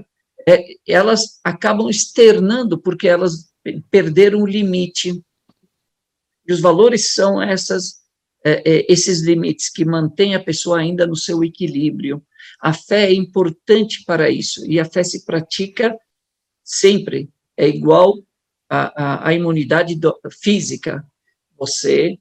é, 0.48 0.76
elas 0.86 1.40
acabam 1.42 1.90
externando 1.90 2.78
porque 2.78 3.08
elas 3.08 3.50
perderam 3.90 4.42
o 4.42 4.46
limite. 4.46 5.20
E 6.46 6.52
os 6.52 6.60
valores 6.60 7.12
são 7.12 7.42
essas, 7.42 7.96
é, 8.44 8.62
é, 8.64 8.86
esses 8.88 9.22
limites 9.22 9.68
que 9.68 9.84
mantêm 9.84 10.36
a 10.36 10.42
pessoa 10.42 10.78
ainda 10.78 11.06
no 11.06 11.16
seu 11.16 11.42
equilíbrio. 11.42 12.24
A 12.60 12.72
fé 12.72 13.06
é 13.06 13.12
importante 13.12 14.04
para 14.04 14.30
isso, 14.30 14.64
e 14.64 14.78
a 14.78 14.84
fé 14.84 15.02
se 15.02 15.24
pratica 15.24 15.96
sempre, 16.62 17.28
é 17.56 17.66
igual 17.68 18.14
à, 18.68 19.32
imunidade 19.34 19.96
do, 19.96 20.16
física. 20.30 21.04
Você 21.58 22.18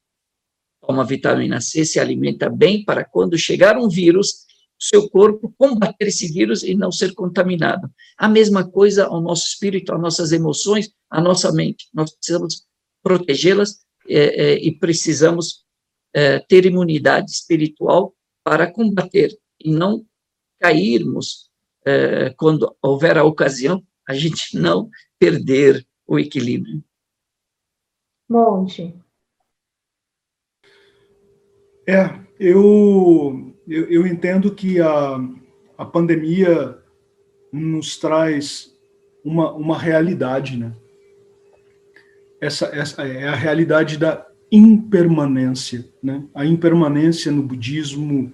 toma 0.81 1.05
vitamina 1.05 1.61
C, 1.61 1.85
se 1.85 1.99
alimenta 1.99 2.49
bem, 2.49 2.83
para 2.83 3.03
quando 3.03 3.37
chegar 3.37 3.77
um 3.77 3.87
vírus, 3.87 4.44
seu 4.79 5.09
corpo 5.09 5.53
combater 5.57 6.07
esse 6.07 6.31
vírus 6.31 6.63
e 6.63 6.75
não 6.75 6.91
ser 6.91 7.13
contaminado. 7.13 7.89
A 8.17 8.27
mesma 8.27 8.69
coisa 8.69 9.05
ao 9.05 9.21
nosso 9.21 9.47
espírito, 9.47 9.93
às 9.93 10.01
nossas 10.01 10.31
emoções, 10.31 10.91
à 11.09 11.21
nossa 11.21 11.51
mente. 11.51 11.87
Nós 11.93 12.13
precisamos 12.13 12.65
protegê-las 13.01 13.79
é, 14.07 14.17
é, 14.17 14.53
e 14.55 14.77
precisamos 14.77 15.65
é, 16.13 16.39
ter 16.39 16.65
imunidade 16.65 17.31
espiritual 17.31 18.13
para 18.43 18.71
combater 18.71 19.35
e 19.59 19.71
não 19.71 20.05
cairmos 20.59 21.49
é, 21.85 22.31
quando 22.31 22.75
houver 22.81 23.17
a 23.17 23.23
ocasião, 23.23 23.83
a 24.07 24.13
gente 24.13 24.57
não 24.57 24.89
perder 25.19 25.85
o 26.07 26.19
equilíbrio. 26.19 26.83
Monte. 28.29 28.93
É, 31.87 32.09
eu, 32.39 33.53
eu, 33.67 33.85
eu 33.89 34.07
entendo 34.07 34.51
que 34.51 34.81
a, 34.81 35.19
a 35.77 35.85
pandemia 35.85 36.77
nos 37.51 37.97
traz 37.97 38.73
uma, 39.23 39.51
uma 39.53 39.77
realidade, 39.77 40.57
né? 40.57 40.73
Essa, 42.41 42.65
essa 42.67 43.03
é 43.03 43.27
a 43.27 43.35
realidade 43.35 43.97
da 43.97 44.25
impermanência, 44.51 45.87
né? 46.01 46.23
A 46.33 46.45
impermanência 46.45 47.31
no 47.31 47.43
budismo 47.43 48.33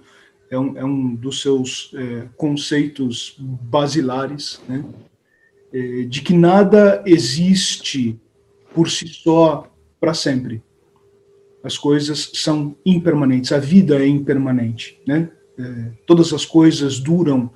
é 0.49 0.57
um, 0.57 0.77
é 0.77 0.83
um 0.83 1.15
dos 1.15 1.41
seus 1.41 1.91
é, 1.95 2.27
conceitos 2.35 3.35
basilares, 3.39 4.61
né? 4.67 4.83
É, 5.73 6.03
de 6.03 6.21
que 6.21 6.33
nada 6.33 7.01
existe 7.05 8.19
por 8.73 8.89
si 8.89 9.07
só 9.07 9.71
para 9.99 10.13
sempre. 10.13 10.61
As 11.63 11.77
coisas 11.77 12.31
são 12.33 12.75
impermanentes, 12.85 13.51
a 13.51 13.59
vida 13.59 14.01
é 14.01 14.07
impermanente, 14.07 14.99
né? 15.05 15.29
É, 15.57 15.91
todas 16.07 16.33
as 16.33 16.45
coisas 16.45 16.99
duram 16.99 17.51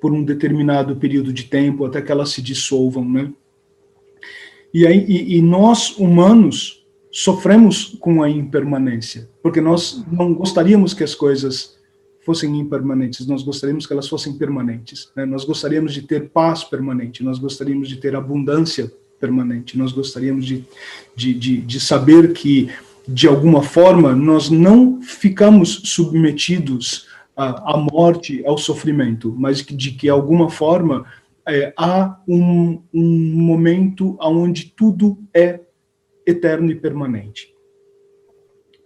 por 0.00 0.12
um 0.12 0.22
determinado 0.22 0.96
período 0.96 1.32
de 1.32 1.44
tempo 1.44 1.84
até 1.84 2.00
que 2.00 2.12
elas 2.12 2.30
se 2.30 2.40
dissolvam, 2.40 3.04
né? 3.04 3.32
E, 4.72 4.86
aí, 4.86 5.04
e, 5.08 5.36
e 5.36 5.42
nós 5.42 5.96
humanos 5.98 6.86
sofremos 7.10 7.96
com 8.00 8.22
a 8.22 8.30
impermanência, 8.30 9.28
porque 9.42 9.60
nós 9.60 10.04
não 10.10 10.32
gostaríamos 10.32 10.94
que 10.94 11.02
as 11.02 11.14
coisas 11.14 11.76
fossem 12.24 12.58
impermanentes, 12.58 13.26
nós 13.26 13.42
gostaríamos 13.42 13.86
que 13.86 13.92
elas 13.92 14.08
fossem 14.08 14.34
permanentes. 14.34 15.10
Né? 15.16 15.24
Nós 15.24 15.44
gostaríamos 15.44 15.92
de 15.92 16.02
ter 16.02 16.28
paz 16.28 16.62
permanente, 16.62 17.24
nós 17.24 17.38
gostaríamos 17.38 17.88
de 17.88 17.96
ter 17.96 18.14
abundância 18.14 18.92
permanente, 19.18 19.76
nós 19.76 19.92
gostaríamos 19.92 20.46
de, 20.46 20.64
de, 21.16 21.34
de, 21.34 21.56
de 21.58 21.80
saber 21.80 22.32
que, 22.32 22.70
de 23.12 23.26
alguma 23.26 23.60
forma, 23.62 24.14
nós 24.14 24.50
não 24.50 25.02
ficamos 25.02 25.82
submetidos 25.84 27.08
à, 27.36 27.74
à 27.74 27.76
morte, 27.76 28.44
ao 28.46 28.56
sofrimento, 28.56 29.34
mas 29.36 29.62
que, 29.62 29.74
de 29.74 29.90
que, 29.90 30.08
alguma 30.08 30.48
forma, 30.48 31.04
é, 31.46 31.72
há 31.76 32.20
um, 32.28 32.80
um 32.94 33.32
momento 33.34 34.16
onde 34.20 34.66
tudo 34.76 35.18
é 35.34 35.60
eterno 36.24 36.70
e 36.70 36.76
permanente. 36.76 37.52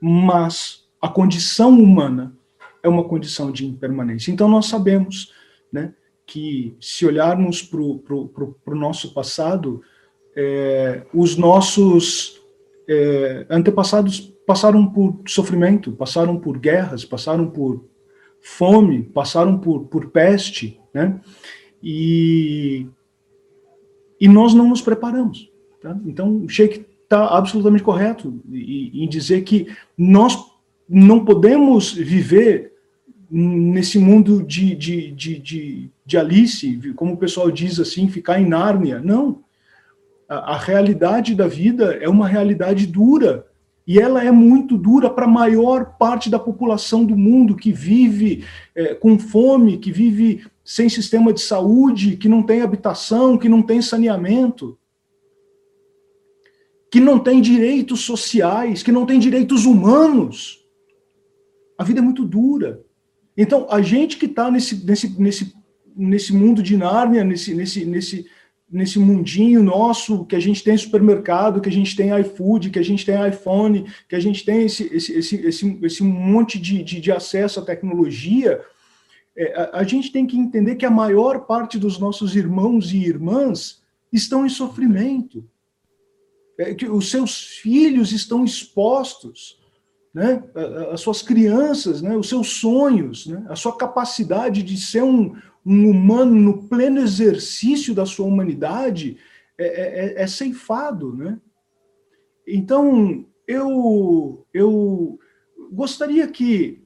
Mas 0.01 0.87
a 1.03 1.09
condição 1.09 1.79
humana 1.79 2.35
é 2.83 2.89
uma 2.89 3.05
condição 3.05 3.53
de 3.53 3.67
impermanência. 3.67 4.33
Então, 4.33 4.49
nós 4.49 4.67
sabemos 4.67 5.35
né, 5.71 5.93
que, 6.27 6.75
se 6.81 7.05
olharmos 7.05 7.63
para 7.63 7.83
o 7.83 8.75
nosso 8.75 9.13
passado, 9.13 9.83
é, 10.35 11.03
os 11.13 11.37
nossos 11.37 12.44
é, 12.89 13.47
antepassados 13.49 14.33
passaram 14.47 14.87
por 14.87 15.21
sofrimento, 15.27 15.93
passaram 15.93 16.39
por 16.39 16.59
guerras, 16.59 17.05
passaram 17.05 17.49
por 17.49 17.85
fome, 18.41 19.03
passaram 19.03 19.59
por, 19.59 19.85
por 19.85 20.11
peste, 20.11 20.79
né? 20.93 21.19
E, 21.83 22.87
e 24.21 24.29
nós 24.29 24.55
não 24.55 24.69
nos 24.69 24.83
preparamos. 24.83 25.51
Tá? 25.81 25.99
Então, 26.07 26.43
o 26.45 26.49
Sheik 26.49 26.87
está 27.03 27.27
absolutamente 27.27 27.85
correto 27.85 28.41
em 28.51 29.07
dizer 29.09 29.43
que 29.43 29.69
nós 29.97 30.39
não 30.89 31.25
podemos 31.25 31.93
viver 31.93 32.73
nesse 33.31 33.99
mundo 33.99 34.43
de, 34.43 34.75
de, 34.75 35.11
de, 35.13 35.39
de, 35.39 35.91
de 36.05 36.17
Alice, 36.17 36.81
como 36.95 37.15
o 37.15 37.19
pessoal 37.19 37.51
diz 37.51 37.79
assim, 37.81 38.09
ficar 38.09 38.41
em 38.41 38.47
Nárnia. 38.47 39.01
Não. 39.01 39.44
A, 40.29 40.55
a 40.55 40.59
realidade 40.59 41.35
da 41.35 41.47
vida 41.47 41.95
é 42.01 42.09
uma 42.09 42.27
realidade 42.27 42.87
dura. 42.87 43.47
E 43.87 44.01
ela 44.01 44.25
é 44.25 44.31
muito 44.31 44.79
dura 44.79 45.11
para 45.11 45.27
a 45.27 45.29
maior 45.29 45.97
parte 45.99 46.31
da 46.31 46.39
população 46.39 47.05
do 47.05 47.17
mundo 47.17 47.55
que 47.55 47.71
vive 47.71 48.45
é, 48.75 48.95
com 48.95 49.19
fome, 49.19 49.77
que 49.77 49.93
vive 49.93 50.47
sem 50.65 50.89
sistema 50.89 51.33
de 51.33 51.43
saúde, 51.43 52.17
que 52.17 52.29
não 52.29 52.43
tem 52.43 52.63
habitação, 52.63 53.37
que 53.37 53.49
não 53.49 53.61
tem 53.61 53.83
saneamento 53.83 54.79
que 56.95 57.01
não 57.01 57.19
tem 57.19 57.41
direitos 57.41 58.03
sociais, 58.03 58.81
que 58.81 58.93
não 58.93 59.05
tem 59.05 59.19
direitos 59.19 59.67
humanos. 59.67 60.65
A 61.77 61.83
vida 61.83 61.99
é 61.99 62.03
muito 62.03 62.25
dura. 62.25 62.85
Então, 63.37 63.67
a 63.69 63.83
gente 63.83 64.17
que 64.17 64.27
está 64.27 64.49
nesse, 64.49 64.87
nesse, 64.87 65.21
nesse, 65.21 65.53
nesse 65.97 66.33
mundo 66.33 66.63
de 66.63 66.77
Nárnia, 66.77 67.25
nesse, 67.25 67.53
nesse, 67.53 67.85
nesse, 67.85 68.27
nesse 68.71 68.99
mundinho 68.99 69.63
nosso, 69.63 70.25
que 70.25 70.35
a 70.35 70.41
gente 70.41 70.65
tem 70.65 70.77
supermercado, 70.77 71.61
que 71.61 71.69
a 71.69 71.73
gente 71.73 71.95
tem 71.95 72.19
iFood, 72.21 72.71
que 72.71 72.79
a 72.79 72.85
gente 72.85 73.05
tem 73.05 73.29
iPhone, 73.29 73.87
que 74.09 74.17
a 74.17 74.21
gente 74.21 74.45
tem 74.45 74.65
esse, 74.65 74.85
esse, 74.95 75.13
esse, 75.13 75.37
esse, 75.37 75.79
esse 75.83 76.03
monte 76.03 76.59
de, 76.59 76.83
de, 76.83 77.01
de 77.01 77.13
acesso 77.13 77.61
à 77.61 77.65
tecnologia, 77.65 78.61
é, 79.37 79.55
a, 79.55 79.81
a 79.81 79.85
gente 79.85 80.11
tem 80.11 80.27
que 80.27 80.37
entender 80.37 80.77
que 80.77 80.87
a 80.87 80.91
maior 80.91 81.41
parte 81.47 81.79
dos 81.79 81.99
nossos 81.99 82.35
irmãos 82.35 82.93
e 82.93 82.99
irmãs 82.99 83.83
estão 84.13 84.47
em 84.47 84.49
sofrimento 84.49 85.45
é, 86.59 86.75
que 86.75 86.89
os 86.89 87.11
seus 87.11 87.43
filhos 87.43 88.13
estão 88.13 88.45
expostos, 88.45 89.59
né? 90.13 90.43
as 90.93 91.01
suas 91.01 91.21
crianças, 91.21 92.01
né? 92.01 92.17
os 92.17 92.29
seus 92.29 92.61
sonhos, 92.61 93.27
né? 93.27 93.45
a 93.49 93.57
sua 93.57 93.77
capacidade 93.77 94.63
de 94.63 94.77
ser 94.77 95.03
um, 95.03 95.35
um 95.65 95.89
humano 95.91 96.35
no 96.35 96.69
pleno 96.69 97.01
exercício 97.01 97.95
da 97.95 98.05
sua 98.05 98.27
humanidade 98.27 99.17
é, 99.57 99.67
é, 99.67 100.07
é, 100.07 100.23
é 100.23 100.27
ceifado. 100.27 101.15
Né? 101.15 101.39
Então, 102.47 103.25
eu, 103.47 104.47
eu 104.53 105.19
gostaria 105.73 106.27
que 106.29 106.83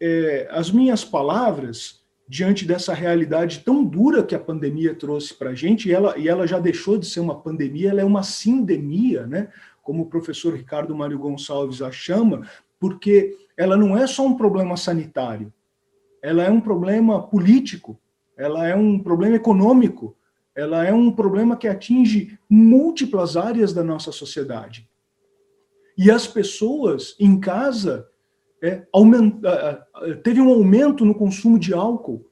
é, 0.00 0.48
as 0.50 0.70
minhas 0.70 1.04
palavras 1.04 2.02
diante 2.28 2.64
dessa 2.64 2.94
realidade 2.94 3.60
tão 3.60 3.84
dura 3.84 4.22
que 4.22 4.34
a 4.34 4.40
pandemia 4.40 4.94
trouxe 4.94 5.34
para 5.34 5.50
a 5.50 5.54
gente, 5.54 5.88
e 5.88 5.92
ela, 5.92 6.16
e 6.16 6.28
ela 6.28 6.46
já 6.46 6.58
deixou 6.58 6.96
de 6.96 7.04
ser 7.06 7.20
uma 7.20 7.38
pandemia, 7.38 7.90
ela 7.90 8.00
é 8.00 8.04
uma 8.04 8.22
sindemia, 8.22 9.26
né? 9.26 9.48
como 9.82 10.04
o 10.04 10.06
professor 10.06 10.54
Ricardo 10.54 10.94
Mário 10.94 11.18
Gonçalves 11.18 11.82
a 11.82 11.90
chama, 11.90 12.48
porque 12.80 13.36
ela 13.56 13.76
não 13.76 13.96
é 13.96 14.06
só 14.06 14.26
um 14.26 14.36
problema 14.36 14.76
sanitário, 14.76 15.52
ela 16.22 16.42
é 16.42 16.50
um 16.50 16.60
problema 16.60 17.20
político, 17.20 17.98
ela 18.36 18.66
é 18.66 18.74
um 18.74 18.98
problema 18.98 19.36
econômico, 19.36 20.16
ela 20.54 20.84
é 20.84 20.92
um 20.92 21.10
problema 21.10 21.56
que 21.56 21.68
atinge 21.68 22.38
múltiplas 22.48 23.36
áreas 23.36 23.72
da 23.72 23.82
nossa 23.82 24.12
sociedade. 24.12 24.88
E 25.96 26.10
as 26.10 26.26
pessoas 26.26 27.14
em 27.18 27.38
casa 27.38 28.08
é, 28.62 28.86
aumenta, 28.92 29.86
teve 30.22 30.40
um 30.40 30.48
aumento 30.48 31.04
no 31.04 31.14
consumo 31.14 31.58
de 31.58 31.74
álcool, 31.74 32.24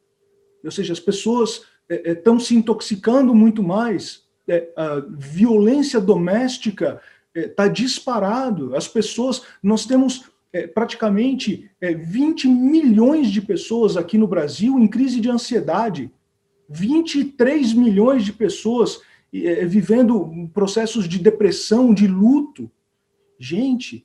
ou 0.64 0.70
seja, 0.70 0.92
as 0.92 1.00
pessoas 1.00 1.64
estão 1.88 2.34
é, 2.34 2.36
é, 2.36 2.40
se 2.40 2.54
intoxicando 2.54 3.34
muito 3.34 3.62
mais, 3.62 4.24
é, 4.46 4.68
a 4.76 5.02
violência 5.08 6.00
doméstica 6.00 7.00
está 7.34 7.66
é, 7.66 7.68
disparado, 7.68 8.74
as 8.76 8.88
pessoas, 8.88 9.42
nós 9.62 9.86
temos 9.86 10.30
é, 10.52 10.66
praticamente 10.66 11.70
20 11.80 12.48
milhões 12.48 13.30
de 13.30 13.40
pessoas 13.40 13.96
aqui 13.96 14.18
no 14.18 14.26
Brasil 14.26 14.78
em 14.78 14.88
crise 14.88 15.20
de 15.20 15.30
ansiedade, 15.30 16.10
23 16.68 17.72
milhões 17.72 18.24
de 18.24 18.32
pessoas 18.32 19.00
vivendo 19.68 20.50
processos 20.52 21.08
de 21.08 21.18
depressão, 21.18 21.94
de 21.94 22.06
luto. 22.06 22.70
Gente, 23.38 24.04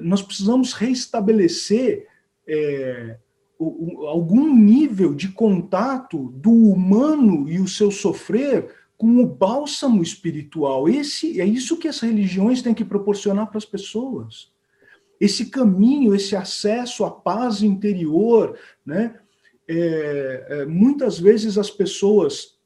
nós 0.00 0.22
precisamos 0.22 0.72
reestabelecer 0.72 2.06
é, 2.46 3.18
o, 3.58 4.02
o, 4.02 4.06
algum 4.06 4.54
nível 4.54 5.14
de 5.14 5.28
contato 5.28 6.28
do 6.36 6.50
humano 6.50 7.48
e 7.48 7.60
o 7.60 7.68
seu 7.68 7.90
sofrer 7.90 8.74
com 8.96 9.18
o 9.18 9.26
bálsamo 9.26 10.02
espiritual. 10.02 10.88
Esse 10.88 11.40
é 11.40 11.44
isso 11.44 11.76
que 11.76 11.88
as 11.88 12.00
religiões 12.00 12.62
têm 12.62 12.74
que 12.74 12.84
proporcionar 12.84 13.48
para 13.48 13.58
as 13.58 13.64
pessoas. 13.64 14.50
Esse 15.22 15.46
caminho, 15.46 16.16
esse 16.16 16.34
acesso 16.34 17.04
à 17.04 17.10
paz 17.12 17.62
interior, 17.62 18.58
né? 18.84 19.20
É, 19.68 20.46
é, 20.48 20.66
muitas 20.66 21.16
vezes 21.16 21.56
as 21.56 21.70
pessoas, 21.70 22.58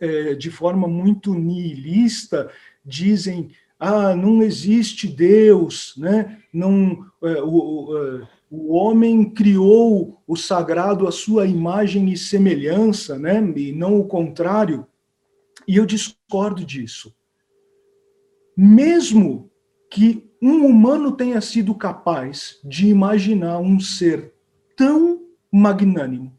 é, 0.00 0.32
de 0.32 0.50
forma 0.50 0.88
muito 0.88 1.34
nihilista, 1.34 2.50
dizem 2.82 3.50
ah, 3.78 4.16
não 4.16 4.42
existe 4.42 5.06
Deus, 5.06 5.92
né? 5.98 6.38
Não, 6.50 7.04
é, 7.22 7.42
o, 7.42 7.98
é, 7.98 8.28
o, 8.50 8.72
homem 8.72 9.28
criou 9.28 10.22
o 10.26 10.36
sagrado 10.36 11.06
à 11.06 11.12
sua 11.12 11.46
imagem 11.46 12.10
e 12.10 12.16
semelhança, 12.16 13.18
né? 13.18 13.44
E 13.56 13.72
não 13.72 14.00
o 14.00 14.06
contrário. 14.06 14.86
E 15.68 15.76
eu 15.76 15.84
discordo 15.84 16.64
disso. 16.64 17.14
Mesmo 18.56 19.50
que 19.90 20.24
um 20.46 20.66
humano 20.66 21.10
tenha 21.12 21.40
sido 21.40 21.74
capaz 21.74 22.58
de 22.62 22.86
imaginar 22.86 23.60
um 23.60 23.80
ser 23.80 24.34
tão 24.76 25.22
magnânimo, 25.50 26.38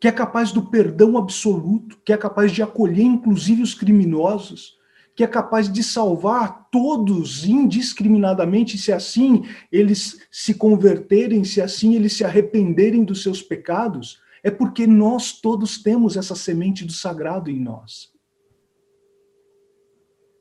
que 0.00 0.06
é 0.06 0.12
capaz 0.12 0.52
do 0.52 0.66
perdão 0.70 1.18
absoluto, 1.18 1.98
que 2.04 2.12
é 2.12 2.16
capaz 2.16 2.52
de 2.52 2.62
acolher 2.62 3.02
inclusive 3.02 3.62
os 3.62 3.74
criminosos, 3.74 4.76
que 5.16 5.24
é 5.24 5.26
capaz 5.26 5.72
de 5.72 5.82
salvar 5.82 6.68
todos 6.70 7.44
indiscriminadamente, 7.44 8.78
se 8.78 8.92
assim 8.92 9.44
eles 9.72 10.18
se 10.30 10.54
converterem, 10.54 11.42
se 11.42 11.60
assim 11.60 11.96
eles 11.96 12.12
se 12.12 12.22
arrependerem 12.22 13.02
dos 13.02 13.24
seus 13.24 13.42
pecados, 13.42 14.20
é 14.44 14.52
porque 14.52 14.86
nós 14.86 15.32
todos 15.40 15.82
temos 15.82 16.16
essa 16.16 16.36
semente 16.36 16.84
do 16.84 16.92
sagrado 16.92 17.50
em 17.50 17.58
nós. 17.58 18.15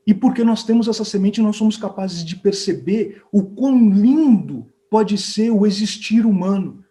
E 0.06 0.14
porque 0.14 0.44
nós 0.44 0.64
temos 0.64 0.88
essa 0.88 1.04
semente, 1.04 1.42
nós 1.42 1.56
somos 1.56 1.78
capazes 1.78 2.24
de 2.24 2.36
perceber 2.36 3.24
o 3.32 3.44
quão 3.44 3.90
lindo 3.90 4.68
pode 4.90 5.18
ser 5.18 5.50
o 5.50 5.66
existir 5.66 6.26
humano. 6.26 6.84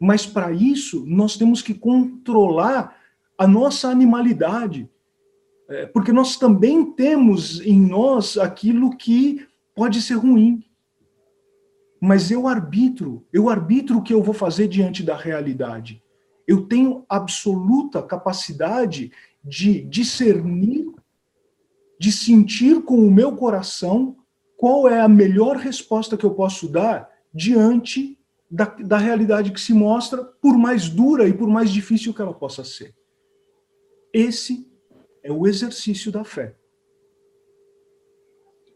Mas 0.00 0.26
para 0.26 0.52
isso, 0.52 1.04
nós 1.06 1.36
temos 1.36 1.60
que 1.60 1.74
controlar 1.74 2.96
a 3.36 3.46
nossa 3.46 3.88
animalidade. 3.88 4.88
É, 5.68 5.86
porque 5.86 6.12
nós 6.12 6.36
também 6.36 6.92
temos 6.92 7.60
em 7.60 7.80
nós 7.80 8.36
aquilo 8.36 8.96
que 8.96 9.46
pode 9.74 10.00
ser 10.00 10.14
ruim. 10.14 10.64
Mas 12.00 12.30
eu 12.30 12.46
arbitro, 12.46 13.24
eu 13.32 13.48
arbitro 13.48 13.98
o 13.98 14.02
que 14.02 14.12
eu 14.12 14.22
vou 14.22 14.34
fazer 14.34 14.68
diante 14.68 15.02
da 15.02 15.16
realidade. 15.16 16.02
Eu 16.46 16.66
tenho 16.66 17.04
absoluta 17.08 18.02
capacidade 18.02 19.12
de 19.44 19.80
discernir 19.82 20.91
de 22.02 22.10
sentir 22.10 22.82
com 22.82 22.96
o 22.96 23.08
meu 23.12 23.36
coração 23.36 24.16
qual 24.56 24.88
é 24.88 25.00
a 25.00 25.06
melhor 25.06 25.56
resposta 25.56 26.16
que 26.16 26.26
eu 26.26 26.34
posso 26.34 26.68
dar 26.68 27.08
diante 27.32 28.18
da, 28.50 28.64
da 28.64 28.98
realidade 28.98 29.52
que 29.52 29.60
se 29.60 29.72
mostra, 29.72 30.24
por 30.24 30.58
mais 30.58 30.88
dura 30.88 31.28
e 31.28 31.32
por 31.32 31.46
mais 31.46 31.70
difícil 31.70 32.12
que 32.12 32.20
ela 32.20 32.34
possa 32.34 32.64
ser. 32.64 32.92
Esse 34.12 34.66
é 35.22 35.30
o 35.30 35.46
exercício 35.46 36.10
da 36.10 36.24
fé. 36.24 36.56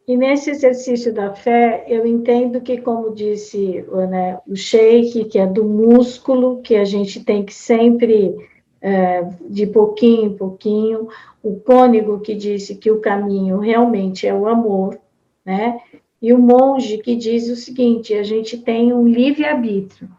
E 0.07 0.17
nesse 0.17 0.51
exercício 0.51 1.13
da 1.13 1.35
fé, 1.35 1.85
eu 1.89 2.07
entendo 2.07 2.61
que, 2.61 2.81
como 2.81 3.13
disse 3.13 3.85
né, 4.09 4.39
o 4.47 4.55
Sheik, 4.55 5.25
que 5.25 5.39
é 5.41 5.49
do 5.49 5.65
músculo, 5.65 6.63
que 6.63 6.77
a 6.77 6.85
gente 6.85 7.25
tem 7.25 7.45
que 7.45 7.53
sempre 7.53 8.37
é, 8.81 9.25
de 9.49 9.67
pouquinho 9.67 10.27
em 10.27 10.37
pouquinho, 10.37 11.09
o 11.47 11.61
cônego 11.61 12.19
que 12.19 12.35
disse 12.35 12.75
que 12.75 12.91
o 12.91 13.01
caminho 13.01 13.59
realmente 13.59 14.27
é 14.27 14.35
o 14.35 14.49
amor, 14.49 14.99
né? 15.45 15.81
E 16.21 16.33
o 16.33 16.39
monge 16.39 16.99
que 16.99 17.15
diz 17.15 17.49
o 17.49 17.55
seguinte: 17.55 18.15
a 18.15 18.25
gente 18.25 18.59
tem 18.59 18.93
um 18.93 19.07
livre-arbítrio, 19.07 20.11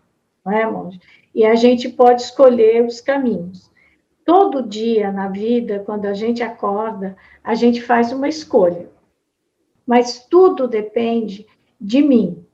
não 0.45 0.53
é, 0.53 0.65
monge? 0.65 1.01
E 1.35 1.45
a 1.45 1.53
gente 1.53 1.89
pode 1.89 2.21
escolher 2.21 2.85
os 2.85 3.01
caminhos. 3.01 3.69
Todo 4.23 4.63
dia 4.63 5.11
na 5.11 5.27
vida, 5.27 5.83
quando 5.85 6.05
a 6.05 6.13
gente 6.13 6.41
acorda, 6.41 7.17
a 7.43 7.53
gente 7.55 7.81
faz 7.81 8.13
uma 8.13 8.29
escolha. 8.29 8.89
Mas 9.85 10.25
tudo 10.29 10.65
depende 10.65 11.45
de 11.79 12.01
mim, 12.01 12.45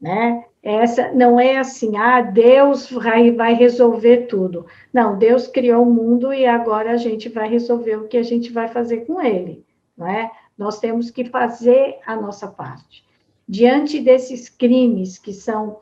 né? 0.00 0.46
Essa 0.62 1.10
não 1.12 1.40
é 1.40 1.58
assim, 1.58 1.96
ah, 1.96 2.20
Deus 2.20 2.88
vai, 2.88 3.32
vai 3.32 3.54
resolver 3.54 4.28
tudo. 4.28 4.64
Não, 4.92 5.18
Deus 5.18 5.48
criou 5.48 5.82
o 5.82 5.92
mundo 5.92 6.32
e 6.32 6.46
agora 6.46 6.92
a 6.92 6.96
gente 6.96 7.28
vai 7.28 7.48
resolver 7.48 7.96
o 7.96 8.06
que 8.06 8.16
a 8.16 8.22
gente 8.22 8.52
vai 8.52 8.68
fazer 8.68 8.98
com 8.98 9.20
ele, 9.20 9.64
não 9.96 10.06
é? 10.06 10.30
Nós 10.56 10.78
temos 10.78 11.10
que 11.10 11.24
fazer 11.24 11.98
a 12.06 12.14
nossa 12.14 12.46
parte. 12.46 13.04
Diante 13.48 14.00
desses 14.00 14.48
crimes 14.48 15.18
que 15.18 15.32
são 15.32 15.80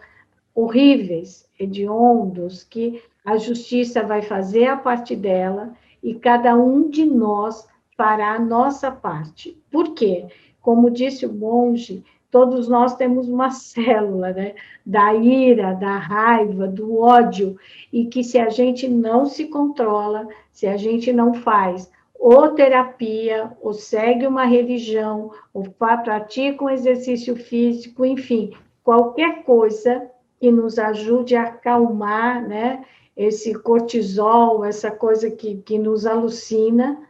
horríveis, 0.54 1.46
hediondos, 1.58 2.64
que 2.64 3.02
a 3.24 3.36
justiça 3.36 4.02
vai 4.02 4.22
fazer 4.22 4.66
a 4.66 4.76
parte 4.76 5.14
dela 5.14 5.74
e 6.02 6.14
cada 6.14 6.56
um 6.56 6.88
de 6.88 7.04
nós 7.04 7.68
fará 7.96 8.32
a 8.32 8.38
nossa 8.38 8.90
parte. 8.90 9.62
Por 9.70 9.94
quê? 9.94 10.26
Como 10.62 10.90
disse 10.90 11.26
o 11.26 11.32
monge, 11.32 12.02
todos 12.30 12.68
nós 12.68 12.94
temos 12.96 13.28
uma 13.28 13.50
célula, 13.50 14.32
né? 14.32 14.54
Da 14.84 15.14
ira, 15.14 15.72
da 15.74 15.98
raiva, 15.98 16.66
do 16.66 16.98
ódio, 16.98 17.56
e 17.92 18.06
que 18.06 18.22
se 18.22 18.38
a 18.38 18.48
gente 18.48 18.88
não 18.88 19.26
se 19.26 19.46
controla, 19.46 20.28
se 20.52 20.66
a 20.66 20.76
gente 20.76 21.12
não 21.12 21.34
faz 21.34 21.90
ou 22.20 22.50
terapia, 22.50 23.50
ou 23.62 23.72
segue 23.72 24.26
uma 24.26 24.44
religião, 24.44 25.32
ou 25.54 25.64
pratica 25.70 26.62
um 26.62 26.68
exercício 26.68 27.34
físico, 27.34 28.04
enfim, 28.04 28.52
qualquer 28.84 29.42
coisa 29.42 30.06
que 30.38 30.52
nos 30.52 30.78
ajude 30.78 31.34
a 31.34 31.44
acalmar, 31.44 32.46
né? 32.46 32.84
Esse 33.16 33.54
cortisol, 33.54 34.62
essa 34.66 34.90
coisa 34.90 35.30
que, 35.30 35.56
que 35.62 35.78
nos 35.78 36.04
alucina, 36.04 37.00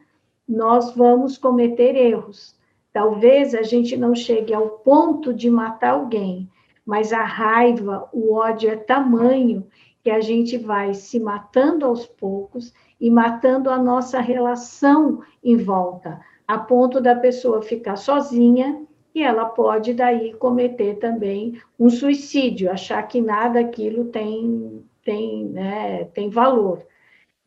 nós 0.48 0.94
vamos 0.94 1.36
cometer 1.36 1.96
erros. 1.96 2.54
Talvez 2.92 3.54
a 3.54 3.62
gente 3.62 3.96
não 3.96 4.14
chegue 4.14 4.52
ao 4.52 4.68
ponto 4.68 5.32
de 5.32 5.48
matar 5.48 5.90
alguém, 5.90 6.48
mas 6.84 7.12
a 7.12 7.22
raiva, 7.22 8.08
o 8.12 8.34
ódio 8.34 8.70
é 8.70 8.76
tamanho 8.76 9.66
que 10.02 10.10
a 10.10 10.20
gente 10.20 10.56
vai 10.56 10.94
se 10.94 11.20
matando 11.20 11.84
aos 11.84 12.06
poucos 12.06 12.72
e 13.00 13.10
matando 13.10 13.70
a 13.70 13.78
nossa 13.78 14.20
relação 14.20 15.22
em 15.42 15.56
volta, 15.56 16.20
a 16.48 16.58
ponto 16.58 17.00
da 17.00 17.14
pessoa 17.14 17.62
ficar 17.62 17.96
sozinha 17.96 18.82
e 19.14 19.22
ela 19.22 19.44
pode 19.44 19.92
daí 19.92 20.32
cometer 20.34 20.98
também 20.98 21.60
um 21.78 21.90
suicídio, 21.90 22.70
achar 22.70 23.02
que 23.02 23.20
nada 23.20 23.60
aquilo 23.60 24.06
tem 24.06 24.84
tem, 25.02 25.46
né, 25.46 26.04
tem 26.14 26.30
valor. 26.30 26.86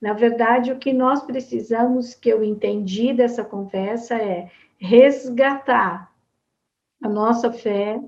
Na 0.02 0.14
verdade, 0.14 0.72
o 0.72 0.78
que 0.78 0.92
nós 0.92 1.24
precisamos, 1.24 2.14
que 2.14 2.30
eu 2.30 2.44
entendi 2.44 3.14
dessa 3.14 3.44
conversa, 3.44 4.16
é 4.16 4.50
resgatar 4.84 6.12
a 7.02 7.08
nossa 7.08 7.54
fé, 7.54 8.02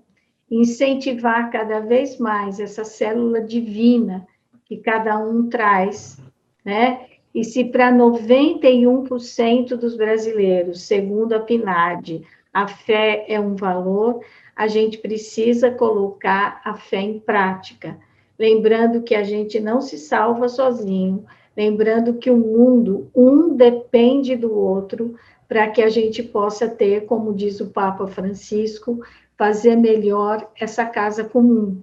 incentivar 0.52 1.50
cada 1.50 1.80
vez 1.80 2.18
mais 2.18 2.60
essa 2.60 2.84
célula 2.84 3.40
divina 3.40 4.28
que 4.66 4.76
cada 4.76 5.18
um 5.18 5.48
traz, 5.48 6.20
né? 6.66 7.06
E 7.34 7.46
se 7.46 7.64
para 7.64 7.94
91% 7.94 9.78
dos 9.78 9.96
brasileiros, 9.96 10.82
segundo 10.82 11.34
a 11.34 11.40
PNAD, 11.40 12.28
a 12.54 12.68
fé 12.68 13.26
é 13.30 13.40
um 13.40 13.56
valor, 13.56 14.20
a 14.54 14.68
gente 14.68 14.98
precisa 14.98 15.72
colocar 15.72 16.62
a 16.66 16.76
fé 16.76 17.00
em 17.00 17.20
prática, 17.20 17.98
lembrando 18.38 19.02
que 19.02 19.16
a 19.16 19.24
gente 19.24 19.62
não 19.62 19.80
se 19.80 19.98
salva 19.98 20.50
sozinho, 20.50 21.26
lembrando 21.56 22.16
que 22.16 22.30
o 22.30 22.36
mundo, 22.36 23.10
um 23.16 23.56
depende 23.56 24.36
do 24.36 24.54
outro, 24.54 25.16
para 25.48 25.68
que 25.70 25.82
a 25.82 25.90
gente 25.90 26.24
possa 26.24 26.68
ter, 26.68 27.06
como 27.06 27.34
diz 27.34 27.60
o 27.60 27.68
Papa 27.68 28.08
Francisco, 28.08 29.02
fazer 29.38 29.76
melhor 29.76 30.50
essa 30.60 30.86
casa 30.86 31.24
comum, 31.24 31.82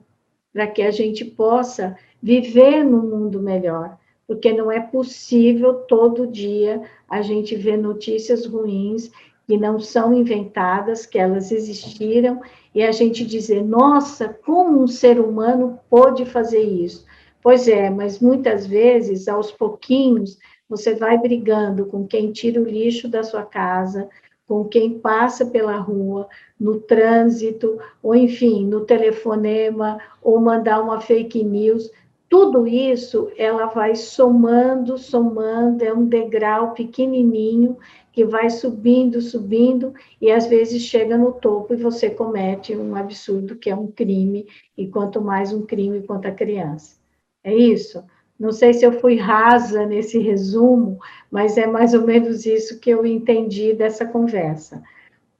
para 0.53 0.67
que 0.67 0.83
a 0.83 0.91
gente 0.91 1.25
possa 1.25 1.97
viver 2.23 2.85
num 2.85 3.03
mundo 3.03 3.41
melhor, 3.41 3.99
porque 4.27 4.53
não 4.53 4.71
é 4.71 4.81
possível 4.81 5.75
todo 5.75 6.27
dia 6.27 6.83
a 7.09 7.21
gente 7.23 7.55
ver 7.55 7.77
notícias 7.77 8.47
ruins 8.47 9.11
que 9.47 9.59
não 9.59 9.79
são 9.79 10.15
inventadas, 10.15 11.05
que 11.05 11.19
elas 11.19 11.51
existiram, 11.51 12.41
e 12.75 12.83
a 12.83 12.93
gente 12.93 13.27
dizer, 13.27 13.63
nossa, 13.63 14.29
como 14.29 14.83
um 14.83 14.87
ser 14.87 15.21
humano 15.21 15.79
pôde 15.91 16.25
fazer 16.25 16.63
isso? 16.63 17.05
Pois 17.43 17.67
é, 17.67 17.91
mas 17.91 18.21
muitas 18.21 18.67
vezes, 18.67 19.27
aos 19.27 19.51
pouquinhos, 19.51 20.39
você 20.73 20.95
vai 20.95 21.19
brigando 21.19 21.85
com 21.85 22.07
quem 22.07 22.33
tira 22.33 22.59
o 22.59 22.65
lixo 22.65 23.07
da 23.07 23.23
sua 23.23 23.43
casa, 23.43 24.09
com 24.49 24.65
quem 24.65 24.99
passa 24.99 25.45
pela 25.45 25.77
rua, 25.77 26.27
no 26.59 26.81
trânsito, 26.81 27.79
ou 28.03 28.15
enfim, 28.15 28.67
no 28.67 28.81
telefonema, 28.87 29.99
ou 30.23 30.41
mandar 30.41 30.81
uma 30.81 30.99
fake 30.99 31.45
news. 31.45 31.91
Tudo 32.27 32.67
isso 32.67 33.31
ela 33.37 33.67
vai 33.67 33.95
somando, 33.95 34.97
somando, 34.97 35.85
é 35.85 35.93
um 35.93 36.07
degrau 36.07 36.73
pequenininho 36.73 37.77
que 38.11 38.25
vai 38.25 38.49
subindo, 38.49 39.21
subindo, 39.21 39.93
e 40.23 40.31
às 40.31 40.47
vezes 40.47 40.83
chega 40.85 41.19
no 41.19 41.33
topo 41.33 41.75
e 41.75 41.77
você 41.77 42.09
comete 42.09 42.75
um 42.75 42.97
absurdo 42.97 43.57
que 43.57 43.69
é 43.69 43.77
um 43.77 43.89
crime, 43.89 44.47
e 44.75 44.89
quanto 44.89 45.21
mais 45.21 45.53
um 45.53 45.67
crime 45.67 46.01
contra 46.03 46.31
a 46.31 46.35
criança. 46.35 46.97
É 47.45 47.55
isso? 47.55 48.03
Não 48.43 48.51
sei 48.51 48.75
se 48.75 48.85
eu 48.85 48.91
fui 48.91 49.15
rasa 49.15 49.87
nesse 49.87 50.19
resumo, 50.19 50.99
mas 51.31 51.57
é 51.57 51.65
mais 51.65 51.95
ou 51.95 52.03
menos 52.03 52.45
isso 52.45 52.81
que 52.81 52.91
eu 52.91 53.07
entendi 53.07 53.73
dessa 53.73 54.05
conversa. 54.05 54.83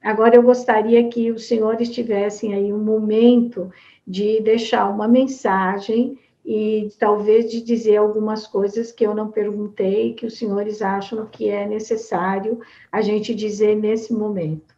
Agora, 0.01 0.37
eu 0.37 0.41
gostaria 0.41 1.09
que 1.09 1.29
os 1.29 1.45
senhores 1.45 1.89
tivessem 1.89 2.53
aí 2.53 2.71
um 2.71 2.81
momento 2.81 3.69
de 4.07 4.39
deixar 4.39 4.89
uma 4.89 5.05
mensagem 5.05 6.17
e 6.45 6.93
talvez 6.97 7.51
de 7.51 7.61
dizer 7.61 7.97
algumas 7.97 8.47
coisas 8.47 8.89
que 8.89 9.05
eu 9.05 9.13
não 9.13 9.29
perguntei, 9.29 10.13
que 10.13 10.25
os 10.25 10.37
senhores 10.37 10.81
acham 10.81 11.25
que 11.25 11.49
é 11.49 11.67
necessário 11.67 12.61
a 12.89 13.01
gente 13.01 13.35
dizer 13.35 13.75
nesse 13.75 14.13
momento. 14.13 14.73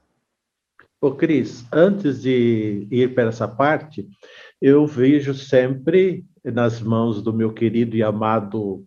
Ô, 1.00 1.12
Cris, 1.12 1.64
antes 1.72 2.24
de 2.24 2.88
ir 2.90 3.14
para 3.14 3.30
essa 3.30 3.48
parte, 3.48 4.10
eu 4.60 4.88
vejo 4.88 5.36
sempre 5.36 6.26
nas 6.52 6.82
mãos 6.82 7.22
do 7.22 7.34
meu 7.34 7.52
querido 7.52 7.96
e 7.96 8.04
amado 8.04 8.84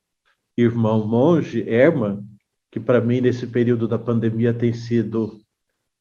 irmão 0.57 1.07
monge, 1.07 1.65
Herman, 1.69 2.25
que 2.71 2.81
para 2.81 3.01
mim, 3.01 3.21
nesse 3.21 3.47
período 3.47 3.87
da 3.89 3.99
pandemia, 3.99 4.53
tem 4.53 4.73
sido 4.73 5.41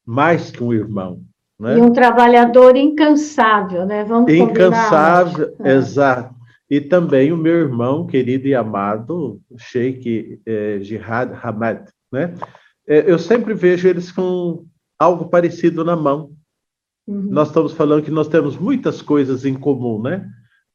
mais 0.05 0.51
que 0.51 0.63
um 0.63 0.73
irmão. 0.73 1.21
Né? 1.59 1.77
E 1.77 1.81
um 1.81 1.91
trabalhador 1.91 2.75
incansável, 2.75 3.85
né? 3.85 4.03
Vamos 4.03 4.31
Incansável, 4.31 5.51
combinar. 5.51 5.75
exato. 5.75 6.35
E 6.69 6.81
também 6.81 7.31
o 7.31 7.37
meu 7.37 7.55
irmão 7.55 8.05
querido 8.05 8.47
e 8.47 8.53
amado, 8.53 9.39
Sheikh 9.57 10.41
eh, 10.45 10.79
Jihad 10.81 11.31
Hamad, 11.41 11.85
né? 12.11 12.33
É, 12.85 13.09
eu 13.09 13.17
sempre 13.17 13.53
vejo 13.53 13.87
eles 13.87 14.11
com 14.11 14.65
algo 14.99 15.29
parecido 15.29 15.83
na 15.83 15.95
mão. 15.95 16.31
Uhum. 17.07 17.27
Nós 17.29 17.47
estamos 17.47 17.73
falando 17.73 18.03
que 18.03 18.11
nós 18.11 18.27
temos 18.27 18.57
muitas 18.57 19.01
coisas 19.01 19.45
em 19.45 19.53
comum, 19.53 20.01
né? 20.01 20.29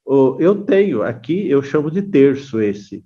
Eu 0.07 0.65
tenho 0.65 1.03
aqui, 1.03 1.49
eu 1.49 1.63
chamo 1.63 1.91
de 1.91 2.03
terço 2.03 2.61
esse. 2.61 3.05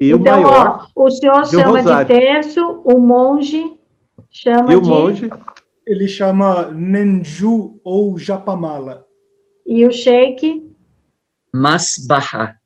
E 0.00 0.10
então, 0.10 0.40
o 0.40 0.42
maior. 0.42 0.88
Ó, 0.94 1.04
o 1.04 1.10
senhor 1.10 1.46
chama 1.46 1.78
rosário. 1.78 2.06
de 2.06 2.20
terço, 2.20 2.82
o 2.84 2.98
monge 2.98 3.78
chama 4.30 4.72
e 4.72 4.80
de. 4.80 4.86
o 4.86 4.88
monge? 4.88 5.30
Ele 5.86 6.08
chama 6.08 6.70
Nenju 6.70 7.78
ou 7.84 8.18
Japamala. 8.18 9.04
E 9.66 9.86
o 9.86 9.92
sheik? 9.92 10.74
Masbaha. 11.52 12.56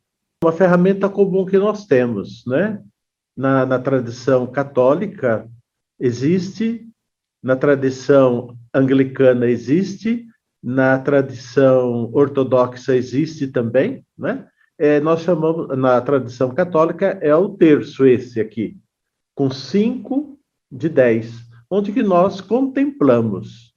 Uma 0.43 0.53
ferramenta 0.53 1.09
comum 1.09 1.45
que 1.45 1.59
nós 1.59 1.85
temos, 1.87 2.45
né? 2.47 2.83
Na, 3.37 3.67
na 3.67 3.79
tradição 3.79 4.47
católica 4.47 5.49
existe, 5.99 6.89
na 7.43 7.57
tradição 7.57 8.57
anglicana 8.73 9.47
existe, 9.47 10.28
na 10.63 10.99
tradição 10.99 12.11
ortodoxa 12.13 12.97
existe 12.97 13.47
também, 13.47 14.05
né? 14.17 14.49
É, 14.79 15.01
nós 15.01 15.23
chamamos, 15.23 15.77
na 15.77 16.01
tradição 16.01 16.55
católica, 16.55 17.19
é 17.21 17.35
o 17.35 17.49
terço 17.49 18.07
esse 18.07 18.41
aqui, 18.41 18.77
com 19.35 19.51
cinco 19.51 20.39
de 20.71 20.89
dez, 20.89 21.35
onde 21.69 21.93
que 21.93 22.03
nós 22.03 22.41
contemplamos 22.41 23.75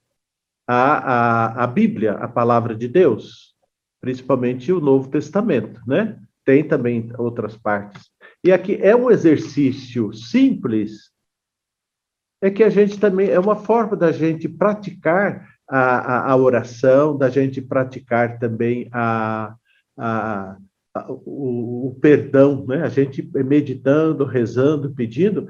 a, 0.66 1.56
a, 1.56 1.64
a 1.64 1.66
Bíblia, 1.66 2.12
a 2.12 2.28
palavra 2.28 2.74
de 2.74 2.86
Deus, 2.86 3.56
principalmente 4.00 4.72
o 4.72 4.80
Novo 4.80 5.08
Testamento, 5.08 5.80
né? 5.86 6.20
Tem 6.44 6.62
também 6.62 7.10
outras 7.18 7.56
partes. 7.56 8.10
E 8.44 8.52
aqui 8.52 8.76
é 8.80 8.94
um 8.94 9.10
exercício 9.10 10.12
simples, 10.12 11.12
é 12.40 12.50
que 12.50 12.64
a 12.64 12.68
gente 12.68 12.98
também, 12.98 13.28
é 13.28 13.38
uma 13.38 13.56
forma 13.56 13.96
da 13.96 14.10
gente 14.10 14.48
praticar 14.48 15.51
a, 15.74 15.78
a, 15.78 16.32
a 16.32 16.36
oração, 16.36 17.16
da 17.16 17.30
gente 17.30 17.62
praticar 17.62 18.38
também 18.38 18.90
a, 18.92 19.54
a, 19.98 20.58
o, 21.08 21.88
o, 21.88 21.98
perdão, 21.98 22.66
né? 22.68 22.82
a 22.82 22.90
gente 22.90 23.26
meditando, 23.42 24.26
rezando, 24.26 24.92
pedindo, 24.94 25.48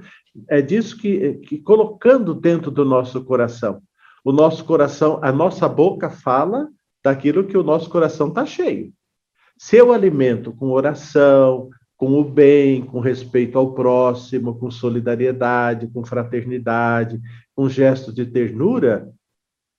é 0.48 0.62
disso 0.62 0.96
que, 0.96 1.34
que 1.34 1.58
colocando 1.58 2.34
dentro 2.34 2.70
do 2.70 2.84
nosso 2.84 3.24
coração. 3.24 3.82
O 4.24 4.30
nosso 4.30 4.64
coração, 4.64 5.18
a 5.20 5.32
nossa 5.32 5.68
boca 5.68 6.08
fala 6.08 6.68
daquilo 7.02 7.42
que 7.42 7.58
o 7.58 7.64
nosso 7.64 7.90
coração 7.90 8.28
está 8.28 8.46
cheio. 8.46 8.92
Se 9.58 9.76
eu 9.76 9.92
alimento 9.92 10.52
com 10.52 10.70
oração, 10.70 11.68
com 11.96 12.12
o 12.12 12.24
bem, 12.24 12.82
com 12.84 13.00
respeito 13.00 13.58
ao 13.58 13.74
próximo, 13.74 14.54
com 14.54 14.70
solidariedade, 14.70 15.88
com 15.88 16.04
fraternidade, 16.04 17.20
com 17.56 17.68
gestos 17.68 18.14
de 18.14 18.24
ternura, 18.24 19.12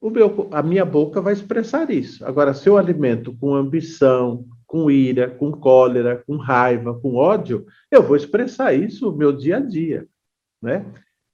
meu, 0.10 0.50
a 0.52 0.62
minha 0.62 0.84
boca 0.84 1.22
vai 1.22 1.34
expressar 1.34 1.90
isso. 1.90 2.26
Agora, 2.26 2.54
se 2.54 2.68
eu 2.68 2.78
alimento 2.78 3.34
com 3.38 3.56
ambição, 3.56 4.46
com 4.66 4.90
ira, 4.92 5.30
com 5.30 5.52
cólera, 5.52 6.24
com 6.26 6.36
raiva, 6.36 7.00
com 7.00 7.16
ódio, 7.16 7.66
eu 7.92 8.04
vou 8.04 8.16
expressar 8.16 8.74
isso 8.74 9.06
no 9.06 9.18
meu 9.18 9.32
dia 9.32 9.58
a 9.58 9.60
dia, 9.60 10.08
né? 10.62 10.86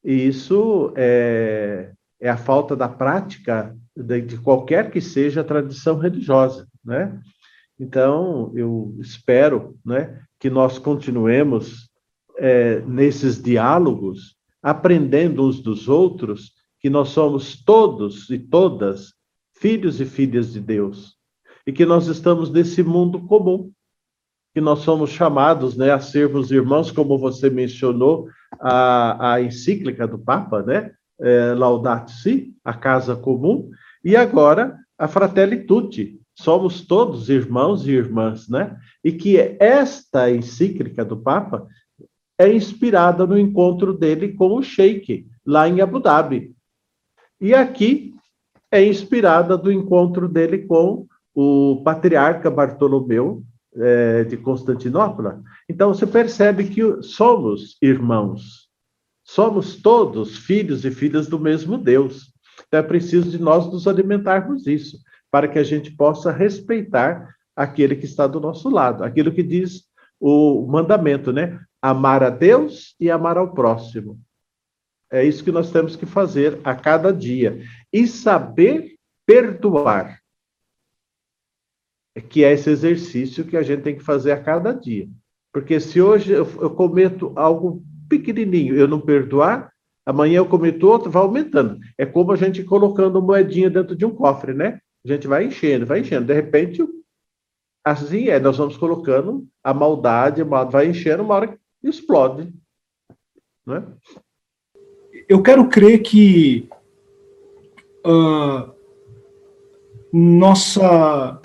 E 0.04 0.28
isso 0.28 0.94
é, 0.96 1.92
é 2.20 2.30
a 2.30 2.38
falta 2.38 2.76
da 2.76 2.88
prática 2.88 3.76
de, 3.96 4.22
de 4.22 4.38
qualquer 4.38 4.92
que 4.92 5.02
seja 5.02 5.42
a 5.42 5.44
tradição 5.44 5.98
religiosa, 5.98 6.68
né? 6.84 7.20
Então, 7.80 8.52
eu 8.56 8.94
espero 9.00 9.78
né, 9.86 10.20
que 10.38 10.50
nós 10.50 10.78
continuemos 10.78 11.90
é, 12.38 12.82
nesses 12.82 13.42
diálogos, 13.42 14.36
aprendendo 14.62 15.48
uns 15.48 15.62
dos 15.62 15.88
outros 15.88 16.59
que 16.80 16.90
nós 16.90 17.10
somos 17.10 17.64
todos 17.64 18.30
e 18.30 18.40
todas 18.40 19.14
filhos 19.54 20.00
e 20.00 20.06
filhas 20.06 20.54
de 20.54 20.60
Deus 20.60 21.20
e 21.70 21.72
que 21.72 21.86
nós 21.86 22.08
estamos 22.08 22.50
nesse 22.50 22.82
mundo 22.82 23.22
comum, 23.28 23.72
que 24.56 24.60
nós 24.60 24.80
somos 24.80 25.12
chamados 25.12 25.78
né, 25.78 25.92
a 25.92 26.00
sermos 26.00 26.50
irmãos, 26.50 26.92
como 26.92 27.16
você 27.16 27.48
mencionou, 27.48 28.28
a, 28.60 29.34
a 29.34 29.42
encíclica 29.42 30.08
do 30.08 30.18
Papa, 30.18 30.64
né? 30.64 30.92
É, 31.22 31.54
Laudato 31.54 32.12
Si, 32.12 32.56
a 32.64 32.74
casa 32.74 33.16
comum, 33.16 33.70
e 34.04 34.16
agora 34.16 34.76
a 34.98 35.08
Fratelli 35.08 35.66
Tutti, 35.66 36.20
somos 36.34 36.82
todos 36.82 37.30
irmãos 37.30 37.86
e 37.86 37.92
irmãs, 37.92 38.50
né? 38.50 38.76
E 39.04 39.12
que 39.12 39.38
esta 39.60 40.32
encíclica 40.32 41.06
do 41.06 41.18
Papa 41.18 41.68
é 42.40 42.52
inspirada 42.52 43.28
no 43.28 43.38
encontro 43.38 43.94
dele 43.94 44.30
com 44.34 44.56
o 44.56 44.64
Sheik, 44.64 45.28
lá 45.46 45.70
em 45.70 45.82
Abu 45.82 46.00
Dhabi. 46.00 46.56
E 47.42 47.54
aqui 47.54 48.14
é 48.72 48.84
inspirada 48.84 49.58
do 49.58 49.72
encontro 49.72 50.28
dele 50.28 50.60
com 50.60 51.08
o 51.34 51.82
patriarca 51.84 52.52
Bartolomeu 52.52 53.44
é, 53.76 54.24
de 54.26 54.36
Constantinopla. 54.38 55.42
Então 55.68 55.94
você 55.94 56.06
percebe 56.06 56.66
que 56.66 57.02
somos 57.02 57.78
irmãos, 57.82 58.68
somos 59.24 59.82
todos 59.82 60.38
filhos 60.38 60.84
e 60.84 60.92
filhas 60.92 61.28
do 61.28 61.40
mesmo 61.40 61.78
Deus. 61.78 62.34
Então 62.68 62.80
é 62.80 62.84
preciso 62.84 63.30
de 63.30 63.40
nós 63.40 63.72
nos 63.72 63.88
alimentarmos 63.88 64.64
disso, 64.64 64.98
para 65.32 65.48
que 65.48 65.58
a 65.58 65.64
gente 65.64 65.92
possa 65.92 66.32
respeitar 66.32 67.34
aquele 67.56 67.96
que 67.96 68.06
está 68.06 68.28
do 68.28 68.40
nosso 68.40 68.70
lado, 68.70 69.04
aquilo 69.04 69.32
que 69.32 69.44
diz 69.44 69.84
o 70.20 70.68
mandamento, 70.68 71.32
né? 71.32 71.60
Amar 71.82 72.24
a 72.24 72.30
Deus 72.30 72.96
e 73.00 73.10
amar 73.10 73.38
ao 73.38 73.54
próximo. 73.54 74.20
É 75.12 75.24
isso 75.24 75.44
que 75.44 75.52
nós 75.52 75.72
temos 75.72 75.96
que 75.96 76.06
fazer 76.06 76.60
a 76.64 76.76
cada 76.76 77.12
dia. 77.12 77.62
E 77.92 78.06
saber 78.08 78.96
perdoar. 79.26 80.20
É 82.16 82.22
que 82.22 82.44
é 82.44 82.54
esse 82.54 82.70
exercício 82.70 83.46
que 83.46 83.58
a 83.58 83.64
gente 83.64 83.82
tem 83.82 83.96
que 83.96 84.04
fazer 84.04 84.32
a 84.32 84.42
cada 84.42 84.72
dia. 84.72 85.08
Porque 85.52 85.80
se 85.80 86.02
hoje 86.02 86.32
eu, 86.32 86.46
eu 86.62 86.70
cometo 86.72 87.34
algo 87.36 87.84
pequenininho, 88.08 88.76
eu 88.76 88.88
não 88.88 89.00
perdoar, 89.00 89.72
amanhã 90.06 90.38
eu 90.38 90.46
cometo 90.46 90.88
outro, 90.88 91.10
vai 91.10 91.22
aumentando. 91.22 91.80
É 91.98 92.06
como 92.06 92.32
a 92.32 92.36
gente 92.36 92.64
colocando 92.64 93.22
moedinha 93.22 93.70
dentro 93.70 93.96
de 93.96 94.06
um 94.06 94.14
cofre, 94.14 94.54
né? 94.54 94.80
A 95.06 95.08
gente 95.08 95.28
vai 95.28 95.46
enchendo, 95.46 95.86
vai 95.86 96.02
enchendo. 96.02 96.26
De 96.26 96.34
repente, 96.34 96.84
assim 97.84 98.28
é, 98.28 98.40
nós 98.40 98.58
vamos 98.58 98.78
colocando 98.78 99.48
a 99.64 99.74
maldade, 99.74 100.44
vai 100.44 100.88
enchendo, 100.88 101.24
uma 101.24 101.36
hora 101.36 101.60
explode. 101.84 102.54
Né? 103.66 103.84
Eu 105.30 105.44
quero 105.44 105.70
crer 105.70 106.00
que 106.00 106.68
uh, 108.04 108.72
nossa 110.12 111.40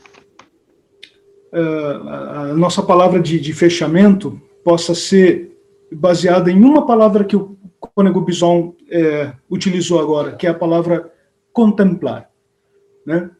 uh, 1.53 2.09
a 2.09 2.55
nossa 2.55 2.83
palavra 2.83 3.21
de, 3.21 3.39
de, 3.39 3.53
fechamento 3.53 4.41
possa 4.65 4.95
ser 4.95 5.55
baseada 5.93 6.51
em 6.51 6.65
uma 6.65 6.87
palavra 6.87 7.25
que 7.25 7.37
o 7.37 7.59
Cônego 7.79 8.23
Bison 8.23 8.75
é, 8.91 9.35
utilizou 9.51 10.01
agora, 10.01 10.35
que 10.35 10.47
é 10.47 10.51
a 10.51 10.55
palavra 10.55 11.13
contemplar. 11.53 12.31
Né? 13.05 13.31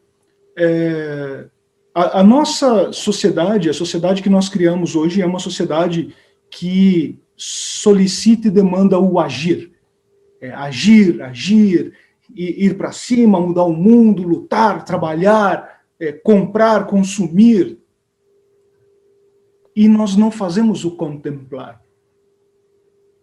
É, 0.55 1.45
a, 1.93 2.19
a 2.19 2.23
nossa 2.23 2.93
sociedade, 2.93 3.69
a 3.69 3.73
sociedade 3.73 4.21
que 4.21 4.29
nós 4.29 4.47
criamos 4.47 4.95
hoje, 4.95 5.19
é 5.19 5.25
uma 5.25 5.39
sociedade 5.39 6.15
que 6.51 7.19
solicita 7.35 8.47
e 8.47 8.51
demanda 8.51 8.99
o 8.99 9.19
agir 9.19 9.74
é, 10.41 10.51
agir, 10.51 11.21
agir, 11.21 11.93
ir 12.33 12.77
para 12.77 12.91
cima, 12.91 13.39
mudar 13.39 13.63
o 13.63 13.73
mundo, 13.73 14.23
lutar, 14.23 14.83
trabalhar, 14.83 15.81
é, 15.99 16.11
comprar, 16.11 16.87
consumir. 16.87 17.79
E 19.75 19.87
nós 19.87 20.15
não 20.15 20.31
fazemos 20.31 20.85
o 20.85 20.95
contemplar. 20.95 21.81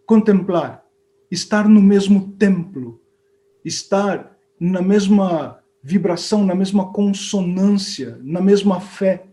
Contemplar, 0.05 0.85
estar 1.31 1.67
no 1.67 1.81
mesmo 1.81 2.33
templo, 2.33 3.01
estar 3.65 4.37
na 4.59 4.81
mesma 4.81 5.59
vibração, 5.81 6.45
na 6.45 6.55
mesma 6.55 6.91
consonância, 6.93 8.17
na 8.21 8.41
mesma 8.41 8.79
fé 8.79 9.32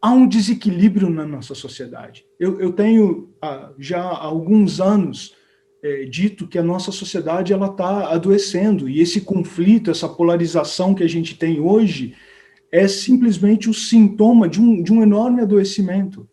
há 0.00 0.10
um 0.10 0.26
desequilíbrio 0.26 1.10
na 1.10 1.26
nossa 1.26 1.54
sociedade. 1.54 2.24
Eu, 2.38 2.60
eu 2.60 2.72
tenho 2.72 3.34
ah, 3.42 3.72
já 3.78 4.00
há 4.00 4.24
alguns 4.24 4.80
anos 4.80 5.34
é, 5.82 6.04
dito 6.04 6.46
que 6.46 6.58
a 6.58 6.62
nossa 6.62 6.92
sociedade 6.92 7.52
ela 7.52 7.66
está 7.66 8.10
adoecendo 8.10 8.88
e 8.88 9.00
esse 9.00 9.20
conflito, 9.20 9.90
essa 9.90 10.08
polarização 10.08 10.94
que 10.94 11.02
a 11.02 11.08
gente 11.08 11.36
tem 11.36 11.60
hoje 11.60 12.14
é 12.72 12.86
simplesmente 12.86 13.68
o 13.68 13.74
sintoma 13.74 14.48
de 14.48 14.60
um, 14.60 14.82
de 14.82 14.92
um 14.92 15.02
enorme 15.02 15.42
adoecimento. 15.42 16.28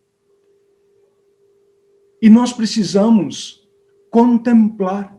E 2.21 2.29
nós 2.29 2.53
precisamos 2.53 3.67
contemplar, 4.09 5.15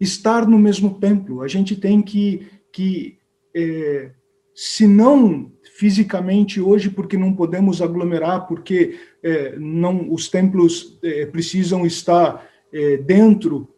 estar 0.00 0.46
no 0.46 0.58
mesmo 0.58 0.98
templo. 0.98 1.42
A 1.42 1.48
gente 1.48 1.76
tem 1.76 2.02
que, 2.02 2.46
que 2.72 3.18
é, 3.54 4.12
se 4.60 4.88
não 4.88 5.52
fisicamente 5.76 6.60
hoje, 6.60 6.90
porque 6.90 7.16
não 7.16 7.32
podemos 7.32 7.80
aglomerar, 7.80 8.48
porque 8.48 8.98
é, 9.22 9.56
não 9.56 10.12
os 10.12 10.26
templos 10.26 10.98
é, 11.00 11.26
precisam 11.26 11.86
estar 11.86 12.44
é, 12.72 12.96
dentro 12.96 13.72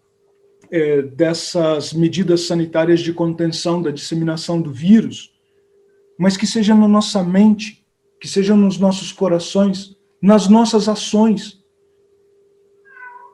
é, 0.70 1.03
dessas 1.03 1.93
medidas 1.93 2.47
sanitárias 2.47 3.01
de 3.01 3.12
contenção 3.12 3.83
da 3.83 3.91
disseminação 3.91 4.59
do 4.59 4.72
vírus, 4.72 5.35
mas 6.18 6.39
que 6.39 6.47
seja 6.47 6.74
na 6.74 6.89
nossa 6.89 7.22
mente, 7.22 7.85
que 8.18 8.26
seja 8.26 8.57
nos 8.57 8.78
nossos 8.78 9.12
corações, 9.12 9.95
nas 10.22 10.49
nossas 10.49 10.89
ações. 10.89 11.62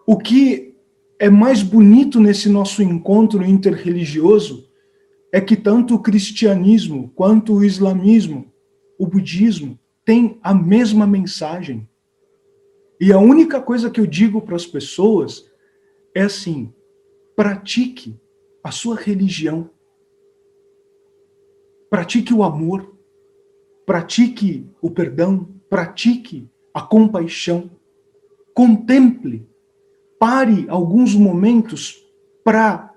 O 0.05 0.19
que 0.19 0.75
é 1.21 1.31
mais 1.31 1.63
bonito 1.63 2.19
nesse 2.19 2.49
nosso 2.49 2.83
encontro 2.83 3.45
interreligioso 3.45 4.66
é 5.37 5.41
que 5.43 5.55
tanto 5.55 5.95
o 5.95 5.99
cristianismo 5.99 7.13
quanto 7.15 7.53
o 7.53 7.63
islamismo, 7.63 8.51
o 8.99 9.07
budismo, 9.07 9.79
têm 10.03 10.39
a 10.43 10.55
mesma 10.55 11.07
mensagem. 11.07 11.87
E 12.99 13.13
a 13.13 13.19
única 13.19 13.61
coisa 13.61 13.91
que 13.91 14.01
eu 14.01 14.07
digo 14.07 14.41
para 14.41 14.57
as 14.57 14.65
pessoas 14.65 15.47
é 16.15 16.23
assim: 16.23 16.73
pratique 17.37 18.19
a 18.65 18.71
sua 18.71 18.97
religião. 18.97 19.69
Pratique 21.91 22.33
o 22.33 22.43
amor, 22.43 22.97
pratique 23.85 24.67
o 24.81 24.91
perdão, 24.91 25.47
pratique 25.69 26.49
a 26.73 26.81
compaixão, 26.81 27.71
contemple, 28.55 29.47
pare 30.19 30.65
alguns 30.71 31.15
momentos 31.15 32.03
para 32.43 32.96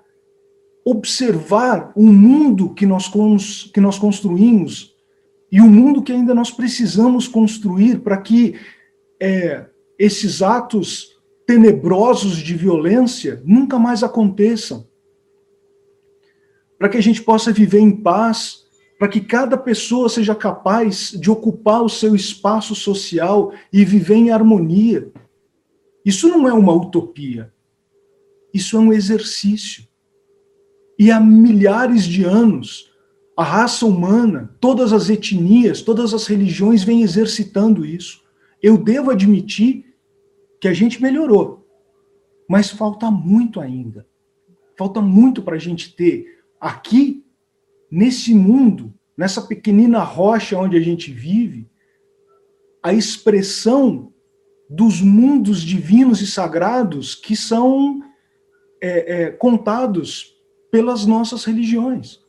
observar 0.84 1.92
o 1.94 2.06
mundo 2.06 2.74
que 2.74 2.86
nós, 2.86 3.08
que 3.72 3.80
nós 3.80 3.98
construímos 3.98 4.94
e 5.52 5.60
o 5.60 5.68
mundo 5.68 6.02
que 6.02 6.12
ainda 6.12 6.34
nós 6.34 6.50
precisamos 6.50 7.26
construir 7.26 8.00
para 8.00 8.16
que 8.16 8.58
é, 9.20 9.66
esses 9.98 10.42
atos 10.42 11.18
tenebrosos 11.46 12.36
de 12.36 12.54
violência 12.54 13.42
nunca 13.44 13.78
mais 13.78 14.02
aconteçam. 14.02 14.88
Para 16.78 16.88
que 16.88 16.96
a 16.96 17.02
gente 17.02 17.22
possa 17.22 17.52
viver 17.52 17.80
em 17.80 17.90
paz, 17.90 18.64
para 18.98 19.08
que 19.08 19.20
cada 19.20 19.56
pessoa 19.56 20.08
seja 20.08 20.34
capaz 20.34 21.10
de 21.10 21.30
ocupar 21.30 21.82
o 21.82 21.88
seu 21.88 22.14
espaço 22.14 22.74
social 22.74 23.52
e 23.72 23.84
viver 23.84 24.14
em 24.14 24.30
harmonia. 24.30 25.10
Isso 26.04 26.28
não 26.28 26.48
é 26.48 26.52
uma 26.52 26.72
utopia. 26.72 27.52
Isso 28.54 28.76
é 28.76 28.80
um 28.80 28.92
exercício. 28.92 29.89
E 31.00 31.10
há 31.10 31.18
milhares 31.18 32.04
de 32.04 32.24
anos, 32.24 32.92
a 33.34 33.42
raça 33.42 33.86
humana, 33.86 34.54
todas 34.60 34.92
as 34.92 35.08
etnias, 35.08 35.80
todas 35.80 36.12
as 36.12 36.26
religiões 36.26 36.84
vêm 36.84 37.00
exercitando 37.00 37.86
isso. 37.86 38.22
Eu 38.62 38.76
devo 38.76 39.10
admitir 39.10 39.96
que 40.60 40.68
a 40.68 40.74
gente 40.74 41.00
melhorou, 41.00 41.66
mas 42.46 42.68
falta 42.68 43.10
muito 43.10 43.62
ainda. 43.62 44.06
Falta 44.76 45.00
muito 45.00 45.40
para 45.40 45.56
a 45.56 45.58
gente 45.58 45.96
ter 45.96 46.42
aqui 46.60 47.24
nesse 47.90 48.34
mundo, 48.34 48.92
nessa 49.16 49.40
pequenina 49.40 50.00
rocha 50.00 50.58
onde 50.58 50.76
a 50.76 50.80
gente 50.82 51.10
vive, 51.10 51.66
a 52.82 52.92
expressão 52.92 54.12
dos 54.68 55.00
mundos 55.00 55.62
divinos 55.62 56.20
e 56.20 56.26
sagrados 56.26 57.14
que 57.14 57.34
são 57.34 58.02
é, 58.82 59.22
é, 59.22 59.30
contados 59.30 60.38
pelas 60.70 61.06
nossas 61.06 61.44
religiões. 61.44 62.20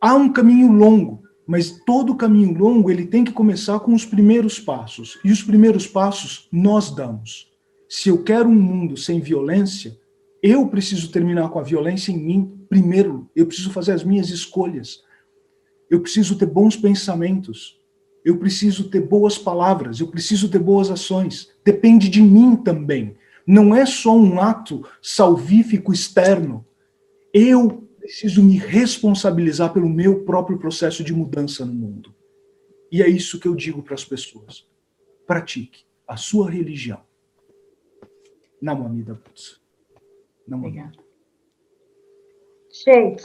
Há 0.00 0.14
um 0.14 0.32
caminho 0.32 0.72
longo, 0.72 1.22
mas 1.46 1.80
todo 1.86 2.16
caminho 2.16 2.58
longo 2.58 2.90
ele 2.90 3.06
tem 3.06 3.22
que 3.22 3.32
começar 3.32 3.78
com 3.80 3.94
os 3.94 4.04
primeiros 4.04 4.58
passos. 4.58 5.18
E 5.24 5.30
os 5.30 5.42
primeiros 5.42 5.86
passos 5.86 6.48
nós 6.50 6.94
damos. 6.94 7.52
Se 7.88 8.08
eu 8.08 8.22
quero 8.24 8.48
um 8.48 8.54
mundo 8.54 8.96
sem 8.96 9.20
violência, 9.20 9.96
eu 10.42 10.66
preciso 10.66 11.12
terminar 11.12 11.50
com 11.50 11.60
a 11.60 11.62
violência 11.62 12.10
em 12.10 12.18
mim 12.18 12.66
primeiro. 12.68 13.30
Eu 13.36 13.46
preciso 13.46 13.70
fazer 13.70 13.92
as 13.92 14.02
minhas 14.02 14.30
escolhas. 14.30 15.02
Eu 15.88 16.00
preciso 16.00 16.36
ter 16.36 16.46
bons 16.46 16.74
pensamentos. 16.74 17.78
Eu 18.24 18.38
preciso 18.38 18.88
ter 18.88 19.00
boas 19.00 19.38
palavras. 19.38 20.00
Eu 20.00 20.08
preciso 20.08 20.48
ter 20.48 20.58
boas 20.58 20.90
ações. 20.90 21.50
Depende 21.64 22.08
de 22.08 22.22
mim 22.22 22.56
também. 22.56 23.14
Não 23.46 23.74
é 23.74 23.84
só 23.84 24.16
um 24.16 24.40
ato 24.40 24.86
salvífico 25.00 25.92
externo. 25.92 26.66
Eu 27.32 27.88
preciso 27.98 28.42
me 28.42 28.56
responsabilizar 28.56 29.72
pelo 29.72 29.88
meu 29.88 30.24
próprio 30.24 30.58
processo 30.58 31.04
de 31.04 31.12
mudança 31.12 31.64
no 31.64 31.72
mundo. 31.72 32.14
E 32.90 33.02
é 33.02 33.08
isso 33.08 33.40
que 33.40 33.48
eu 33.48 33.54
digo 33.54 33.82
para 33.82 33.94
as 33.94 34.04
pessoas. 34.04 34.68
Pratique 35.26 35.84
a 36.06 36.16
sua 36.16 36.50
religião. 36.50 37.00
Namamida 38.60 39.14
Butsu. 39.14 39.60
Não 40.46 40.58
Obrigada. 40.58 40.98
Sheik. 42.70 43.22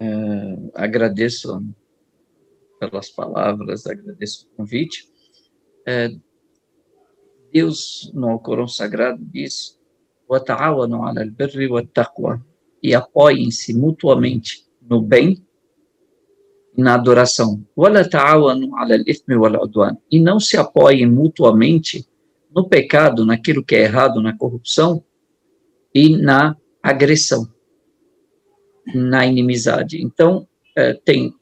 É, 0.00 0.06
agradeço 0.74 1.62
pelas 2.78 3.10
palavras, 3.10 3.86
agradeço 3.86 4.46
o 4.46 4.56
convite. 4.56 5.10
É, 5.86 6.10
Deus, 7.56 8.10
no 8.12 8.38
Corão 8.38 8.68
Sagrado, 8.68 9.18
diz: 9.32 9.78
e 12.82 12.94
apoiem-se 12.94 13.72
mutuamente 13.72 14.66
no 14.82 15.00
bem 15.00 15.42
e 16.76 16.82
na 16.82 16.94
adoração. 16.94 17.64
E 20.10 20.20
não 20.20 20.38
se 20.38 20.58
apoiem 20.58 21.06
mutuamente 21.06 22.06
no 22.54 22.68
pecado, 22.68 23.24
naquilo 23.24 23.64
que 23.64 23.74
é 23.74 23.84
errado, 23.84 24.20
na 24.20 24.36
corrupção 24.36 25.02
e 25.94 26.14
na 26.14 26.54
agressão, 26.82 27.48
na 28.94 29.26
inimizade. 29.26 30.02
Então, 30.02 30.46
é, 30.76 30.92
tem 30.92 31.32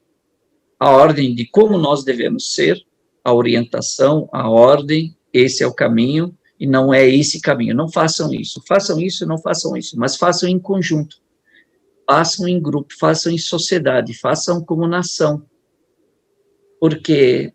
a 0.79 0.91
ordem 0.91 1.35
de 1.35 1.45
como 1.45 1.77
nós 1.77 2.05
devemos 2.05 2.53
ser, 2.53 2.81
a 3.21 3.33
orientação, 3.33 4.29
a 4.31 4.49
ordem, 4.49 5.14
esse 5.37 5.63
é 5.63 5.67
o 5.67 5.73
caminho, 5.73 6.35
e 6.59 6.65
não 6.65 6.93
é 6.93 7.07
esse 7.07 7.41
caminho. 7.41 7.75
Não 7.75 7.89
façam 7.89 8.33
isso, 8.33 8.61
façam 8.67 8.99
isso, 8.99 9.25
não 9.25 9.37
façam 9.37 9.75
isso, 9.75 9.97
mas 9.99 10.15
façam 10.15 10.47
em 10.47 10.59
conjunto, 10.59 11.17
façam 12.07 12.47
em 12.47 12.61
grupo, 12.61 12.93
façam 12.99 13.31
em 13.31 13.37
sociedade, 13.37 14.13
façam 14.13 14.63
como 14.63 14.87
nação, 14.87 15.45
porque, 16.79 17.53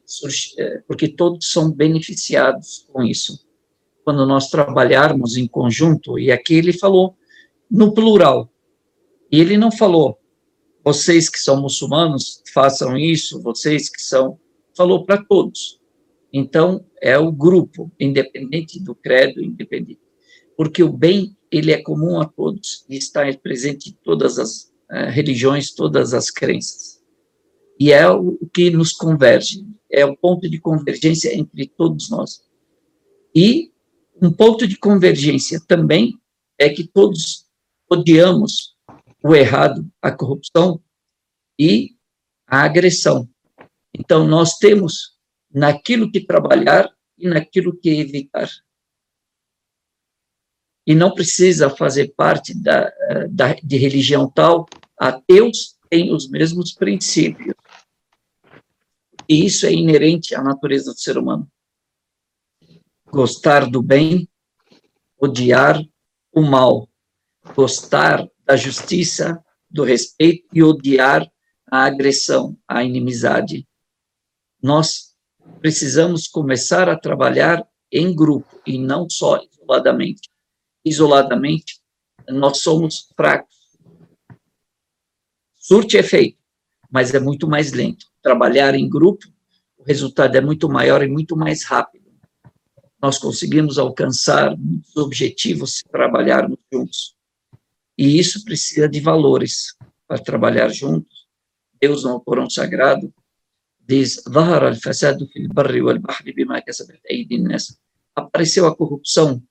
é, 0.59 0.78
porque 0.87 1.09
todos 1.09 1.51
são 1.51 1.70
beneficiados 1.70 2.87
com 2.93 3.03
isso 3.03 3.45
quando 4.05 4.26
nós 4.26 4.49
trabalharmos 4.49 5.37
em 5.37 5.47
conjunto, 5.47 6.18
e 6.18 6.33
aqui 6.33 6.55
ele 6.55 6.72
falou 6.72 7.16
no 7.70 7.95
plural. 7.95 8.51
E 9.31 9.41
ele 9.41 9.57
não 9.57 9.70
falou, 9.70 10.18
vocês 10.83 11.28
que 11.28 11.39
são 11.39 11.61
muçulmanos, 11.61 12.43
façam 12.53 12.97
isso, 12.97 13.41
vocês 13.43 13.89
que 13.89 14.03
são. 14.03 14.39
Falou 14.76 15.05
para 15.05 15.22
todos. 15.22 15.80
Então, 16.33 16.85
é 17.01 17.18
o 17.18 17.33
grupo, 17.33 17.91
independente 17.99 18.81
do 18.83 18.95
credo, 18.95 19.43
independente. 19.43 20.01
Porque 20.57 20.83
o 20.83 20.93
bem, 20.93 21.37
ele 21.51 21.72
é 21.72 21.83
comum 21.83 22.20
a 22.20 22.24
todos 22.24 22.85
e 22.89 22.97
está 22.97 23.22
presente 23.39 23.91
em 23.91 23.99
todas 24.05 24.39
as 24.39 24.72
uh, 24.91 25.11
religiões, 25.11 25.72
todas 25.72 26.14
as 26.14 26.31
crenças. 26.31 27.01
E 27.78 27.93
é 27.93 28.09
o 28.09 28.39
que 28.53 28.70
nos 28.70 28.93
converge, 28.93 29.66
é 29.91 30.05
o 30.05 30.16
ponto 30.16 30.49
de 30.49 30.61
convergência 30.61 31.35
entre 31.37 31.66
todos 31.66 32.11
nós. 32.11 32.43
E 33.35 33.72
um 34.20 34.31
ponto 34.31 34.66
de 34.66 34.76
convergência 34.76 35.61
também 35.66 36.14
é 36.59 36.68
que 36.68 36.87
todos 36.87 37.47
odiamos 37.91 38.76
o 39.24 39.35
errado, 39.35 39.91
a 40.01 40.12
corrupção 40.12 40.81
e 41.59 41.97
a 42.47 42.62
agressão. 42.62 43.28
Então, 43.95 44.26
nós 44.26 44.59
temos 44.59 45.18
naquilo 45.53 46.11
que 46.11 46.21
trabalhar 46.21 46.91
e 47.19 47.29
naquilo 47.29 47.77
que 47.77 47.91
evitar. 47.91 48.49
E 50.87 50.95
não 50.95 51.13
precisa 51.13 51.69
fazer 51.69 52.15
parte 52.17 52.55
da, 52.55 52.91
da, 53.31 53.55
de 53.55 53.77
religião 53.77 54.31
tal, 54.31 54.67
ateus 54.97 55.77
têm 55.89 56.13
os 56.13 56.29
mesmos 56.29 56.73
princípios. 56.73 57.55
E 59.29 59.45
isso 59.45 59.67
é 59.67 59.73
inerente 59.73 60.35
à 60.35 60.43
natureza 60.43 60.93
do 60.93 60.99
ser 60.99 61.19
humano. 61.19 61.49
gostar 63.07 63.69
do 63.69 63.83
bem, 63.83 64.29
odiar 65.19 65.83
o 66.33 66.43
mal, 66.43 66.89
gostar 67.55 68.29
da 68.45 68.57
justiça, 68.57 69.45
do 69.69 69.85
respeito 69.85 70.47
e 70.53 70.63
odiar 70.63 71.31
a 71.71 71.85
agressão, 71.85 72.57
a 72.67 72.83
inimizade. 72.83 73.67
Nós 74.63 75.10
precisamos 75.61 76.27
começar 76.27 76.89
a 76.89 76.99
trabalhar 76.99 77.67
em 77.93 78.15
grupo 78.15 78.61
e 78.67 78.79
não 78.79 79.09
só 79.09 79.41
isoladamente. 79.43 80.31
Isoladamente, 80.85 81.81
nós 82.29 82.59
somos 82.59 83.09
fracos. 83.17 83.57
Surte 85.57 85.97
efeito, 85.97 86.39
mas 86.91 87.15
é 87.15 87.21
muito 87.21 87.47
mais 87.47 87.73
lento. 87.73 88.07
Trabalhar 88.23 88.75
em 88.75 88.89
grupo, 88.89 89.27
o 89.77 89.85
resultado 89.85 90.35
é 90.37 90.41
muito 90.41 90.69
maior 90.69 91.03
e 91.03 91.09
muito 91.09 91.37
mais 91.37 91.65
rápido. 91.65 92.11
Nós 93.01 93.19
conseguimos 93.19 93.79
alcançar 93.79 94.57
muitos 94.57 94.97
objetivos 94.97 95.77
se 95.77 95.85
trabalharmos 95.85 96.59
juntos. 96.73 97.15
E 97.97 98.19
isso 98.19 98.45
precisa 98.45 98.89
de 98.89 99.01
valores 99.01 99.77
para 100.07 100.19
trabalhar 100.19 100.69
juntos. 100.69 101.29
Deus, 101.81 102.05
no 102.05 102.21
Corão 102.21 102.49
Sagrado, 102.49 103.13
diz: 103.91 104.22
Apareceu 108.14 108.66
a 108.66 108.76
corrupção 108.76 109.43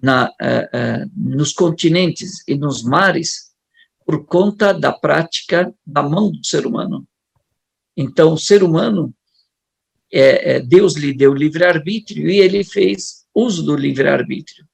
na, 0.00 0.28
uh, 0.28 0.30
uh, 0.30 1.10
nos 1.14 1.52
continentes 1.52 2.42
e 2.48 2.54
nos 2.54 2.82
mares 2.82 3.52
por 4.04 4.24
conta 4.24 4.72
da 4.72 4.92
prática 4.92 5.72
da 5.86 6.02
mão 6.02 6.30
do 6.30 6.44
ser 6.44 6.66
humano. 6.66 7.06
Então, 7.96 8.32
o 8.32 8.38
ser 8.38 8.62
humano, 8.62 9.14
é, 10.10 10.54
é, 10.54 10.60
Deus 10.60 10.94
lhe 10.94 11.14
deu 11.14 11.32
livre-arbítrio 11.34 12.28
e 12.28 12.38
ele 12.38 12.64
fez 12.64 13.24
uso 13.34 13.62
do 13.62 13.76
livre-arbítrio. 13.76 14.66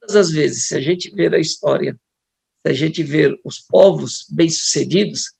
Todas 0.00 0.16
as 0.16 0.30
vezes, 0.30 0.68
se 0.68 0.76
a 0.76 0.80
gente 0.80 1.10
ver 1.10 1.34
a 1.34 1.38
história, 1.38 1.98
se 2.64 2.72
a 2.72 2.74
gente 2.74 3.02
ver 3.02 3.38
os 3.44 3.60
povos 3.60 4.26
bem-sucedidos, 4.30 5.32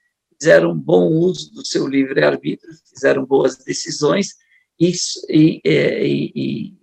fizeram 0.43 0.77
bom 0.77 1.07
uso 1.07 1.53
do 1.55 1.65
seu 1.65 1.87
livre-arbítrio, 1.87 2.75
fizeram 2.93 3.25
boas 3.25 3.57
decisões 3.59 4.35
e, 4.79 4.93
e, 5.31 5.61
é, 5.65 6.05
e, 6.05 6.33
e 6.35 6.75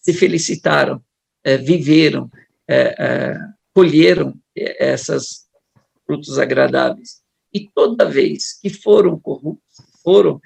se 0.00 0.12
felicitaram, 0.12 1.00
é, 1.44 1.56
viveram, 1.56 2.28
é, 2.68 3.38
colheram 3.72 4.34
essas 4.56 5.46
frutos 6.04 6.36
agradáveis. 6.36 7.20
E 7.54 7.70
toda 7.72 8.10
vez 8.10 8.58
que 8.60 8.70
foram 8.70 9.20
corruptos, 9.20 9.76
foram 10.02 10.40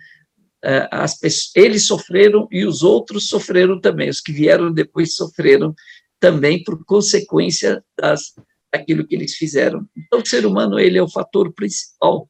as 0.90 1.18
pessoas, 1.18 1.52
eles 1.56 1.86
sofreram 1.86 2.46
e 2.52 2.66
os 2.66 2.82
outros 2.82 3.28
sofreram 3.28 3.80
também. 3.80 4.10
Os 4.10 4.20
que 4.20 4.32
vieram 4.32 4.70
depois 4.70 5.14
sofreram 5.14 5.74
também 6.20 6.62
por 6.62 6.84
consequência 6.84 7.82
das 7.98 8.34
daquilo 8.72 9.06
que 9.06 9.14
eles 9.14 9.34
fizeram. 9.34 9.84
Então, 9.96 10.20
o 10.20 10.26
ser 10.26 10.46
humano 10.46 10.78
ele 10.78 10.98
é 10.98 11.02
o 11.02 11.08
fator 11.08 11.52
principal 11.52 12.28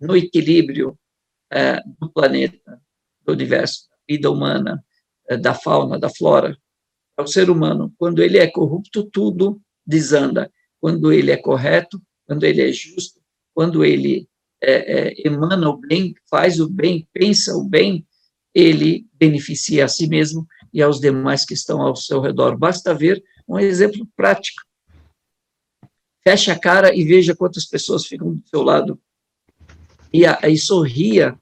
no 0.00 0.16
equilíbrio 0.16 0.98
é, 1.52 1.82
do 1.98 2.10
planeta, 2.10 2.80
do 3.24 3.32
universo, 3.32 3.88
da 3.90 3.96
vida 4.08 4.30
humana, 4.30 4.84
é, 5.28 5.36
da 5.36 5.54
fauna, 5.54 5.98
da 5.98 6.08
flora. 6.08 6.56
O 7.18 7.26
ser 7.26 7.50
humano. 7.50 7.92
Quando 7.98 8.22
ele 8.22 8.38
é 8.38 8.46
corrupto, 8.46 9.04
tudo 9.04 9.60
desanda. 9.86 10.50
Quando 10.80 11.12
ele 11.12 11.30
é 11.30 11.36
correto, 11.36 12.00
quando 12.26 12.44
ele 12.44 12.62
é 12.62 12.72
justo, 12.72 13.20
quando 13.52 13.84
ele 13.84 14.26
é, 14.62 15.08
é 15.08 15.28
emana 15.28 15.68
o 15.68 15.76
bem, 15.76 16.14
faz 16.30 16.60
o 16.60 16.68
bem, 16.68 17.06
pensa 17.12 17.54
o 17.54 17.68
bem, 17.68 18.06
ele 18.54 19.06
beneficia 19.14 19.84
a 19.84 19.88
si 19.88 20.06
mesmo 20.08 20.46
e 20.72 20.80
aos 20.80 20.98
demais 20.98 21.44
que 21.44 21.52
estão 21.52 21.82
ao 21.82 21.94
seu 21.94 22.20
redor. 22.20 22.56
Basta 22.56 22.94
ver 22.94 23.22
um 23.46 23.58
exemplo 23.58 24.06
prático. 24.16 24.62
Feche 26.22 26.50
a 26.50 26.58
cara 26.58 26.94
e 26.94 27.04
veja 27.04 27.36
quantas 27.36 27.66
pessoas 27.66 28.06
ficam 28.06 28.34
do 28.34 28.48
seu 28.48 28.62
lado 28.62 28.98
e, 30.12 30.24
e 30.24 30.58
sorria 30.58 31.38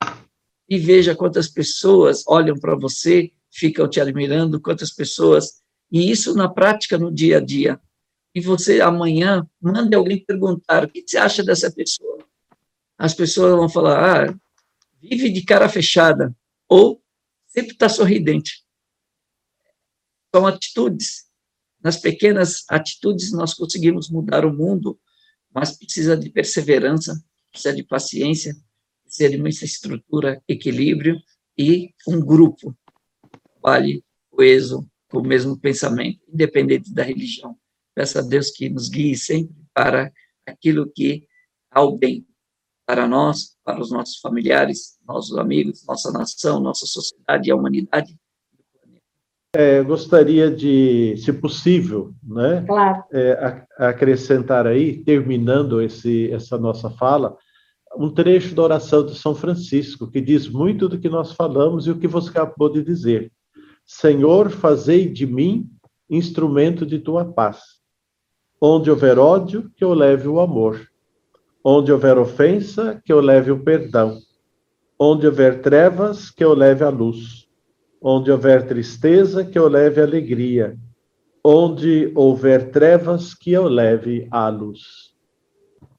e 0.69 0.79
veja 0.79 1.15
quantas 1.15 1.49
pessoas 1.49 2.23
olham 2.27 2.59
para 2.59 2.77
você, 2.77 3.33
ficam 3.51 3.89
te 3.89 4.01
admirando, 4.01 4.61
quantas 4.61 4.91
pessoas. 4.91 5.63
E 5.91 6.11
isso 6.11 6.35
na 6.35 6.49
prática, 6.49 6.99
no 6.99 7.13
dia 7.13 7.39
a 7.39 7.41
dia. 7.41 7.81
E 8.35 8.41
você 8.41 8.81
amanhã 8.81 9.49
mande 9.61 9.97
alguém 9.97 10.23
perguntar: 10.25 10.85
o 10.85 10.89
que 10.89 11.03
você 11.07 11.17
acha 11.17 11.43
dessa 11.43 11.71
pessoa? 11.71 12.19
As 12.99 13.15
pessoas 13.15 13.57
vão 13.57 13.69
falar: 13.69 14.29
ah, 14.29 14.39
vive 15.01 15.31
de 15.31 15.43
cara 15.43 15.69
fechada, 15.69 16.37
ou 16.69 17.03
sempre 17.47 17.73
está 17.73 17.89
sorridente. 17.89 18.65
São 20.35 20.47
atitudes. 20.47 21.27
Nas 21.83 21.97
pequenas 21.97 22.65
atitudes 22.69 23.33
nós 23.33 23.55
conseguimos 23.55 24.11
mudar 24.11 24.45
o 24.45 24.53
mundo, 24.53 24.99
mas 25.55 25.77
precisa 25.77 26.17
de 26.17 26.29
perseverança, 26.29 27.23
precisa 27.51 27.75
de 27.75 27.85
paciência, 27.85 28.55
precisa 29.05 29.31
de 29.31 29.39
muita 29.39 29.65
estrutura, 29.65 30.43
equilíbrio 30.49 31.21
e 31.57 31.93
um 32.07 32.21
grupo 32.21 32.77
vale 33.63 34.05
coeso, 34.31 34.89
com 35.11 35.19
o 35.19 35.27
mesmo 35.27 35.59
pensamento, 35.59 36.21
independente 36.29 36.93
da 36.93 37.03
religião. 37.03 37.59
Peço 37.95 38.19
a 38.19 38.23
Deus 38.23 38.51
que 38.51 38.69
nos 38.69 38.89
guie 38.89 39.17
sempre 39.17 39.57
para 39.75 40.13
aquilo 40.47 40.91
que 40.91 41.27
há 41.71 41.83
o 41.83 41.97
bem 41.99 42.27
para 42.87 43.07
nós, 43.07 43.57
para 43.65 43.81
os 43.81 43.91
nossos 43.91 44.19
familiares, 44.19 44.99
nossos 45.07 45.37
amigos, 45.37 45.85
nossa 45.87 46.11
nação, 46.11 46.61
nossa 46.61 46.87
sociedade 46.87 47.49
e 47.49 47.51
a 47.51 47.57
humanidade. 47.57 48.17
É, 49.61 49.83
gostaria 49.83 50.49
de, 50.53 51.17
se 51.17 51.33
possível, 51.33 52.15
né, 52.23 52.65
claro. 52.65 53.03
é, 53.13 53.65
acrescentar 53.77 54.69
aí, 54.69 55.03
terminando 55.03 55.83
esse, 55.83 56.31
essa 56.31 56.57
nossa 56.57 56.89
fala, 56.89 57.37
um 57.97 58.09
trecho 58.09 58.55
da 58.55 58.63
oração 58.63 59.05
de 59.05 59.17
São 59.17 59.35
Francisco, 59.35 60.09
que 60.09 60.21
diz 60.21 60.49
muito 60.49 60.89
do 60.89 60.97
que 60.97 61.09
nós 61.09 61.33
falamos 61.33 61.89
e 61.89 61.91
o 61.91 61.99
que 61.99 62.07
você 62.07 62.31
acabou 62.31 62.69
de 62.69 62.85
dizer. 62.85 63.33
Senhor, 63.85 64.49
fazei 64.49 65.09
de 65.09 65.27
mim 65.27 65.69
instrumento 66.09 66.87
de 66.87 67.01
tua 67.01 67.25
paz. 67.25 67.59
Onde 68.61 68.89
houver 68.89 69.19
ódio, 69.19 69.73
que 69.77 69.83
eu 69.83 69.93
leve 69.93 70.29
o 70.29 70.39
amor. 70.39 70.89
Onde 71.65 71.91
houver 71.91 72.17
ofensa, 72.17 73.03
que 73.05 73.13
eu 73.13 73.21
leve 73.21 73.51
o 73.51 73.65
perdão. 73.65 74.21
Onde 74.97 75.27
houver 75.27 75.61
trevas, 75.63 76.31
que 76.31 76.45
eu 76.45 76.55
leve 76.55 76.85
a 76.85 76.91
luz 76.91 77.48
Onde 78.01 78.31
houver 78.31 78.67
tristeza, 78.67 79.45
que 79.45 79.59
eu 79.59 79.69
leve 79.69 80.01
alegria. 80.01 80.77
Onde 81.45 82.13
houver 82.15 82.71
trevas, 82.71 83.35
que 83.35 83.53
eu 83.53 83.65
leve 83.65 84.29
a 84.31 84.49
luz. 84.49 85.09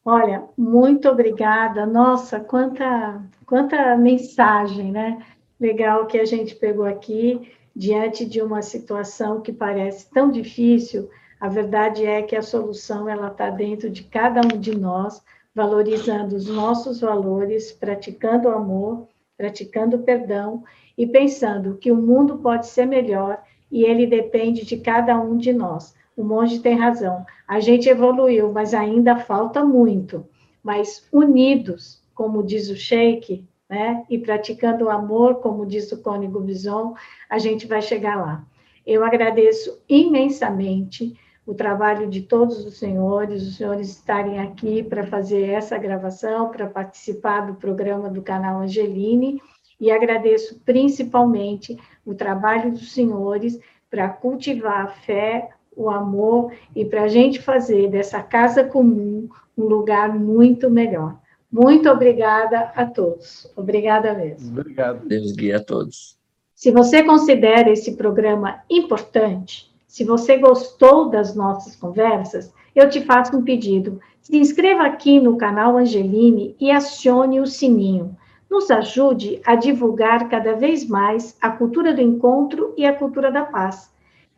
Olha, 0.04 0.44
muito 0.58 1.10
obrigada. 1.10 1.86
Nossa, 1.86 2.40
quanta, 2.40 3.22
quanta 3.46 3.96
mensagem, 3.98 4.92
né? 4.92 5.24
Legal 5.60 6.08
que 6.08 6.18
a 6.18 6.26
gente 6.26 6.56
pegou 6.56 6.86
aqui 6.86 7.52
diante 7.76 8.26
de 8.26 8.42
uma 8.42 8.62
situação 8.62 9.42
que 9.42 9.52
parece 9.52 10.10
tão 10.10 10.32
difícil. 10.32 11.10
A 11.40 11.48
verdade 11.48 12.06
é 12.06 12.22
que 12.22 12.36
a 12.36 12.42
solução 12.42 13.08
ela 13.08 13.28
está 13.28 13.50
dentro 13.50 13.90
de 13.90 14.04
cada 14.04 14.42
um 14.42 14.60
de 14.60 14.78
nós, 14.78 15.22
valorizando 15.54 16.36
os 16.36 16.48
nossos 16.48 17.02
valores, 17.02 17.72
praticando 17.72 18.48
o 18.48 18.52
amor, 18.52 19.08
praticando 19.38 19.98
o 19.98 20.04
perdão 20.04 20.64
e 21.00 21.08
pensando 21.08 21.78
que 21.78 21.94
o 21.94 21.96
mundo 21.96 22.40
pode 22.40 22.68
ser 22.68 22.86
melhor 22.86 23.42
e 23.72 23.86
ele 23.86 24.06
depende 24.06 24.66
de 24.66 24.76
cada 24.76 25.18
um 25.18 25.38
de 25.38 25.54
nós. 25.54 25.96
O 26.18 26.26
monge 26.26 26.60
tem 26.60 26.76
razão. 26.76 27.26
A 27.48 27.62
gente 27.62 27.88
evoluiu, 27.88 28.52
mas 28.52 28.74
ainda 28.74 29.16
falta 29.16 29.64
muito. 29.64 30.28
Mas 30.62 31.08
unidos, 31.10 32.04
como 32.14 32.44
diz 32.44 32.70
o 32.70 32.76
Sheik, 32.76 33.48
né, 33.70 34.04
e 34.10 34.18
praticando 34.18 34.86
o 34.86 34.90
amor, 34.90 35.36
como 35.36 35.66
diz 35.66 35.90
o 35.94 36.02
Cônigo 36.02 36.42
Bison, 36.42 36.94
a 37.30 37.40
gente 37.40 37.66
vai 37.66 37.82
chegar 37.82 38.18
lá. 38.18 38.46
Eu 38.86 39.02
agradeço 39.02 39.80
imensamente 39.88 41.18
o 41.46 41.54
trabalho 41.54 42.10
de 42.10 42.24
todos 42.24 42.66
os 42.66 42.78
senhores, 42.78 43.48
os 43.48 43.56
senhores 43.56 43.90
estarem 43.90 44.40
aqui 44.40 44.84
para 44.84 45.08
fazer 45.08 45.48
essa 45.48 45.78
gravação, 45.78 46.52
para 46.52 46.68
participar 46.68 47.48
do 47.48 47.54
programa 47.54 48.10
do 48.10 48.22
canal 48.22 48.60
Angeline 48.60 49.42
e 49.80 49.92
agradeço 49.92 50.60
principalmente 50.66 51.78
o 52.06 52.14
trabalho 52.14 52.72
dos 52.72 52.92
senhores 52.92 53.60
para 53.90 54.10
cultivar 54.10 54.86
a 54.86 54.88
fé, 54.88 55.50
o 55.76 55.90
amor 55.90 56.52
e 56.76 56.84
para 56.84 57.04
a 57.04 57.08
gente 57.08 57.42
fazer 57.42 57.90
dessa 57.90 58.22
casa 58.22 58.64
comum 58.64 59.30
um 59.58 59.64
lugar 59.64 60.14
muito 60.18 60.70
melhor. 60.70 61.18
Muito 61.52 61.90
obrigada 61.90 62.72
a 62.76 62.86
todos. 62.86 63.52
Obrigada 63.56 64.14
mesmo. 64.14 64.60
Obrigado. 64.60 65.08
Deus 65.08 65.32
guia 65.32 65.58
a 65.58 65.64
todos. 65.64 66.18
Se 66.54 66.72
você 66.72 67.02
considera 67.04 67.72
esse 67.72 67.96
programa 67.96 68.62
importante, 68.70 69.74
se 69.88 70.04
você 70.04 70.38
gostou 70.38 71.10
das 71.10 71.34
nossas 71.34 71.76
conversas, 71.76 72.54
eu 72.76 72.90
te 72.90 73.02
faço 73.02 73.36
um 73.36 73.44
pedido. 73.44 74.00
Se 74.22 74.38
inscreva 74.38 74.84
aqui 74.84 75.20
no 75.20 75.38
canal 75.38 75.78
Angeline 75.78 76.56
e 76.60 76.70
acione 76.70 77.40
o 77.40 77.48
sininho 77.48 78.16
nos 78.50 78.72
ajude 78.72 79.42
a 79.46 79.56
divulgar 79.56 80.28
cada 80.28 80.54
vez 80.54 80.88
mais 80.88 81.38
a 81.40 81.52
cultura 81.52 81.94
do 81.94 82.02
encontro 82.02 82.74
e 82.76 82.86
a 82.86 82.96
cultura 82.96 83.32
da 83.32 83.46
paz. 83.46 83.92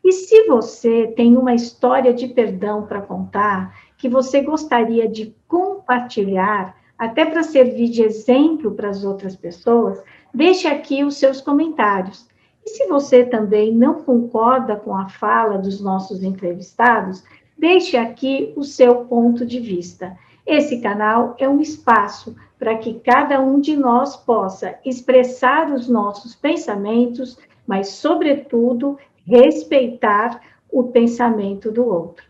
E 0.03 0.11
se 0.11 0.47
você 0.47 1.07
tem 1.15 1.37
uma 1.37 1.53
história 1.53 2.13
de 2.13 2.27
perdão 2.27 2.85
para 2.85 3.01
contar, 3.01 3.73
que 3.97 4.09
você 4.09 4.41
gostaria 4.41 5.07
de 5.07 5.35
compartilhar, 5.47 6.75
até 6.97 7.23
para 7.23 7.43
servir 7.43 7.89
de 7.89 8.03
exemplo 8.03 8.71
para 8.71 8.89
as 8.89 9.03
outras 9.03 9.35
pessoas, 9.35 10.03
deixe 10.33 10.67
aqui 10.67 11.03
os 11.03 11.17
seus 11.17 11.39
comentários. 11.39 12.27
E 12.65 12.69
se 12.69 12.87
você 12.87 13.23
também 13.23 13.73
não 13.73 14.03
concorda 14.03 14.75
com 14.75 14.95
a 14.95 15.07
fala 15.07 15.57
dos 15.57 15.81
nossos 15.81 16.23
entrevistados, 16.23 17.23
deixe 17.57 17.95
aqui 17.95 18.53
o 18.55 18.63
seu 18.63 19.05
ponto 19.05 19.45
de 19.45 19.59
vista. 19.59 20.17
Esse 20.45 20.81
canal 20.81 21.35
é 21.39 21.47
um 21.47 21.61
espaço 21.61 22.35
para 22.61 22.77
que 22.77 22.99
cada 22.99 23.41
um 23.41 23.59
de 23.59 23.75
nós 23.75 24.15
possa 24.15 24.77
expressar 24.85 25.73
os 25.73 25.89
nossos 25.89 26.35
pensamentos, 26.35 27.39
mas, 27.65 27.87
sobretudo, 27.87 28.99
respeitar 29.25 30.39
o 30.71 30.83
pensamento 30.83 31.71
do 31.71 31.83
outro. 31.83 32.23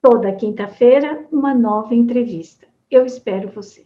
Toda 0.00 0.36
quinta-feira, 0.36 1.26
uma 1.32 1.52
nova 1.52 1.96
entrevista. 1.96 2.64
Eu 2.88 3.04
espero 3.04 3.48
você. 3.48 3.84